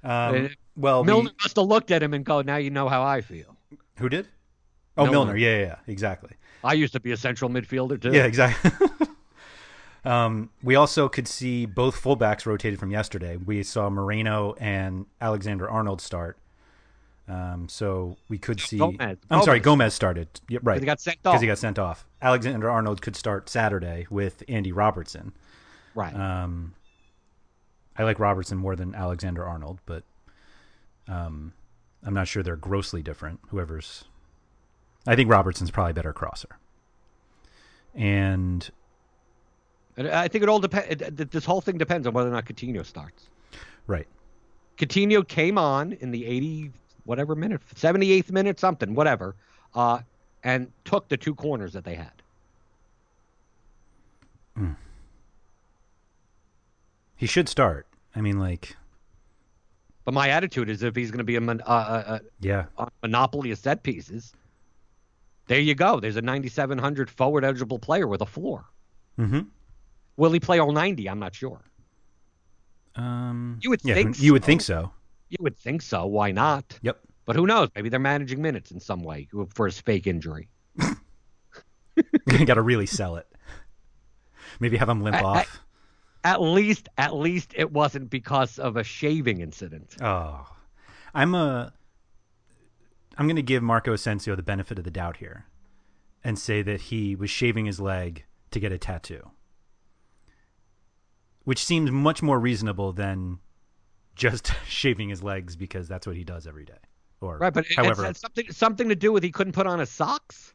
um, 0.04 0.46
uh, 0.46 0.48
well, 0.76 1.02
we- 1.02 1.08
Milner 1.08 1.32
must 1.42 1.56
have 1.56 1.66
looked 1.66 1.90
at 1.90 2.04
him 2.04 2.14
and 2.14 2.24
go, 2.24 2.42
"Now 2.42 2.58
you 2.58 2.70
know 2.70 2.88
how 2.88 3.02
I 3.04 3.22
feel." 3.22 3.58
who 3.98 4.08
did? 4.08 4.28
Oh, 4.98 5.06
Milner. 5.06 5.34
Milner. 5.34 5.38
Yeah, 5.38 5.58
yeah, 5.58 5.66
yeah, 5.66 5.76
exactly. 5.88 6.32
I 6.64 6.74
used 6.74 6.94
to 6.94 7.00
be 7.00 7.12
a 7.12 7.18
central 7.18 7.50
midfielder 7.50 8.02
too. 8.02 8.12
Yeah, 8.12 8.26
exactly. 8.26 8.72
um, 10.06 10.50
we 10.64 10.76
also 10.76 11.08
could 11.08 11.28
see 11.28 11.66
both 11.66 12.02
fullbacks 12.02 12.46
rotated 12.46 12.80
from 12.80 12.92
yesterday. 12.92 13.38
We 13.38 13.64
saw 13.64 13.90
Moreno 13.90 14.56
and 14.60 15.06
Alexander 15.22 15.70
Arnold 15.70 16.02
start. 16.02 16.38
Um, 17.30 17.68
so 17.68 18.18
we 18.30 18.38
could 18.38 18.60
see. 18.60 18.78
Gomez. 18.78 19.18
I'm 19.30 19.44
sorry, 19.44 19.60
Gomez. 19.60 19.64
Gomez 19.64 19.94
started. 19.94 20.28
Yeah, 20.48 20.60
right. 20.64 20.80
he 20.80 20.86
got 20.86 21.02
sent 21.02 21.18
off. 21.18 21.34
Because 21.34 21.42
he 21.42 21.48
got 21.48 21.58
sent 21.58 21.78
off. 21.78 22.06
Alexander 22.22 22.70
Arnold 22.70 23.02
could 23.02 23.16
start 23.16 23.50
Saturday 23.50 24.08
with 24.10 24.44
Andy 24.48 24.72
Robertson. 24.72 25.34
right. 25.94 26.16
Um, 26.16 26.74
I 27.98 28.04
like 28.04 28.20
Robertson 28.20 28.58
more 28.58 28.76
than 28.76 28.94
Alexander 28.94 29.44
Arnold, 29.46 29.80
but 29.86 30.04
um, 31.08 31.54
I'm 32.04 32.14
not 32.14 32.28
sure 32.28 32.44
they're 32.44 32.56
grossly 32.56 33.02
different. 33.02 33.40
Whoever's, 33.50 34.06
I 35.08 35.16
think 35.16 35.32
Robertson's 35.32 35.72
probably 35.72 35.94
better 35.94 36.14
crosser. 36.14 36.58
And 37.96 38.70
I 39.98 40.28
think 40.28 40.44
it 40.44 40.50
all 40.50 40.60
depends. 40.60 41.04
This 41.32 41.46
whole 41.46 41.62
thing 41.62 41.78
depends 41.78 42.06
on 42.06 42.14
whether 42.14 42.30
or 42.30 42.34
not 42.34 42.46
Coutinho 42.46 42.86
starts. 42.86 43.28
right, 43.88 44.08
Coutinho 44.78 45.28
came 45.28 45.58
on 45.58 45.94
in 45.94 46.12
the 46.12 46.26
80 46.26 46.72
whatever 47.06 47.36
minute, 47.36 47.62
78th 47.74 48.32
minute, 48.32 48.60
something, 48.60 48.94
whatever, 48.94 49.34
uh, 49.74 50.00
and 50.44 50.72
took 50.84 51.08
the 51.08 51.18
two 51.18 51.34
corners 51.34 51.74
that 51.74 51.84
they 51.86 51.96
had. 51.96 52.12
he 57.16 57.26
should 57.26 57.48
start. 57.48 57.88
I 58.16 58.22
mean, 58.22 58.40
like, 58.40 58.76
But 60.04 60.14
my 60.14 60.30
attitude 60.30 60.70
is 60.70 60.84
if 60.84 60.96
he's 60.96 61.12
going 61.12 61.20
to 61.20 61.24
be 61.24 61.36
a, 61.36 61.42
mon- 61.42 61.62
uh, 61.62 62.20
yeah, 62.40 62.66
a, 62.78 62.84
a 62.84 62.90
monopoly 63.02 63.52
of 63.52 63.58
set 63.58 63.84
pieces, 63.84 64.34
there 65.48 65.60
you 65.60 65.76
go. 65.76 66.00
There's 66.00 66.16
a 66.18 66.22
9,700 66.22 67.10
forward 67.10 67.44
eligible 67.44 67.80
player 67.80 68.08
with 68.08 68.22
a 68.22 68.26
floor. 68.26 68.66
mm-hmm. 69.18 69.42
Will 70.18 70.32
he 70.32 70.40
play 70.40 70.60
all 70.60 70.72
90? 70.72 71.08
I'm 71.10 71.20
not 71.20 71.36
sure. 71.36 71.62
Um, 72.96 73.60
You 73.62 73.70
would 73.70 73.82
yeah, 73.84 73.94
think 73.94 74.20
you 74.20 74.34
would 74.34 74.44
so. 74.44 74.46
think 74.48 74.62
so. 74.62 74.92
You 75.30 75.38
would 75.42 75.58
think 75.58 75.82
so. 75.82 76.06
Why 76.08 76.32
not? 76.32 76.80
Yep. 76.82 77.00
But 77.26 77.36
who 77.36 77.46
knows? 77.46 77.70
Maybe 77.76 77.90
they're 77.90 78.00
managing 78.00 78.42
minutes 78.42 78.72
in 78.72 78.80
some 78.80 79.04
way 79.04 79.28
for 79.54 79.66
his 79.68 79.80
fake 79.80 80.08
injury. 80.08 80.48
You 82.28 82.46
Got 82.46 82.56
to 82.56 82.62
really 82.62 82.86
sell 82.86 83.16
it. 83.16 83.28
Maybe 84.60 84.78
have 84.78 84.90
him 84.90 85.02
limp 85.02 85.18
I- 85.18 85.20
I- 85.22 85.24
off. 85.42 85.60
At 86.24 86.42
least, 86.42 86.90
at 86.98 87.16
least 87.16 87.54
it 87.56 87.72
wasn't 87.72 88.10
because 88.10 88.60
of 88.60 88.76
a 88.76 88.84
shaving 88.84 89.40
incident. 89.40 89.96
Oh, 90.02 90.46
I'm 91.14 91.34
a. 91.36 91.72
I'm 93.18 93.26
going 93.28 93.36
to 93.36 93.42
give 93.42 93.64
Marco 93.64 93.94
Asensio 93.94 94.36
the 94.36 94.44
benefit 94.44 94.78
of 94.78 94.84
the 94.84 94.92
doubt 94.92 95.18
here, 95.18 95.46
and 96.24 96.38
say 96.38 96.62
that 96.62 96.82
he 96.82 97.16
was 97.16 97.30
shaving 97.30 97.66
his 97.66 97.80
leg 97.80 98.26
to 98.52 98.60
get 98.60 98.72
a 98.72 98.78
tattoo, 98.78 99.32
which 101.44 101.64
seems 101.64 101.92
much 101.92 102.22
more 102.22 102.40
reasonable 102.40 102.92
than 102.94 103.40
just 104.16 104.52
shaving 104.68 105.10
his 105.10 105.24
legs 105.24 105.56
because 105.56 105.88
that's 105.88 106.06
what 106.08 106.16
he 106.16 106.24
does 106.24 106.48
every 106.48 106.66
day. 106.66 106.74
Or 107.22 107.38
Right, 107.38 107.54
but 107.54 107.66
however, 107.76 108.14
something 108.14 108.52
something 108.52 108.90
to 108.90 108.96
do 108.96 109.12
with 109.12 109.24
he 109.24 109.32
couldn't 109.32 109.54
put 109.54 109.66
on 109.66 109.80
his 109.80 109.90
socks. 109.90 110.54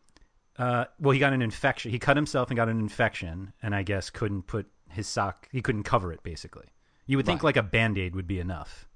uh, 0.59 0.85
well, 1.01 1.11
he 1.13 1.19
got 1.19 1.33
an 1.33 1.43
infection. 1.43 1.91
He 1.91 1.99
cut 1.99 2.17
himself 2.17 2.51
and 2.51 2.57
got 2.57 2.69
an 2.69 2.79
infection, 2.79 3.53
and 3.63 3.75
I 3.75 3.83
guess 3.83 4.11
couldn't 4.11 4.43
put 4.47 4.67
his 4.89 5.09
sock. 5.09 5.49
He 5.51 5.61
couldn't 5.63 5.83
cover 5.85 6.13
it. 6.13 6.23
Basically, 6.23 6.67
you 7.07 7.17
would 7.17 7.27
think 7.27 7.41
Right. 7.43 7.49
like 7.49 7.57
a 7.57 7.63
band 7.65 7.99
aid 7.99 8.15
would 8.15 8.29
be 8.29 8.39
enough, 8.39 8.89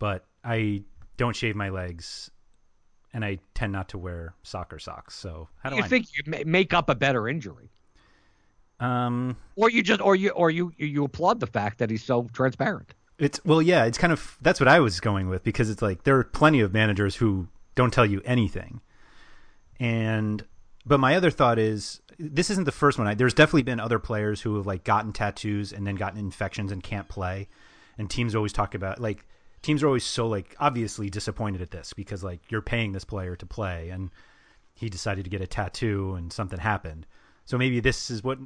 but 0.00 0.26
I 0.42 0.82
don't 1.16 1.36
shave 1.36 1.54
my 1.54 1.68
legs, 1.68 2.30
and 3.12 3.24
I 3.24 3.38
tend 3.54 3.72
not 3.72 3.88
to 3.90 3.98
wear 3.98 4.34
soccer 4.42 4.78
socks. 4.78 5.14
So 5.14 5.48
how 5.62 5.70
do 5.70 5.76
You 5.76 5.82
I? 5.82 5.88
think 5.88 6.06
you 6.16 6.44
make 6.44 6.72
up 6.74 6.88
a 6.90 6.94
better 6.94 7.28
injury, 7.28 7.70
um, 8.78 9.36
or 9.56 9.70
you 9.70 9.82
just, 9.82 10.00
or 10.00 10.16
you, 10.16 10.30
or 10.30 10.50
you, 10.50 10.72
you 10.78 10.86
you 10.86 11.04
applaud 11.04 11.40
the 11.40 11.46
fact 11.46 11.78
that 11.78 11.90
he's 11.90 12.02
so 12.04 12.28
transparent. 12.32 12.94
it's 13.18 13.44
well, 13.44 13.60
yeah, 13.60 13.84
it's 13.84 13.98
kind 13.98 14.12
of 14.12 14.38
that's 14.40 14.60
what 14.60 14.68
I 14.68 14.80
was 14.80 15.00
going 15.00 15.28
with 15.28 15.44
because 15.44 15.68
it's 15.70 15.82
like 15.82 16.04
there 16.04 16.16
are 16.16 16.24
plenty 16.24 16.60
of 16.60 16.72
managers 16.72 17.16
who 17.16 17.48
don't 17.74 17.92
tell 17.92 18.06
you 18.06 18.22
anything, 18.24 18.80
and 19.78 20.44
but 20.86 20.98
my 21.00 21.14
other 21.16 21.30
thought 21.30 21.58
is 21.58 22.00
this 22.18 22.50
isn't 22.50 22.64
the 22.64 22.72
first 22.72 22.98
one. 22.98 23.06
I, 23.06 23.14
there's 23.14 23.34
definitely 23.34 23.62
been 23.62 23.80
other 23.80 23.98
players 23.98 24.40
who 24.42 24.56
have 24.56 24.66
like 24.66 24.84
gotten 24.84 25.12
tattoos 25.12 25.72
and 25.72 25.86
then 25.86 25.96
gotten 25.96 26.18
infections 26.18 26.72
and 26.72 26.82
can't 26.82 27.08
play, 27.08 27.48
and 27.98 28.08
teams 28.08 28.34
always 28.34 28.52
talk 28.52 28.74
about 28.74 28.98
like 29.00 29.26
teams 29.62 29.82
are 29.82 29.86
always 29.86 30.04
so 30.04 30.26
like 30.26 30.56
obviously 30.58 31.10
disappointed 31.10 31.60
at 31.60 31.70
this 31.70 31.92
because 31.92 32.24
like 32.24 32.50
you're 32.50 32.62
paying 32.62 32.92
this 32.92 33.04
player 33.04 33.36
to 33.36 33.46
play 33.46 33.90
and 33.90 34.10
he 34.74 34.88
decided 34.88 35.24
to 35.24 35.30
get 35.30 35.40
a 35.40 35.46
tattoo 35.46 36.14
and 36.14 36.32
something 36.32 36.58
happened. 36.58 37.06
So 37.44 37.58
maybe 37.58 37.80
this 37.80 38.10
is 38.10 38.22
what 38.22 38.38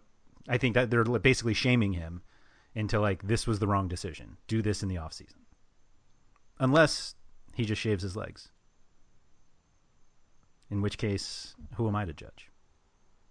I 0.49 0.59
think 0.59 0.75
that 0.75 0.91
they're 0.91 1.05
basically 1.05 1.55
shaming 1.55 1.93
him 1.93 2.23
into 2.75 3.01
like 3.01 3.23
this 3.23 3.47
was 3.47 3.59
the 3.59 3.69
wrong 3.69 3.89
decision. 3.89 4.37
Do 4.49 4.63
this 4.63 4.83
in 4.83 4.89
the 4.89 4.99
off 4.99 5.13
season. 5.13 5.41
Unless 6.59 7.15
he 7.55 7.65
just 7.65 7.81
shaves 7.81 8.03
his 8.03 8.17
legs. 8.17 8.51
In 10.71 10.83
which 10.83 10.99
case, 10.99 11.55
who 11.77 11.87
am 11.87 11.95
I 11.95 12.05
to 12.05 12.13
judge? 12.13 12.51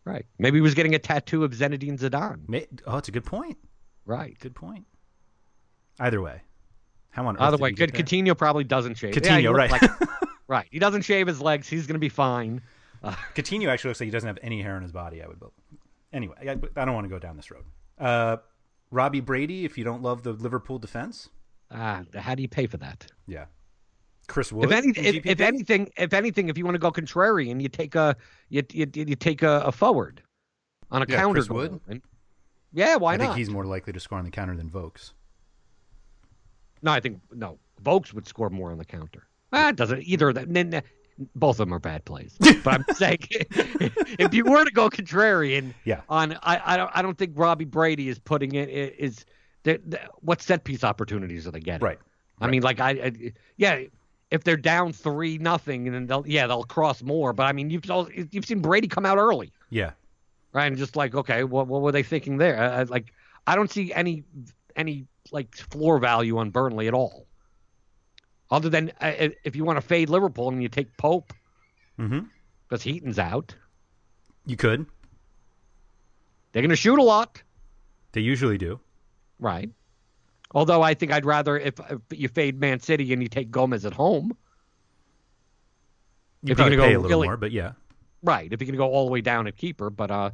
Right. 0.05 0.25
Maybe 0.37 0.57
he 0.57 0.61
was 0.61 0.75
getting 0.75 0.95
a 0.95 0.99
tattoo 0.99 1.43
of 1.43 1.51
Zinedine 1.51 1.99
Zidane. 1.99 2.47
May- 2.47 2.67
oh, 2.85 2.97
it's 2.97 3.07
a 3.07 3.11
good 3.11 3.25
point. 3.25 3.57
Right. 4.05 4.37
Good 4.39 4.55
point. 4.55 4.85
Either 5.99 6.21
way, 6.21 6.41
how 7.13 7.25
on 7.27 7.35
earth? 7.37 7.41
Either 7.41 7.57
did 7.57 7.63
way, 7.63 7.69
he 7.69 7.75
get 7.75 7.93
good. 7.93 8.05
there? 8.07 8.21
Coutinho 8.23 8.37
probably 8.37 8.63
doesn't 8.65 8.95
shave. 8.95 9.15
Yeah, 9.15 9.21
Coutinho, 9.21 9.55
looks 9.57 9.71
right? 9.71 9.81
like- 10.01 10.09
right. 10.47 10.67
He 10.71 10.79
doesn't 10.79 11.03
shave 11.03 11.25
his 11.27 11.39
legs. 11.41 11.67
He's 11.69 11.87
going 11.87 11.95
to 11.95 11.99
be 11.99 12.09
fine. 12.09 12.61
Coutinho 13.35 13.67
actually 13.69 13.89
looks 13.89 13.99
like 14.01 14.05
he 14.07 14.11
doesn't 14.11 14.27
have 14.27 14.39
any 14.41 14.61
hair 14.61 14.75
on 14.75 14.81
his 14.81 14.91
body. 14.91 15.23
I 15.23 15.27
would. 15.27 15.39
bel- 15.39 15.53
Anyway, 16.11 16.35
I, 16.41 16.51
I 16.79 16.85
don't 16.85 16.93
want 16.93 17.05
to 17.05 17.09
go 17.09 17.17
down 17.17 17.37
this 17.37 17.49
road. 17.49 17.63
Uh, 17.99 18.37
Robbie 18.91 19.19
Brady, 19.21 19.65
if 19.65 19.77
you 19.79 19.83
don't 19.83 20.01
love 20.03 20.21
the 20.23 20.33
Liverpool 20.33 20.77
defense, 20.77 21.29
Ah, 21.71 22.03
how 22.13 22.35
do 22.35 22.43
you 22.43 22.47
pay 22.47 22.67
for 22.67 22.77
that? 22.77 23.07
yeah. 23.27 23.45
Chris 24.27 24.53
Wood. 24.53 24.65
If, 24.65 24.71
any, 24.71 24.89
if, 24.95 25.25
if 25.25 25.41
anything, 25.41 25.89
if 25.97 26.13
anything, 26.13 26.47
if 26.49 26.57
you 26.57 26.63
want 26.63 26.75
to 26.75 26.79
go 26.79 26.91
contrarian, 26.91 27.61
you 27.61 27.67
take 27.67 27.93
a 27.95 28.15
you 28.47 28.63
you, 28.71 28.87
you 28.93 29.15
take 29.17 29.41
a, 29.43 29.63
a 29.65 29.71
forward 29.73 30.21
on 30.91 31.01
a 31.01 31.05
Yeah, 31.09 31.17
counter. 31.17 31.33
Chris 31.33 31.47
goal. 31.49 31.57
Wood? 31.57 31.81
And- 31.89 32.01
yeah, 32.71 32.95
why 32.95 33.15
I 33.15 33.17
not? 33.17 33.23
think 33.25 33.37
he's 33.37 33.49
more 33.49 33.65
likely 33.65 33.91
to 33.91 33.99
score 33.99 34.17
on 34.19 34.23
the 34.23 34.31
counter 34.31 34.55
than 34.55 34.69
Vokes. 34.69 35.11
No, 36.83 36.91
I 36.91 36.99
think 36.99 37.19
no. 37.31 37.57
Vokes 37.81 38.13
would 38.13 38.27
score 38.27 38.49
more 38.49 38.71
on 38.71 38.77
the 38.77 38.85
counter. 38.85 39.27
Ah, 39.51 39.69
it 39.69 39.75
doesn't 39.75 40.03
either. 40.03 40.29
of 40.29 40.35
them- 40.35 40.55
n- 40.55 40.73
n- 40.75 40.83
Both 41.35 41.55
of 41.59 41.67
them 41.67 41.73
are 41.73 41.79
bad 41.79 42.05
plays. 42.05 42.37
But 42.63 42.73
I'm 42.75 42.85
saying, 42.95 43.19
if 44.19 44.33
you 44.33 44.45
were 44.45 44.63
to 44.63 44.71
go 44.71 44.89
contrarian, 44.89 45.73
Yeah. 45.85 46.01
on 46.09 46.33
I, 46.43 46.61
I 46.73 46.77
don't 46.77 46.91
I 46.93 47.01
don't 47.01 47.17
think 47.17 47.33
Robbie 47.35 47.65
Brady 47.65 48.09
is 48.09 48.19
putting 48.19 48.53
it 48.55 48.69
is 48.69 49.25
the, 49.63 49.79
the, 49.87 49.99
what 50.21 50.41
set 50.41 50.63
piece 50.63 50.83
opportunities 50.83 51.47
are 51.47 51.51
they 51.51 51.59
getting? 51.59 51.85
Right. 51.85 51.99
I 52.41 52.47
mean, 52.47 52.63
like 52.63 52.79
I, 52.79 52.89
I 52.91 53.31
yeah, 53.57 53.81
if 54.31 54.43
they're 54.43 54.57
down 54.57 54.91
three 54.91 55.37
nothing, 55.37 55.87
and 55.87 55.95
then 55.95 56.07
they'll 56.07 56.25
yeah 56.27 56.47
they'll 56.47 56.63
cross 56.63 57.01
more. 57.03 57.31
But 57.33 57.43
I 57.43 57.53
mean, 57.53 57.69
you've 57.69 57.89
all, 57.91 58.09
you've 58.31 58.45
seen 58.45 58.59
Brady 58.61 58.87
come 58.87 59.05
out 59.05 59.17
early, 59.17 59.51
Yeah. 59.69 59.91
right? 60.51 60.65
And 60.67 60.77
just 60.77 60.95
like 60.95 61.13
okay, 61.15 61.43
what 61.43 61.67
what 61.67 61.81
were 61.81 61.91
they 61.91 62.03
thinking 62.03 62.37
there? 62.37 62.57
I, 62.59 62.79
I- 62.81 62.83
like 62.83 63.13
I 63.45 63.55
don't 63.55 63.69
see 63.71 63.93
any 63.93 64.23
any 64.75 65.05
like 65.31 65.55
floor 65.55 65.99
value 65.99 66.37
on 66.37 66.49
Burnley 66.49 66.87
at 66.87 66.93
all. 66.93 67.27
Other 68.51 68.69
than 68.69 68.91
uh, 69.01 69.29
if 69.43 69.55
you 69.55 69.63
want 69.63 69.77
to 69.77 69.81
fade 69.81 70.09
Liverpool 70.09 70.49
and 70.49 70.61
you 70.61 70.69
take 70.69 70.95
Pope 70.97 71.33
Mm-hmm. 71.99 72.21
because 72.67 72.81
Heaton's 72.81 73.19
out, 73.19 73.55
You 74.47 74.55
could. 74.57 74.87
they're 76.51 76.63
going 76.63 76.69
to 76.71 76.75
shoot 76.75 76.97
a 76.97 77.03
lot, 77.03 77.41
They 78.13 78.21
usually 78.21 78.57
do. 78.57 78.79
right? 79.39 79.69
Although 80.55 80.81
I 80.81 80.95
think 80.95 81.11
I'd 81.11 81.23
rather 81.25 81.57
if, 81.57 81.75
if 81.89 81.99
you 82.11 82.27
fade 82.29 82.59
Man 82.59 82.79
City 82.79 83.13
and 83.13 83.21
you 83.21 83.27
take 83.29 83.51
Gomez 83.51 83.85
at 83.85 83.93
home, 83.93 84.35
You 86.43 86.51
If 86.53 86.57
you're 86.59 86.69
gonna 86.69 86.81
pay 86.81 86.93
go 86.93 86.99
a 86.99 87.01
little 87.01 87.09
really- 87.09 87.27
more, 87.27 87.37
but 87.37 87.51
yeah. 87.51 87.73
right? 88.23 88.51
If 88.51 88.59
you're 88.59 88.65
going 88.67 88.73
to 88.73 88.77
go 88.77 88.89
all 88.91 89.05
the 89.05 89.11
way 89.11 89.21
down 89.21 89.47
at 89.47 89.55
keeper, 89.55 89.89
but 89.89 90.11
uh, 90.11 90.31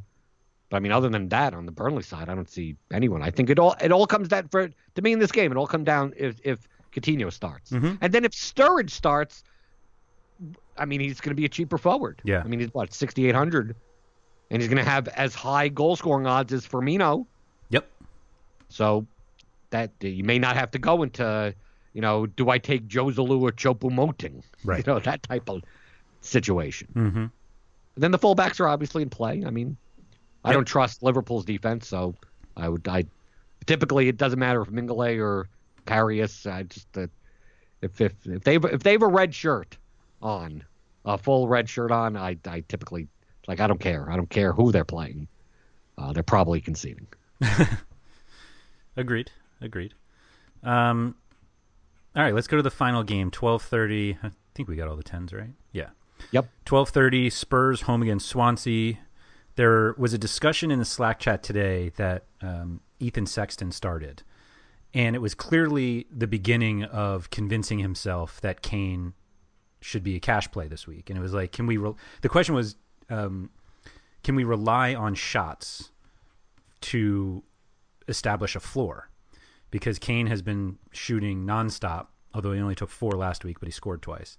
but 0.69 0.77
I 0.77 0.79
mean, 0.79 0.91
other 0.91 1.09
than 1.09 1.29
that, 1.29 1.53
on 1.53 1.65
the 1.65 1.71
Burnley 1.71 2.03
side, 2.03 2.29
I 2.29 2.35
don't 2.35 2.49
see 2.49 2.75
anyone. 2.93 3.21
I 3.21 3.31
think 3.31 3.49
it 3.49 3.59
all 3.59 3.75
it 3.81 3.91
all 3.91 4.05
comes 4.07 4.27
down 4.27 4.47
for 4.49 4.69
to 4.95 5.01
me 5.01 5.11
in 5.13 5.19
this 5.19 5.31
game. 5.31 5.51
It 5.51 5.57
all 5.57 5.67
comes 5.67 5.85
down 5.85 6.13
if 6.17 6.39
if 6.43 6.67
Coutinho 6.93 7.31
starts, 7.31 7.71
Mhm. 7.71 7.97
and 8.01 8.13
then 8.13 8.25
if 8.25 8.31
Sturridge 8.31 8.89
starts, 8.91 9.43
I 10.77 10.85
mean, 10.85 10.99
he's 11.01 11.19
going 11.21 11.31
to 11.31 11.35
be 11.35 11.45
a 11.45 11.49
cheaper 11.49 11.77
forward. 11.77 12.21
Yeah. 12.23 12.41
I 12.43 12.47
mean, 12.47 12.59
he's 12.59 12.73
what 12.73 12.93
sixty 12.93 13.27
eight 13.27 13.35
hundred, 13.35 13.75
and 14.49 14.61
he's 14.61 14.69
going 14.69 14.83
to 14.83 14.89
have 14.89 15.07
as 15.09 15.35
high 15.35 15.67
goal 15.67 15.95
scoring 15.95 16.25
odds 16.27 16.53
as 16.53 16.65
Firmino. 16.65 17.25
Yep. 17.69 17.87
So 18.69 19.05
that 19.71 19.91
you 20.01 20.23
may 20.23 20.39
not 20.39 20.55
have 20.55 20.71
to 20.71 20.79
go 20.79 21.03
into, 21.03 21.53
you 21.93 22.01
know, 22.01 22.25
do 22.25 22.49
I 22.49 22.57
take 22.57 22.87
Joselu 22.87 23.39
or 23.41 23.51
Choupo-Moting? 23.51 24.41
Right. 24.63 24.85
You 24.85 24.93
know, 24.93 24.99
that 24.99 25.21
type 25.23 25.49
of 25.49 25.61
situation. 26.21 26.87
Mm-hmm. 26.95 27.25
then 27.97 28.11
the 28.11 28.19
fullbacks 28.19 28.59
are 28.59 28.67
obviously 28.67 29.03
in 29.03 29.09
play. 29.09 29.43
I 29.45 29.49
mean, 29.51 29.77
I 30.43 30.53
don't 30.53 30.65
trust 30.65 31.03
Liverpool's 31.03 31.45
defense, 31.45 31.87
so 31.87 32.15
I 32.55 32.69
would. 32.69 32.87
I 32.87 33.05
typically 33.65 34.07
it 34.07 34.17
doesn't 34.17 34.39
matter 34.39 34.61
if 34.61 34.69
Mignolet 34.69 35.19
or 35.19 35.49
Karius. 35.85 36.49
I 36.51 36.63
just 36.63 36.97
uh, 36.97 37.07
if 37.81 37.99
if 38.01 38.13
if 38.25 38.43
they 38.43 38.55
if 38.55 38.83
they 38.83 38.93
have 38.93 39.01
a 39.01 39.07
red 39.07 39.33
shirt 39.33 39.77
on, 40.21 40.63
a 41.05 41.17
full 41.17 41.47
red 41.47 41.69
shirt 41.69 41.91
on, 41.91 42.15
I 42.15 42.37
I 42.45 42.63
typically 42.67 43.07
like 43.47 43.59
I 43.59 43.67
don't 43.67 43.79
care. 43.79 44.09
I 44.09 44.15
don't 44.15 44.29
care 44.29 44.53
who 44.53 44.71
they're 44.71 44.85
playing. 44.85 45.27
Uh, 45.97 46.13
they're 46.13 46.23
probably 46.23 46.61
conceding. 46.61 47.07
Agreed. 48.97 49.31
Agreed. 49.61 49.93
Um, 50.63 51.15
all 52.15 52.23
right, 52.23 52.33
let's 52.33 52.47
go 52.47 52.57
to 52.57 52.63
the 52.63 52.71
final 52.71 53.03
game. 53.03 53.31
Twelve 53.31 53.63
thirty. 53.63 54.17
I 54.23 54.31
think 54.55 54.69
we 54.69 54.75
got 54.75 54.87
all 54.87 54.95
the 54.95 55.03
tens 55.03 55.33
right. 55.33 55.51
Yeah. 55.71 55.89
Yep. 56.31 56.47
Twelve 56.65 56.89
thirty. 56.89 57.29
Spurs 57.29 57.81
home 57.81 58.01
against 58.01 58.27
Swansea. 58.27 58.99
There 59.59 59.93
was 59.97 60.13
a 60.13 60.17
discussion 60.17 60.71
in 60.71 60.79
the 60.79 60.85
Slack 60.85 61.19
chat 61.19 61.43
today 61.43 61.91
that 61.97 62.23
um, 62.41 62.79
Ethan 63.01 63.25
Sexton 63.25 63.73
started, 63.73 64.23
and 64.93 65.17
it 65.17 65.19
was 65.19 65.35
clearly 65.35 66.07
the 66.09 66.27
beginning 66.27 66.85
of 66.85 67.29
convincing 67.29 67.79
himself 67.79 68.39
that 68.39 68.61
Kane 68.61 69.11
should 69.81 70.01
be 70.01 70.15
a 70.15 70.19
cash 70.21 70.49
play 70.49 70.69
this 70.69 70.87
week. 70.87 71.09
And 71.09 71.19
it 71.19 71.21
was 71.21 71.33
like, 71.33 71.51
can 71.51 71.67
we? 71.67 71.75
Re- 71.75 71.91
the 72.21 72.29
question 72.29 72.55
was, 72.55 72.77
um, 73.09 73.49
can 74.23 74.35
we 74.35 74.45
rely 74.45 74.95
on 74.95 75.13
shots 75.13 75.91
to 76.79 77.43
establish 78.07 78.55
a 78.55 78.61
floor? 78.61 79.09
Because 79.71 79.99
Kane 79.99 80.27
has 80.27 80.41
been 80.41 80.77
shooting 80.93 81.45
nonstop, 81.45 82.07
although 82.33 82.53
he 82.53 82.61
only 82.61 82.75
took 82.75 82.89
four 82.89 83.11
last 83.11 83.43
week, 83.43 83.59
but 83.59 83.67
he 83.67 83.73
scored 83.73 84.01
twice. 84.01 84.37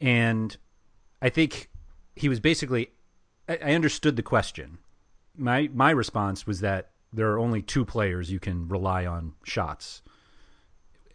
And 0.00 0.56
I 1.20 1.30
think 1.30 1.68
he 2.14 2.28
was 2.28 2.38
basically. 2.38 2.90
I, 3.48 3.74
understood 3.74 4.16
the 4.16 4.22
question. 4.22 4.78
My 5.36 5.70
my 5.72 5.90
response 5.90 6.46
was 6.46 6.60
that 6.60 6.90
there 7.12 7.30
are 7.30 7.38
only 7.38 7.62
two 7.62 7.84
players 7.84 8.30
you 8.30 8.40
can 8.40 8.68
rely 8.68 9.06
on 9.06 9.34
shots, 9.44 10.02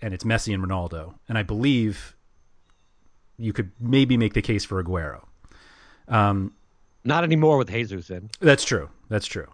and 0.02 0.14
it's 0.14 0.24
Messi 0.24 0.54
and 0.54 0.64
Ronaldo. 0.64 1.16
And 1.28 1.38
I 1.38 1.44
believe 1.44 2.16
you 3.38 3.54
could 3.54 3.72
maybe 3.80 4.18
make 4.18 4.34
the 4.34 4.42
case 4.42 4.64
for 4.64 4.82
Aguero. 4.84 5.26
Um, 6.08 6.54
Not 7.04 7.24
anymore 7.24 7.58
with 7.58 7.70
Jesus 7.70 8.10
in. 8.10 8.30
that's 8.40 8.64
true. 8.64 8.90
That's 9.10 9.26
true. 9.26 9.48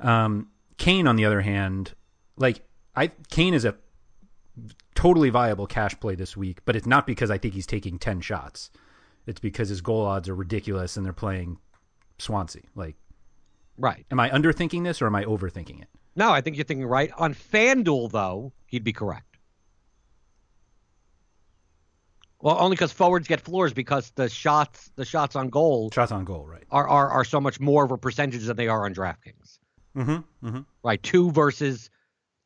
Um, 0.00 0.48
Kane, 0.76 1.06
on 1.06 1.16
the 1.16 1.24
other 1.24 1.40
hand, 1.40 1.94
like 2.36 2.62
I, 2.94 3.08
Kane 3.30 3.54
is 3.54 3.64
a 3.64 3.76
totally 4.94 5.30
viable 5.30 5.66
cash 5.66 5.98
play 6.00 6.14
this 6.14 6.36
week, 6.36 6.58
but 6.64 6.76
it's 6.76 6.86
not 6.86 7.06
because 7.06 7.30
I 7.30 7.38
think 7.38 7.54
he's 7.54 7.66
taking 7.66 7.98
ten 7.98 8.20
shots. 8.20 8.70
It's 9.26 9.40
because 9.40 9.68
his 9.68 9.80
goal 9.80 10.04
odds 10.04 10.28
are 10.28 10.34
ridiculous 10.34 10.96
and 10.96 11.04
they're 11.06 11.12
playing 11.12 11.58
Swansea. 12.20 12.62
Like, 12.74 12.96
Right. 13.78 14.04
am 14.10 14.20
I 14.20 14.28
underthinking 14.30 14.84
this 14.84 15.00
or 15.00 15.06
am 15.06 15.14
I 15.14 15.24
overthinking 15.24 15.80
it? 15.82 15.88
No, 16.16 16.30
I 16.30 16.40
think 16.40 16.56
you're 16.56 16.64
thinking 16.64 16.86
right. 16.86 17.10
On 17.16 17.32
FanDuel, 17.34 18.10
though, 18.10 18.52
he'd 18.66 18.84
be 18.84 18.92
correct. 18.92 19.38
Well, 22.42 22.56
only 22.58 22.74
because 22.74 22.92
forwards 22.92 23.28
get 23.28 23.40
floors 23.40 23.72
because 23.74 24.10
the 24.12 24.28
shots 24.28 24.90
the 24.96 25.04
shots 25.04 25.36
on 25.36 25.50
goal 25.50 25.90
Shots 25.90 26.10
on 26.10 26.24
goal, 26.24 26.46
right? 26.46 26.64
are 26.70 26.88
are, 26.88 27.08
are 27.10 27.24
so 27.24 27.40
much 27.40 27.60
more 27.60 27.84
of 27.84 27.90
a 27.90 27.98
percentage 27.98 28.44
than 28.44 28.56
they 28.56 28.68
are 28.68 28.86
on 28.86 28.94
DraftKings. 28.94 29.58
Mm-hmm. 29.96 30.46
Mm-hmm. 30.48 30.60
Right, 30.82 31.02
two 31.02 31.30
versus 31.32 31.90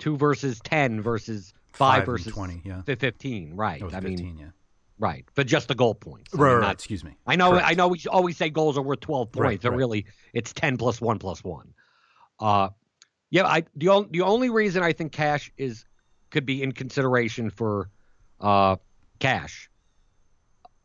two 0.01 0.17
versus 0.17 0.61
ten 0.65 1.01
versus 1.01 1.53
five, 1.73 1.99
Five 2.01 2.07
versus 2.07 2.33
20, 2.33 2.63
yeah. 2.65 2.83
fifteen. 2.83 3.55
Right. 3.55 3.79
That 3.79 3.85
was 3.87 3.95
I 3.95 4.01
15, 4.01 4.27
mean, 4.27 4.39
yeah. 4.39 4.47
Right, 4.99 5.25
but 5.35 5.47
just 5.49 5.67
the 5.69 5.75
goal 5.75 5.95
points. 5.95 6.33
I 6.35 6.39
Right, 6.39 6.49
mean, 6.51 6.57
right, 6.59 6.67
not- 6.67 6.75
excuse 6.75 7.03
me. 7.03 7.17
I 7.27 7.35
know. 7.37 7.51
Correct. 7.51 7.67
I 7.69 7.75
know. 7.75 7.89
We 7.89 8.01
always 8.11 8.37
say 8.37 8.49
goals 8.49 8.79
are 8.79 8.83
worth 8.83 9.01
twelve 9.01 9.33
points, 9.33 9.65
Right, 9.65 9.65
right. 9.65 9.77
really, 9.77 10.07
it's 10.33 10.53
ten 10.53 10.77
plus 10.77 11.01
one 11.01 11.19
plus 11.19 11.43
one. 11.43 11.75
Uh, 12.39 12.69
yeah. 13.31 13.45
I 13.47 13.65
the 13.75 13.89
only 13.89 14.09
the 14.13 14.23
only 14.23 14.51
reason 14.51 14.83
I 14.85 14.93
think 14.93 15.11
cash 15.13 15.51
is 15.57 15.85
could 16.31 16.47
be 16.47 16.63
in 16.63 16.73
consideration 16.73 17.51
for 17.51 17.91
uh 18.41 18.77
cash, 19.19 19.69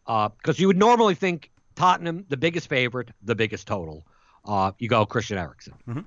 uh, 0.08 0.30
because 0.30 0.60
you 0.60 0.68
would 0.68 0.78
normally 0.78 1.16
think 1.16 1.52
Tottenham 1.76 2.26
the 2.30 2.38
biggest 2.38 2.68
favorite, 2.68 3.12
the 3.22 3.36
biggest 3.36 3.68
total. 3.68 4.06
Uh, 4.46 4.72
you 4.80 4.88
go 4.90 5.06
Christian 5.06 5.38
Eriksen, 5.38 5.74
Mhm. 5.88 6.06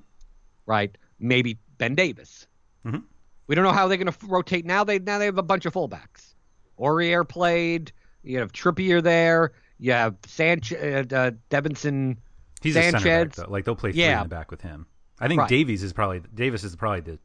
right? 0.66 0.96
Maybe 1.20 1.58
Ben 1.78 1.94
Davies. 1.94 2.46
Mhm. 2.84 3.04
We 3.46 3.54
don't 3.54 3.64
know 3.64 3.72
how 3.72 3.86
they're 3.88 3.98
going 3.98 4.10
to 4.12 4.26
rotate 4.26 4.64
now. 4.64 4.82
They 4.84 4.98
now 4.98 5.18
they 5.18 5.26
have 5.26 5.38
a 5.38 5.42
bunch 5.42 5.66
of 5.66 5.72
fullbacks. 5.74 6.31
Aurier 6.78 7.28
played. 7.28 7.92
You 8.22 8.38
have 8.38 8.52
Trippier 8.52 9.02
there. 9.02 9.52
You 9.78 9.92
have 9.92 10.16
Sanchez, 10.26 11.12
uh, 11.12 11.14
uh, 11.16 11.30
Davinson. 11.50 12.16
He's 12.62 12.76
a 12.76 12.90
center 12.90 13.24
back, 13.26 13.34
though. 13.34 13.46
Like 13.50 13.64
they'll 13.64 13.74
play 13.74 13.90
three 13.92 14.02
Yeah. 14.02 14.18
in 14.22 14.28
the 14.28 14.34
back 14.34 14.50
with 14.50 14.60
him. 14.60 14.86
I 15.20 15.28
think 15.28 15.40
Right. 15.40 15.48
Davies 15.48 15.82
is 15.82 15.92
probably 15.92 16.22
Davies 16.34 16.62
is 16.64 16.76
probably 16.76 17.00
the 17.00 17.18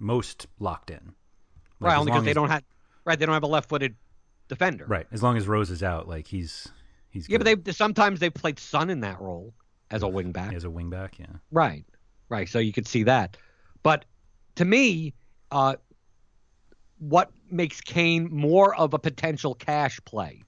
most 0.00 0.46
locked 0.58 0.90
in. 0.90 1.12
Like, 1.80 1.90
right, 1.92 1.98
only 1.98 2.10
because 2.12 2.24
they 2.24 2.30
as- 2.30 2.34
don't 2.34 2.48
have 2.50 2.62
right. 3.04 3.18
They 3.18 3.26
don't 3.26 3.34
have 3.34 3.42
a 3.42 3.46
left-footed 3.48 3.94
defender. 4.48 4.86
Right, 4.86 5.06
as 5.12 5.22
long 5.22 5.36
as 5.36 5.46
Rose 5.46 5.70
is 5.70 5.82
out, 5.82 6.08
like 6.08 6.26
he's 6.26 6.68
he's 7.10 7.28
Yeah, 7.28 7.38
but 7.38 7.44
good 7.46 7.64
they 7.66 7.72
sometimes 7.72 8.20
they 8.20 8.30
played 8.30 8.58
Son 8.58 8.88
in 8.90 9.00
that 9.00 9.20
role 9.20 9.54
as 9.90 10.02
a 10.02 10.08
wing 10.08 10.32
back. 10.32 10.54
as 10.54 10.64
a 10.64 10.70
wing 10.70 10.88
back. 10.90 11.18
Yeah, 11.18 11.26
Right, 11.50 11.84
right. 12.30 12.48
So 12.48 12.58
you 12.58 12.72
could 12.72 12.86
see 12.86 13.02
that. 13.04 13.36
But 13.82 14.04
to 14.56 14.64
me, 14.64 15.14
uh, 15.50 15.76
what 16.98 17.30
makes 17.50 17.80
Kane 17.80 18.28
more 18.30 18.74
of 18.76 18.94
a 18.94 18.98
potential 18.98 19.54
cash 19.54 20.00
play? 20.04 20.42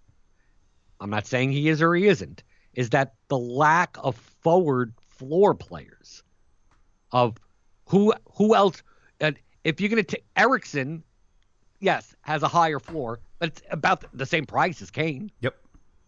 I'm 1.00 1.10
not 1.10 1.26
saying 1.26 1.52
he 1.52 1.68
is 1.68 1.80
or 1.80 1.94
he 1.94 2.06
isn't. 2.06 2.42
Is 2.74 2.90
that 2.90 3.14
the 3.28 3.38
lack 3.38 3.96
of 4.02 4.16
forward 4.16 4.92
floor 5.08 5.54
players? 5.54 6.22
Of 7.12 7.36
who 7.86 8.14
who 8.34 8.54
else? 8.54 8.82
And 9.20 9.36
if 9.64 9.80
you're 9.80 9.90
going 9.90 10.04
to 10.04 10.16
take 10.16 10.24
Eriksen, 10.36 11.02
yes, 11.80 12.14
has 12.22 12.42
a 12.42 12.48
higher 12.48 12.78
floor, 12.78 13.20
but 13.38 13.48
it's 13.48 13.62
about 13.70 14.04
the 14.16 14.26
same 14.26 14.46
price 14.46 14.80
as 14.80 14.90
Kane 14.90 15.30
yep, 15.40 15.56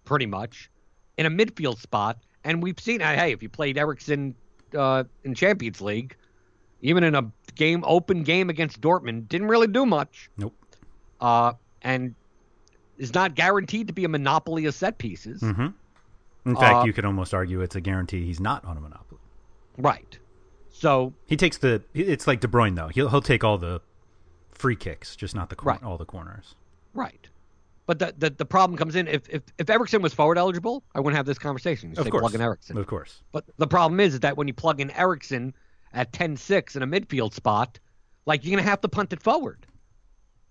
pretty 0.05 0.27
much 0.27 0.71
in 1.19 1.27
a 1.27 1.31
midfield 1.31 1.79
spot. 1.79 2.19
And 2.45 2.63
we've 2.63 2.79
seen, 2.79 3.01
hey, 3.01 3.33
if 3.33 3.43
you 3.43 3.49
played 3.49 3.79
Eriksen 3.79 4.35
uh, 4.77 5.05
in 5.25 5.35
Champions 5.35 5.81
League, 5.81 6.17
even 6.81 7.05
in 7.05 7.15
a 7.15 7.31
game, 7.55 7.85
open 7.87 8.23
game 8.23 8.51
against 8.51 8.81
Dortmund, 8.81 9.29
didn't 9.29 9.49
really 9.49 9.69
do 9.69 9.87
much. 9.87 10.31
nope. 10.37 10.55
Uh, 11.23 11.53
and 11.83 12.15
is 12.99 13.15
not 13.15 13.35
guaranteed 13.35 13.87
to 13.87 13.93
be 13.93 14.05
a 14.05 14.09
monopoly 14.09 14.67
of 14.67 14.75
set 14.75 14.99
pieces. 14.99 15.41
hmm 15.41 15.69
In 16.45 16.57
fact, 16.57 16.83
Uh, 16.83 16.85
you 16.85 16.93
could 16.93 17.05
almost 17.05 17.33
argue 17.33 17.61
it's 17.63 17.77
a 17.77 17.81
guarantee 17.81 18.25
he's 18.27 18.41
not 18.41 18.65
on 18.65 18.77
a 18.77 18.81
monopoly. 18.81 19.21
Right. 19.79 20.19
So, 20.71 21.15
He 21.27 21.37
takes 21.37 21.59
the. 21.59 21.83
It's 21.95 22.27
like 22.27 22.41
De 22.41 22.49
Bruyne 22.49 22.75
though. 22.77 22.89
He'll 22.89 23.09
he'll 23.09 23.23
take 23.23 23.45
all 23.45 23.57
the 23.57 23.81
free 24.51 24.77
kicks, 24.77 25.17
just 25.17 25.35
not 25.35 25.49
the 25.49 25.57
cor- 25.57 25.73
Right. 25.73 25.83
all 25.83 25.97
the 25.97 26.05
corners. 26.05 26.55
right. 26.95 27.29
But 27.85 27.99
the, 27.99 28.15
the, 28.17 28.31
the 28.31 28.45
problem 28.45 28.79
comes 28.79 28.95
in 28.95 29.09
if, 29.09 29.29
if 29.29 29.43
if 29.59 29.69
Eriksen 29.69 30.03
was 30.03 30.15
forward 30.15 30.39
eligible, 30.39 30.85
I 30.95 31.01
wouldn't 31.01 31.17
have 31.17 31.27
this 31.27 31.39
conversation. 31.39 31.91
You 31.91 31.97
Of 31.99 32.05
say 32.05 32.11
course, 32.11 32.23
plug 32.23 32.35
in 32.35 32.41
Eriksen. 32.41 32.79
Of 32.79 32.87
course. 32.87 33.23
But 33.33 33.45
the 33.59 33.67
problem 33.67 33.99
is, 33.99 34.15
is 34.15 34.21
that 34.21 34.37
when 34.37 34.47
you 34.47 34.55
plug 34.55 34.81
in 34.81 34.91
Eriksen 34.93 35.53
at 35.93 36.13
10-6 36.13 36.77
in 36.77 36.83
a 36.83 36.87
midfield 36.87 37.35
spot, 37.35 37.81
like 38.25 38.45
you're 38.45 38.57
gonna 38.57 38.69
have 38.69 38.81
to 38.83 38.89
punt 38.89 39.13
it 39.13 39.21
forward. 39.21 39.67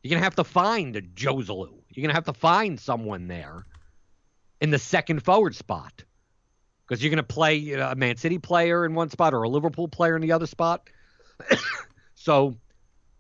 You're 0.04 0.12
gonna 0.12 0.24
have 0.24 0.36
to 0.36 0.44
find 0.44 0.96
a 0.96 1.02
Joselu. 1.02 1.74
You're 1.90 2.02
gonna 2.02 2.14
have 2.14 2.26
to 2.26 2.34
find 2.34 2.80
someone 2.80 3.28
there 3.28 3.66
in 4.60 4.72
the 4.72 4.80
second 4.80 5.24
forward 5.24 5.56
spot 5.56 6.04
because 6.88 7.04
you're 7.04 7.10
gonna 7.10 7.24
play 7.24 7.56
you 7.56 7.78
know, 7.78 7.90
a 7.90 7.96
Man 7.96 8.18
City 8.18 8.38
player 8.38 8.86
in 8.86 8.94
one 8.94 9.10
spot 9.10 9.34
or 9.34 9.44
a 9.44 9.50
Liverpool 9.50 9.88
player 9.88 10.16
in 10.16 10.22
the 10.22 10.32
other 10.32 10.48
spot. 10.48 10.90
so 12.16 12.56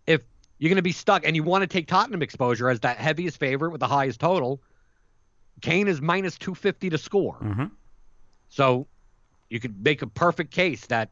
if 0.08 0.22
you're 0.58 0.70
gonna 0.70 0.82
be 0.82 0.92
stuck 0.92 1.26
and 1.26 1.36
you 1.36 1.44
want 1.44 1.62
to 1.62 1.68
take 1.68 1.88
Tottenham 1.88 2.22
exposure 2.22 2.70
as 2.70 2.80
that 2.82 2.98
heaviest 2.98 3.38
favorite 3.38 3.72
with 3.72 3.80
the 3.80 3.88
highest 3.88 4.20
total, 4.20 4.62
Kane 5.62 5.88
is 5.88 6.02
minus 6.02 6.38
250 6.38 6.90
to 6.90 6.98
score. 6.98 7.36
hmm 7.36 7.66
So 8.50 8.88
you 9.50 9.60
could 9.60 9.84
make 9.84 10.02
a 10.02 10.08
perfect 10.08 10.52
case 10.52 10.88
that 10.88 11.12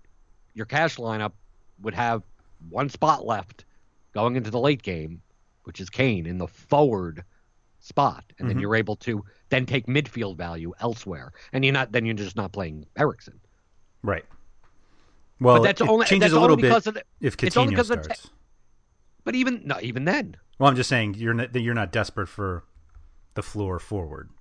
your 0.53 0.65
cash 0.65 0.95
lineup 0.95 1.33
would 1.81 1.93
have 1.93 2.23
one 2.69 2.89
spot 2.89 3.25
left 3.25 3.65
going 4.13 4.35
into 4.35 4.49
the 4.49 4.59
late 4.59 4.81
game, 4.81 5.21
which 5.69 5.79
is 5.79 5.87
Kane 5.87 6.25
in 6.25 6.39
the 6.39 6.47
forward 6.47 7.23
spot, 7.79 8.25
and 8.39 8.49
then 8.49 8.57
Mhm. 8.57 8.61
you're 8.61 8.75
able 8.75 8.95
to 8.95 9.23
then 9.49 9.67
take 9.67 9.85
midfield 9.85 10.35
value 10.35 10.73
elsewhere, 10.79 11.31
and 11.53 11.63
you're 11.63 11.71
not 11.75 11.91
then 11.91 12.07
you're 12.07 12.15
just 12.15 12.35
not 12.35 12.51
playing 12.51 12.87
Eriksen. 12.97 13.39
Right. 14.01 14.25
Well, 15.39 15.57
but 15.57 15.63
that's 15.65 15.79
it 15.81 15.87
only 15.87 16.07
changes 16.07 16.31
that's 16.31 16.37
a 16.37 16.41
little 16.41 16.55
bit 16.57 16.63
because 16.63 16.87
of 16.87 16.95
the, 16.95 17.03
if 17.21 17.35
it's 17.43 17.55
only 17.55 17.67
Coutinho 17.67 17.75
because 17.75 17.91
of 17.91 17.97
the 17.99 18.03
starts. 18.05 18.21
te- 18.23 18.29
but 19.23 19.35
even 19.35 19.61
not 19.63 19.83
even 19.83 20.05
then, 20.05 20.37
well, 20.57 20.71
I'm 20.71 20.75
just 20.75 20.89
saying 20.89 21.13
you're 21.19 21.35
not, 21.35 21.53
you're 21.55 21.75
not 21.75 21.91
desperate 21.91 22.27
for 22.29 22.63
the 23.35 23.43
floor 23.43 23.77
forward. 23.77 24.31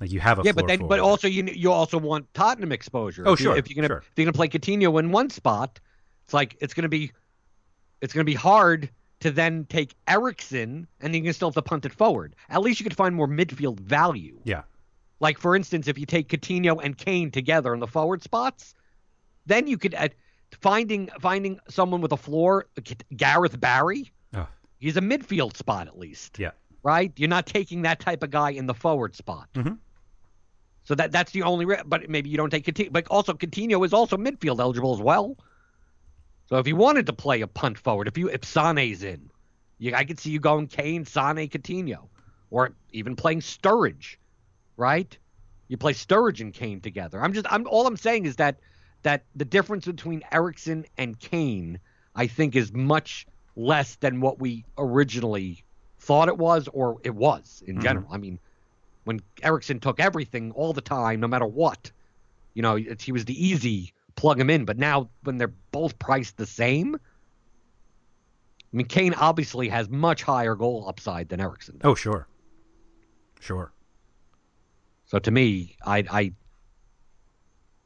Like 0.00 0.12
you 0.12 0.20
have 0.20 0.38
a 0.38 0.42
yeah, 0.44 0.52
floor 0.52 0.62
but 0.62 0.68
then 0.68 0.78
forward. 0.78 0.88
but 0.96 1.00
also 1.00 1.26
you 1.26 1.42
you 1.52 1.72
also 1.72 1.98
want 1.98 2.32
Tottenham 2.34 2.70
exposure. 2.70 3.24
Oh, 3.26 3.32
If 3.32 3.40
you- 3.40 3.44
sure, 3.46 3.56
If 3.56 3.68
you're 3.68 3.74
gonna 3.82 3.88
sure. 3.88 3.98
if 4.08 4.12
you're 4.16 4.24
gonna 4.26 4.32
play 4.32 4.48
Coutinho 4.48 4.98
in 5.00 5.10
one 5.10 5.28
spot, 5.28 5.80
it's 6.24 6.32
like 6.32 6.56
it's 6.60 6.72
gonna 6.72 6.88
be 6.88 7.10
it's 8.00 8.14
gonna 8.14 8.24
be 8.24 8.34
hard 8.34 8.90
to 9.20 9.30
then 9.30 9.66
take 9.68 9.94
Eriksen 10.08 10.86
and 11.00 11.14
you 11.14 11.22
can 11.22 11.32
still 11.32 11.48
have 11.48 11.54
to 11.54 11.62
punt 11.62 11.84
it 11.84 11.92
forward. 11.92 12.34
At 12.48 12.62
least 12.62 12.80
you 12.80 12.84
could 12.84 12.96
find 12.96 13.14
more 13.14 13.28
midfield 13.28 13.78
value. 13.80 14.40
yeah, 14.44 14.62
Like 15.20 15.38
for 15.38 15.54
instance, 15.54 15.88
if 15.88 15.98
you 15.98 16.06
take 16.06 16.28
Coutinho 16.28 16.80
and 16.82 16.96
Kane 16.96 17.30
together 17.30 17.74
in 17.74 17.80
the 17.80 17.86
forward 17.86 18.22
spots, 18.22 18.74
then 19.46 19.66
you 19.66 19.76
could 19.78 19.94
uh, 19.94 20.08
finding 20.60 21.08
finding 21.20 21.60
someone 21.68 22.00
with 22.00 22.12
a 22.12 22.16
floor, 22.16 22.66
Gareth 23.16 23.60
Barry. 23.60 24.10
Oh. 24.34 24.46
He's 24.78 24.96
a 24.96 25.02
midfield 25.02 25.56
spot 25.56 25.86
at 25.86 25.98
least 25.98 26.38
yeah, 26.38 26.52
right? 26.82 27.12
You're 27.16 27.28
not 27.28 27.46
taking 27.46 27.82
that 27.82 28.00
type 28.00 28.22
of 28.22 28.30
guy 28.30 28.50
in 28.50 28.66
the 28.66 28.74
forward 28.74 29.14
spot. 29.14 29.48
Mm-hmm. 29.54 29.74
So 30.84 30.94
that 30.94 31.12
that's 31.12 31.32
the 31.32 31.42
only. 31.42 31.66
Re- 31.66 31.82
but 31.84 32.08
maybe 32.08 32.30
you 32.30 32.38
don't 32.38 32.50
take 32.50 32.64
Coutinho. 32.64 32.90
But 32.90 33.06
also 33.08 33.34
Coutinho 33.34 33.84
is 33.84 33.92
also 33.92 34.16
midfield 34.16 34.60
eligible 34.60 34.94
as 34.94 35.00
well. 35.00 35.36
So 36.50 36.58
if 36.58 36.66
you 36.66 36.74
wanted 36.74 37.06
to 37.06 37.12
play 37.12 37.40
a 37.42 37.46
punt 37.46 37.78
forward, 37.78 38.08
if 38.08 38.18
you 38.18 38.28
if 38.28 38.44
Sane's 38.44 39.04
in, 39.04 39.30
you, 39.78 39.94
I 39.94 40.04
could 40.04 40.18
see 40.18 40.30
you 40.30 40.40
going 40.40 40.66
Kane, 40.66 41.04
Sane, 41.04 41.48
Coutinho, 41.48 42.08
or 42.50 42.72
even 42.92 43.14
playing 43.14 43.40
Sturridge, 43.40 44.16
right? 44.76 45.16
You 45.68 45.76
play 45.76 45.92
Sturridge 45.92 46.40
and 46.40 46.52
Kane 46.52 46.80
together. 46.80 47.22
I'm 47.22 47.32
just 47.32 47.46
I'm 47.50 47.68
all 47.68 47.86
I'm 47.86 47.96
saying 47.96 48.26
is 48.26 48.36
that 48.36 48.58
that 49.04 49.24
the 49.36 49.44
difference 49.44 49.86
between 49.86 50.22
Eriksen 50.32 50.86
and 50.98 51.18
Kane, 51.18 51.78
I 52.16 52.26
think, 52.26 52.56
is 52.56 52.72
much 52.72 53.26
less 53.54 53.94
than 53.96 54.20
what 54.20 54.40
we 54.40 54.64
originally 54.76 55.64
thought 56.00 56.28
it 56.28 56.36
was 56.36 56.68
or 56.72 56.98
it 57.04 57.14
was 57.14 57.62
in 57.64 57.76
mm-hmm. 57.76 57.82
general. 57.84 58.08
I 58.10 58.18
mean, 58.18 58.40
when 59.04 59.20
Eriksen 59.42 59.78
took 59.78 60.00
everything 60.00 60.50
all 60.52 60.72
the 60.72 60.80
time, 60.80 61.20
no 61.20 61.28
matter 61.28 61.46
what, 61.46 61.92
you 62.54 62.62
know, 62.62 62.74
he 62.74 63.12
was 63.12 63.24
the 63.24 63.46
easy 63.46 63.92
plug 64.20 64.38
him 64.38 64.50
in. 64.50 64.64
But 64.66 64.78
now 64.78 65.08
when 65.22 65.38
they're 65.38 65.54
both 65.72 65.98
priced 65.98 66.36
the 66.36 66.46
same, 66.46 66.94
I 66.94 68.76
mean, 68.76 68.86
Kane 68.86 69.14
obviously 69.14 69.68
has 69.68 69.88
much 69.88 70.22
higher 70.22 70.54
goal 70.54 70.84
upside 70.86 71.28
than 71.30 71.40
Eriksen. 71.40 71.78
does. 71.78 71.88
Oh, 71.90 71.94
sure. 71.94 72.28
Sure. 73.40 73.72
So 75.06 75.18
to 75.18 75.30
me, 75.30 75.76
I, 75.84 76.04
I, 76.10 76.32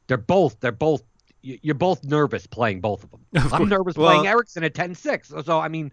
they're 0.07 0.17
both, 0.17 0.59
they're 0.59 0.71
both, 0.71 1.01
you- 1.41 1.57
you're 1.63 1.73
both 1.75 2.03
nervous 2.03 2.45
playing 2.45 2.81
both 2.81 3.03
of 3.03 3.11
them. 3.11 3.21
Of 3.45 3.53
I'm 3.53 3.69
nervous 3.69 3.95
Well- 3.95 4.09
playing 4.11 4.27
Eriksen 4.27 4.63
at 4.63 4.73
10-6. 4.73 5.25
So, 5.27 5.41
so 5.41 5.59
I 5.59 5.69
mean, 5.69 5.91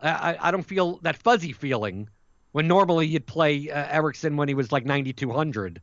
I, 0.00 0.36
I- 0.40 0.50
don't 0.50 0.62
feel 0.64 0.98
that 1.02 1.16
fuzzy 1.16 1.52
feeling 1.52 2.08
when 2.52 2.66
normally 2.66 3.06
you'd 3.06 3.26
play 3.26 3.70
uh, 3.70 3.86
Eriksen 3.90 4.36
when 4.36 4.48
he 4.48 4.54
was 4.54 4.72
like 4.72 4.84
9,200, 4.86 5.80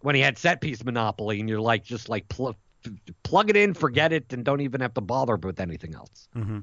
when 0.00 0.14
he 0.14 0.20
had 0.20 0.36
set 0.38 0.60
piece 0.60 0.84
monopoly, 0.84 1.40
and 1.40 1.48
you're 1.48 1.60
like 1.60 1.82
just 1.84 2.08
like 2.08 2.28
pl- 2.28 2.56
plug 3.22 3.50
it 3.50 3.56
in, 3.56 3.74
forget 3.74 4.12
it, 4.12 4.32
and 4.32 4.44
don't 4.44 4.60
even 4.60 4.80
have 4.80 4.94
to 4.94 5.00
bother 5.00 5.36
with 5.36 5.60
anything 5.60 5.94
else. 5.94 6.28
hmm 6.32 6.60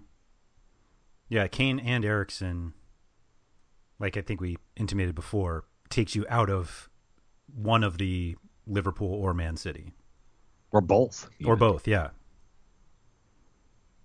Yeah, 1.29 1.47
Kane 1.47 1.79
and 1.79 2.03
Eriksen, 2.05 2.73
like 3.99 4.17
I 4.17 4.21
think 4.21 4.41
we 4.41 4.57
intimated 4.75 5.15
before, 5.15 5.65
takes 5.89 6.15
you 6.15 6.25
out 6.29 6.49
of 6.49 6.89
one 7.53 7.83
of 7.83 7.97
the 7.97 8.35
Liverpool 8.67 9.13
or 9.13 9.33
Man 9.33 9.57
City. 9.57 9.93
Or 10.71 10.81
both. 10.81 11.29
Or 11.45 11.55
both, 11.55 11.87
yeah. 11.87 12.09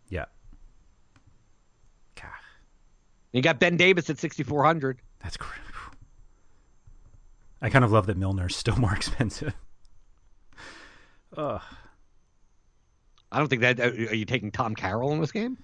Yeah. 0.09 0.27
God, 2.15 2.31
You 3.33 3.43
got 3.43 3.59
Ben 3.59 3.77
Davies 3.77 4.11
at 4.11 4.19
6,400. 4.19 5.01
that's 5.23 5.37
crazy. 5.37 5.57
I 7.63 7.69
kind 7.69 7.85
of 7.85 7.93
love 7.93 8.07
that 8.07 8.17
Milner's 8.17 8.57
still 8.57 8.77
more 8.77 8.95
expensive. 8.97 9.53
Ugh. 11.37 11.61
I 13.33 13.39
don't 13.39 13.49
think 13.49 13.63
that. 13.63 13.79
uh, 13.81 13.85
Are 13.85 14.15
you 14.15 14.25
taking 14.25 14.51
Tom 14.51 14.75
Carroll 14.75 15.13
in 15.13 15.21
this 15.21 15.33
game? 15.33 15.59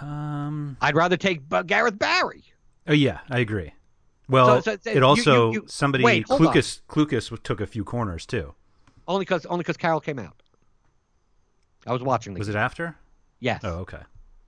Um. 0.00 0.76
I'd 0.80 0.94
rather 0.96 1.16
take 1.16 1.42
Gareth 1.66 1.98
Barry. 1.98 2.44
Oh 2.86 2.92
yeah, 2.92 3.20
I 3.28 3.38
agree. 3.40 3.72
Well, 4.28 4.62
So- 4.62 4.76
so- 4.82 4.90
it 4.90 5.02
also 5.02 5.52
you- 5.52 5.62
you- 5.62 5.66
somebody 5.68 6.04
wait. 6.04 6.26
Clucas 6.26 6.80
Clucas 6.88 7.42
took 7.42 7.60
a 7.60 7.66
few 7.66 7.84
corners 7.84 8.26
too. 8.26 8.54
Only 9.06 9.22
because 9.24 9.46
only 9.46 9.62
because 9.62 9.76
Carroll 9.76 10.00
came 10.00 10.18
out. 10.18 10.42
I 11.86 11.92
was 11.92 12.02
watching 12.02 12.34
the 12.34 12.38
Was 12.38 12.48
it 12.48 12.56
after? 12.56 12.96
Yes. 13.40 13.60
Oh, 13.64 13.78
okay. 13.80 14.00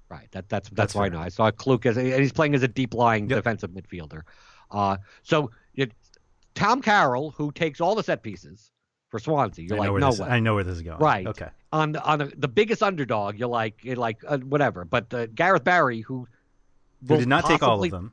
Right. 0.08 0.28
That 0.32 0.48
that's 0.48 0.68
that's, 0.68 0.76
That's 0.76 0.94
why 0.94 1.06
I 1.06 1.08
know. 1.08 1.20
I 1.20 1.28
saw 1.28 1.50
Clucas 1.50 1.96
and 1.96 2.06
he's 2.20 2.32
playing 2.32 2.54
as 2.54 2.62
a 2.62 2.68
deep 2.68 2.92
lying 2.94 3.28
Yep. 3.28 3.38
defensive 3.38 3.70
midfielder. 3.70 4.22
Uh, 4.70 4.96
so 5.22 5.50
it, 5.74 5.92
Tom 6.54 6.82
Carroll, 6.82 7.30
who 7.32 7.50
takes 7.52 7.80
all 7.80 7.94
the 7.94 8.02
set 8.02 8.22
pieces 8.22 8.71
for 9.12 9.18
Swansea, 9.18 9.66
you're 9.68 9.76
I 9.76 9.80
like, 9.80 9.86
know 9.88 9.96
no 9.98 10.10
this, 10.10 10.20
way. 10.20 10.28
I 10.28 10.40
know 10.40 10.54
where 10.54 10.64
this 10.64 10.76
is 10.76 10.82
going. 10.82 10.98
Right. 10.98 11.26
Okay. 11.26 11.48
On 11.70 11.92
the 11.92 12.02
on 12.02 12.18
the, 12.18 12.32
the 12.34 12.48
biggest 12.48 12.82
underdog, 12.82 13.38
you're 13.38 13.46
like 13.46 13.84
you're 13.84 13.96
like 13.96 14.24
uh, 14.26 14.38
whatever. 14.38 14.86
But 14.86 15.12
uh, 15.12 15.26
Gareth 15.26 15.64
Barry, 15.64 16.00
who 16.00 16.26
Who 17.06 17.18
did 17.18 17.28
not 17.28 17.44
take 17.44 17.62
all 17.62 17.84
of 17.84 17.90
them? 17.90 18.12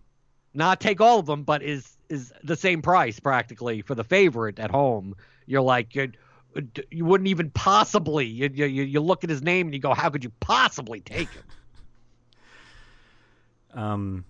not 0.53 0.81
take 0.81 0.99
all 0.99 1.19
of 1.19 1.25
them, 1.25 1.43
but 1.43 1.63
is 1.63 1.95
is 2.09 2.33
the 2.43 2.57
same 2.57 2.81
price 2.81 3.17
practically 3.17 3.81
for 3.81 3.95
the 3.95 4.03
favorite 4.03 4.59
at 4.59 4.71
home. 4.71 5.15
You're 5.45 5.61
like 5.61 5.95
you 5.95 6.11
you 6.91 7.05
wouldn't 7.05 7.29
even 7.29 7.49
possibly. 7.51 8.25
You, 8.25 8.49
you 8.53 8.65
you 8.65 8.99
look 8.99 9.23
at 9.23 9.29
his 9.29 9.41
name 9.41 9.67
and 9.67 9.73
you 9.73 9.79
go, 9.79 9.93
how 9.93 10.09
could 10.09 10.25
you 10.25 10.33
possibly 10.41 10.99
take 10.99 11.29
him? 11.29 11.43
Um, 13.71 14.25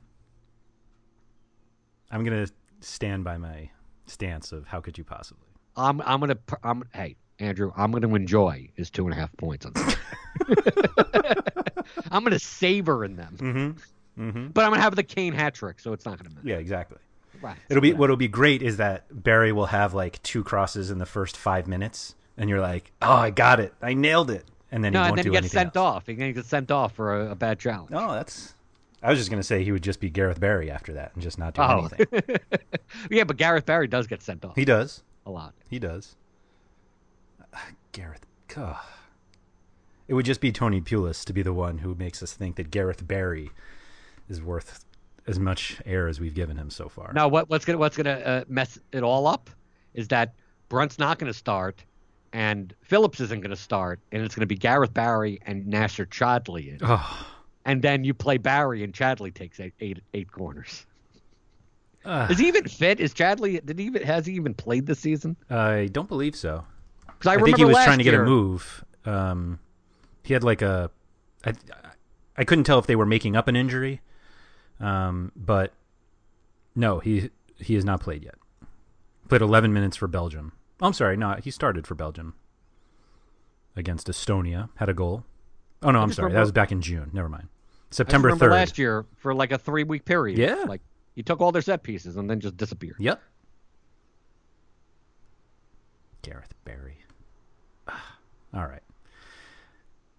I'm 2.11 2.25
gonna 2.25 2.47
stand 2.81 3.23
by 3.23 3.37
my 3.37 3.69
stance 4.05 4.51
of 4.51 4.67
how 4.67 4.81
could 4.81 4.97
you 4.97 5.05
possibly. 5.05 5.48
I'm 5.79 6.01
I'm 6.01 6.19
gonna 6.19 6.37
I'm 6.63 6.83
hey 6.93 7.15
Andrew, 7.39 7.71
I'm 7.77 7.91
gonna 7.91 8.13
enjoy 8.13 8.69
his 8.75 8.89
two 8.89 9.05
and 9.05 9.13
a 9.13 9.15
half 9.15 9.35
points 9.37 9.65
on. 9.65 9.73
Sunday. 9.75 9.95
I'm 12.11 12.23
gonna 12.23 12.39
savor 12.39 13.05
in 13.05 13.15
them, 13.15 13.35
Mm-hmm. 13.39 14.21
Mm-hmm. 14.29 14.47
but 14.47 14.65
I'm 14.65 14.71
gonna 14.71 14.81
have 14.81 14.95
the 14.95 15.03
Kane 15.03 15.33
hat 15.33 15.53
trick, 15.53 15.79
so 15.79 15.93
it's 15.93 16.05
not 16.05 16.17
gonna 16.17 16.29
matter. 16.35 16.47
Yeah, 16.47 16.55
exactly. 16.57 16.97
Right. 17.41 17.55
It'll 17.69 17.81
be 17.81 17.93
what'll 17.93 18.17
be 18.17 18.27
great 18.27 18.61
is 18.61 18.77
that 18.77 19.05
Barry 19.11 19.51
will 19.53 19.67
have 19.67 19.93
like 19.93 20.21
two 20.23 20.43
crosses 20.43 20.91
in 20.91 20.97
the 20.97 21.05
first 21.05 21.37
five 21.37 21.67
minutes, 21.67 22.15
and 22.37 22.49
you're 22.49 22.59
like, 22.59 22.91
"Oh, 23.01 23.13
I 23.13 23.29
got 23.29 23.59
it, 23.61 23.73
I 23.81 23.93
nailed 23.93 24.29
it," 24.29 24.45
and 24.71 24.83
then 24.83 24.91
no, 24.93 24.99
he 24.99 25.01
won't 25.03 25.09
and 25.11 25.17
then 25.19 25.23
do 25.25 25.31
he 25.37 25.41
gets 25.41 25.53
sent 25.53 25.75
else. 25.77 25.95
off. 25.97 26.07
He 26.07 26.15
gets 26.15 26.47
sent 26.49 26.69
off 26.71 26.93
for 26.93 27.21
a, 27.27 27.31
a 27.31 27.35
bad 27.35 27.59
challenge. 27.59 27.91
No, 27.91 28.11
that's. 28.13 28.53
I 29.01 29.09
was 29.09 29.17
just 29.19 29.29
gonna 29.29 29.43
say 29.43 29.63
he 29.63 29.71
would 29.71 29.83
just 29.83 30.01
be 30.01 30.09
Gareth 30.09 30.41
Barry 30.41 30.69
after 30.69 30.93
that 30.95 31.11
and 31.13 31.23
just 31.23 31.39
not 31.39 31.53
do 31.53 31.61
Oh. 31.61 31.87
anything. 31.97 32.37
yeah, 33.09 33.23
but 33.23 33.37
Gareth 33.37 33.65
Barry 33.65 33.87
does 33.87 34.07
get 34.07 34.21
sent 34.21 34.43
off 34.43 34.55
he 34.57 34.65
does. 34.65 35.01
A 35.25 35.31
lot. 35.31 35.53
He 35.69 35.79
does. 35.79 36.15
Gareth. 37.91 38.25
God. 38.47 38.77
It 40.07 40.13
would 40.13 40.25
just 40.25 40.41
be 40.41 40.51
Tony 40.51 40.81
Pulis 40.81 41.23
to 41.25 41.33
be 41.33 41.41
the 41.41 41.53
one 41.53 41.79
who 41.79 41.93
makes 41.95 42.23
us 42.23 42.33
think 42.33 42.55
that 42.55 42.71
Gareth 42.71 43.07
Barry 43.07 43.51
is 44.27 44.41
worth 44.41 44.85
as 45.27 45.39
much 45.39 45.79
air 45.85 46.07
as 46.07 46.19
we've 46.19 46.33
given 46.33 46.57
him 46.57 46.69
so 46.71 46.89
far. 46.89 47.11
Now, 47.13 47.27
what, 47.27 47.49
what's 47.49 47.65
gonna 47.65 47.77
what's 47.77 47.95
gonna 47.95 48.11
uh, 48.11 48.43
mess 48.47 48.79
it 48.91 49.03
all 49.03 49.27
up 49.27 49.49
is 49.93 50.07
that 50.07 50.33
Brunt's 50.67 50.97
not 50.97 51.19
gonna 51.19 51.33
start, 51.33 51.83
and 52.33 52.73
Phillips 52.81 53.19
isn't 53.19 53.41
gonna 53.41 53.55
start, 53.55 53.99
and 54.11 54.23
it's 54.23 54.33
gonna 54.33 54.47
be 54.47 54.55
Gareth 54.55 54.93
Barry 54.93 55.39
and 55.45 55.65
Nacer 55.65 56.07
Chadli 56.07 56.69
in, 56.69 56.79
Oh, 56.81 57.27
and 57.65 57.81
then 57.81 58.03
you 58.03 58.15
play 58.15 58.37
Barry 58.37 58.83
and 58.83 58.93
Chadley 58.93 59.31
takes 59.31 59.59
eight 59.59 59.73
eight, 59.79 59.99
eight 60.15 60.31
corners. 60.31 60.87
Uh, 62.09 62.25
Is 62.27 62.39
he 62.39 62.47
even 62.47 62.67
fit? 62.67 62.99
Is 62.99 63.13
Chadli? 63.13 63.63
Did 63.63 63.77
he 63.77 63.85
even 63.85 64.01
has 64.01 64.25
he 64.25 64.33
even 64.33 64.55
played 64.55 64.87
this 64.87 64.97
season? 64.97 65.37
I 65.47 65.89
don't 65.91 66.07
believe 66.07 66.35
so. 66.35 66.65
Because 67.05 67.27
I, 67.27 67.31
I, 67.31 67.33
remember 67.35 67.45
think 67.45 67.57
he 67.59 67.65
was 67.65 67.83
trying 67.83 67.99
to 67.99 68.03
get 68.03 68.13
year, 68.13 68.23
a 68.23 68.25
move. 68.25 68.83
Um, 69.05 69.59
he 70.23 70.33
had 70.33 70.43
like 70.43 70.63
a. 70.63 70.89
I, 71.45 71.53
I 72.35 72.45
couldn't 72.45 72.63
tell 72.63 72.79
if 72.79 72.87
they 72.87 72.95
were 72.95 73.05
making 73.05 73.35
up 73.35 73.47
an 73.47 73.55
injury, 73.55 74.01
um, 74.79 75.31
but 75.35 75.71
no, 76.75 76.97
he 76.97 77.29
he 77.57 77.75
has 77.75 77.85
not 77.85 78.01
played 78.01 78.23
yet. 78.23 78.35
Played 79.27 79.41
11 79.41 79.71
minutes 79.71 79.95
for 79.95 80.07
Belgium. 80.07 80.53
Oh, 80.81 80.87
I'm 80.87 80.93
sorry, 80.93 81.15
no, 81.15 81.35
he 81.43 81.51
started 81.51 81.85
for 81.85 81.93
Belgium 81.93 82.33
against 83.75 84.07
Estonia. 84.07 84.69
Had 84.77 84.89
a 84.89 84.95
goal. 84.95 85.25
Oh 85.83 85.91
no, 85.91 85.99
I'm 85.99 86.11
sorry, 86.11 86.33
that 86.33 86.39
was 86.39 86.51
back 86.51 86.71
in 86.71 86.81
June. 86.81 87.11
Never 87.13 87.29
mind. 87.29 87.49
September 87.91 88.31
3rd. 88.31 88.51
last 88.51 88.77
year 88.79 89.05
for 89.17 89.35
like 89.35 89.51
a 89.51 89.59
three 89.59 89.83
week 89.83 90.05
period. 90.05 90.39
Yeah. 90.39 90.63
like 90.67 90.81
he 91.15 91.23
took 91.23 91.41
all 91.41 91.51
their 91.51 91.61
set 91.61 91.83
pieces 91.83 92.17
and 92.17 92.29
then 92.29 92.39
just 92.39 92.57
disappeared. 92.57 92.95
Yep. 92.99 93.21
Gareth 96.21 96.53
Barry. 96.65 96.97
All 98.53 98.65
right. 98.65 98.83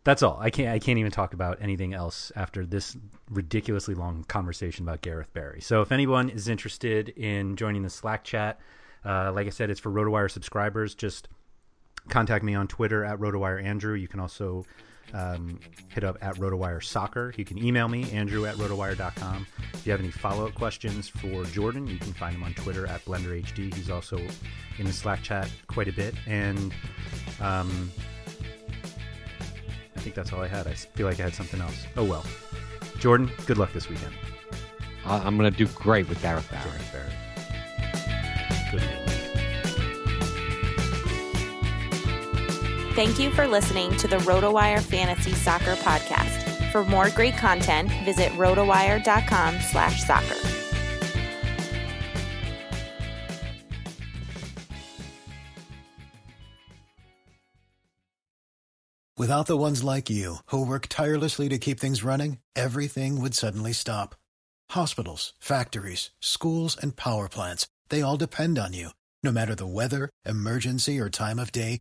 That's 0.02 0.22
all. 0.22 0.38
I 0.40 0.48
can't. 0.48 0.70
I 0.70 0.78
can't 0.78 0.98
even 0.98 1.10
talk 1.10 1.34
about 1.34 1.58
anything 1.60 1.92
else 1.92 2.32
after 2.34 2.64
this 2.64 2.96
ridiculously 3.30 3.94
long 3.94 4.24
conversation 4.24 4.88
about 4.88 5.02
Gareth 5.02 5.30
Barry. 5.34 5.60
So, 5.60 5.82
if 5.82 5.92
anyone 5.92 6.30
is 6.30 6.48
interested 6.48 7.10
in 7.10 7.54
joining 7.56 7.82
the 7.82 7.90
Slack 7.90 8.24
chat, 8.24 8.58
uh, 9.04 9.30
like 9.32 9.46
I 9.46 9.50
said, 9.50 9.68
it's 9.68 9.78
for 9.78 9.90
RotoWire 9.90 10.30
subscribers. 10.30 10.94
Just 10.94 11.28
contact 12.08 12.42
me 12.42 12.54
on 12.54 12.66
Twitter 12.66 13.04
at 13.04 13.18
RotoWire 13.18 13.62
Andrew. 13.62 13.92
You 13.92 14.08
can 14.08 14.20
also 14.20 14.64
um, 15.14 15.58
hit 15.88 16.04
up 16.04 16.18
at 16.20 16.36
RotoWire 16.36 16.82
Soccer. 16.82 17.32
You 17.36 17.44
can 17.44 17.58
email 17.58 17.88
me, 17.88 18.10
Andrew 18.12 18.46
at 18.46 18.56
RotoWire.com. 18.56 19.46
If 19.74 19.86
you 19.86 19.92
have 19.92 20.00
any 20.00 20.10
follow 20.10 20.46
up 20.46 20.54
questions 20.54 21.08
for 21.08 21.44
Jordan, 21.44 21.86
you 21.86 21.98
can 21.98 22.12
find 22.12 22.34
him 22.34 22.42
on 22.42 22.54
Twitter 22.54 22.86
at 22.86 23.04
BlenderHD. 23.04 23.74
He's 23.74 23.90
also 23.90 24.18
in 24.78 24.86
the 24.86 24.92
Slack 24.92 25.22
chat 25.22 25.50
quite 25.66 25.88
a 25.88 25.92
bit. 25.92 26.14
And 26.26 26.72
um, 27.40 27.90
I 29.96 30.00
think 30.00 30.14
that's 30.14 30.32
all 30.32 30.40
I 30.40 30.48
had. 30.48 30.66
I 30.66 30.74
feel 30.74 31.06
like 31.06 31.20
I 31.20 31.24
had 31.24 31.34
something 31.34 31.60
else. 31.60 31.86
Oh, 31.96 32.04
well. 32.04 32.24
Jordan, 32.98 33.30
good 33.46 33.58
luck 33.58 33.72
this 33.72 33.88
weekend. 33.88 34.12
I'm 35.04 35.36
gonna 35.36 35.50
do 35.50 35.66
great 35.68 36.08
with 36.08 36.20
Gareth 36.22 36.48
Barry. 36.50 36.64
Gareth 36.64 36.92
Barry. 36.92 37.12
Good. 38.70 39.09
Thank 42.94 43.20
you 43.20 43.30
for 43.30 43.46
listening 43.46 43.96
to 43.98 44.08
the 44.08 44.16
RotoWire 44.16 44.82
Fantasy 44.82 45.32
Soccer 45.32 45.74
Podcast. 45.76 46.72
For 46.72 46.84
more 46.84 47.08
great 47.10 47.36
content, 47.36 47.88
visit 48.04 48.30
rotowire.com 48.32 49.60
slash 49.60 50.02
soccer. 50.02 50.34
Without 59.16 59.46
the 59.46 59.56
ones 59.56 59.84
like 59.84 60.08
you, 60.10 60.36
who 60.46 60.66
work 60.66 60.86
tirelessly 60.88 61.48
to 61.50 61.58
keep 61.58 61.78
things 61.78 62.02
running, 62.02 62.38
everything 62.56 63.20
would 63.20 63.34
suddenly 63.34 63.72
stop. 63.72 64.14
Hospitals, 64.70 65.34
factories, 65.38 66.10
schools, 66.20 66.76
and 66.80 66.96
power 66.96 67.28
plants, 67.28 67.68
they 67.90 68.02
all 68.02 68.16
depend 68.16 68.58
on 68.58 68.72
you. 68.72 68.90
No 69.22 69.30
matter 69.30 69.54
the 69.54 69.66
weather, 69.66 70.08
emergency, 70.24 70.98
or 70.98 71.10
time 71.10 71.38
of 71.38 71.52
day, 71.52 71.80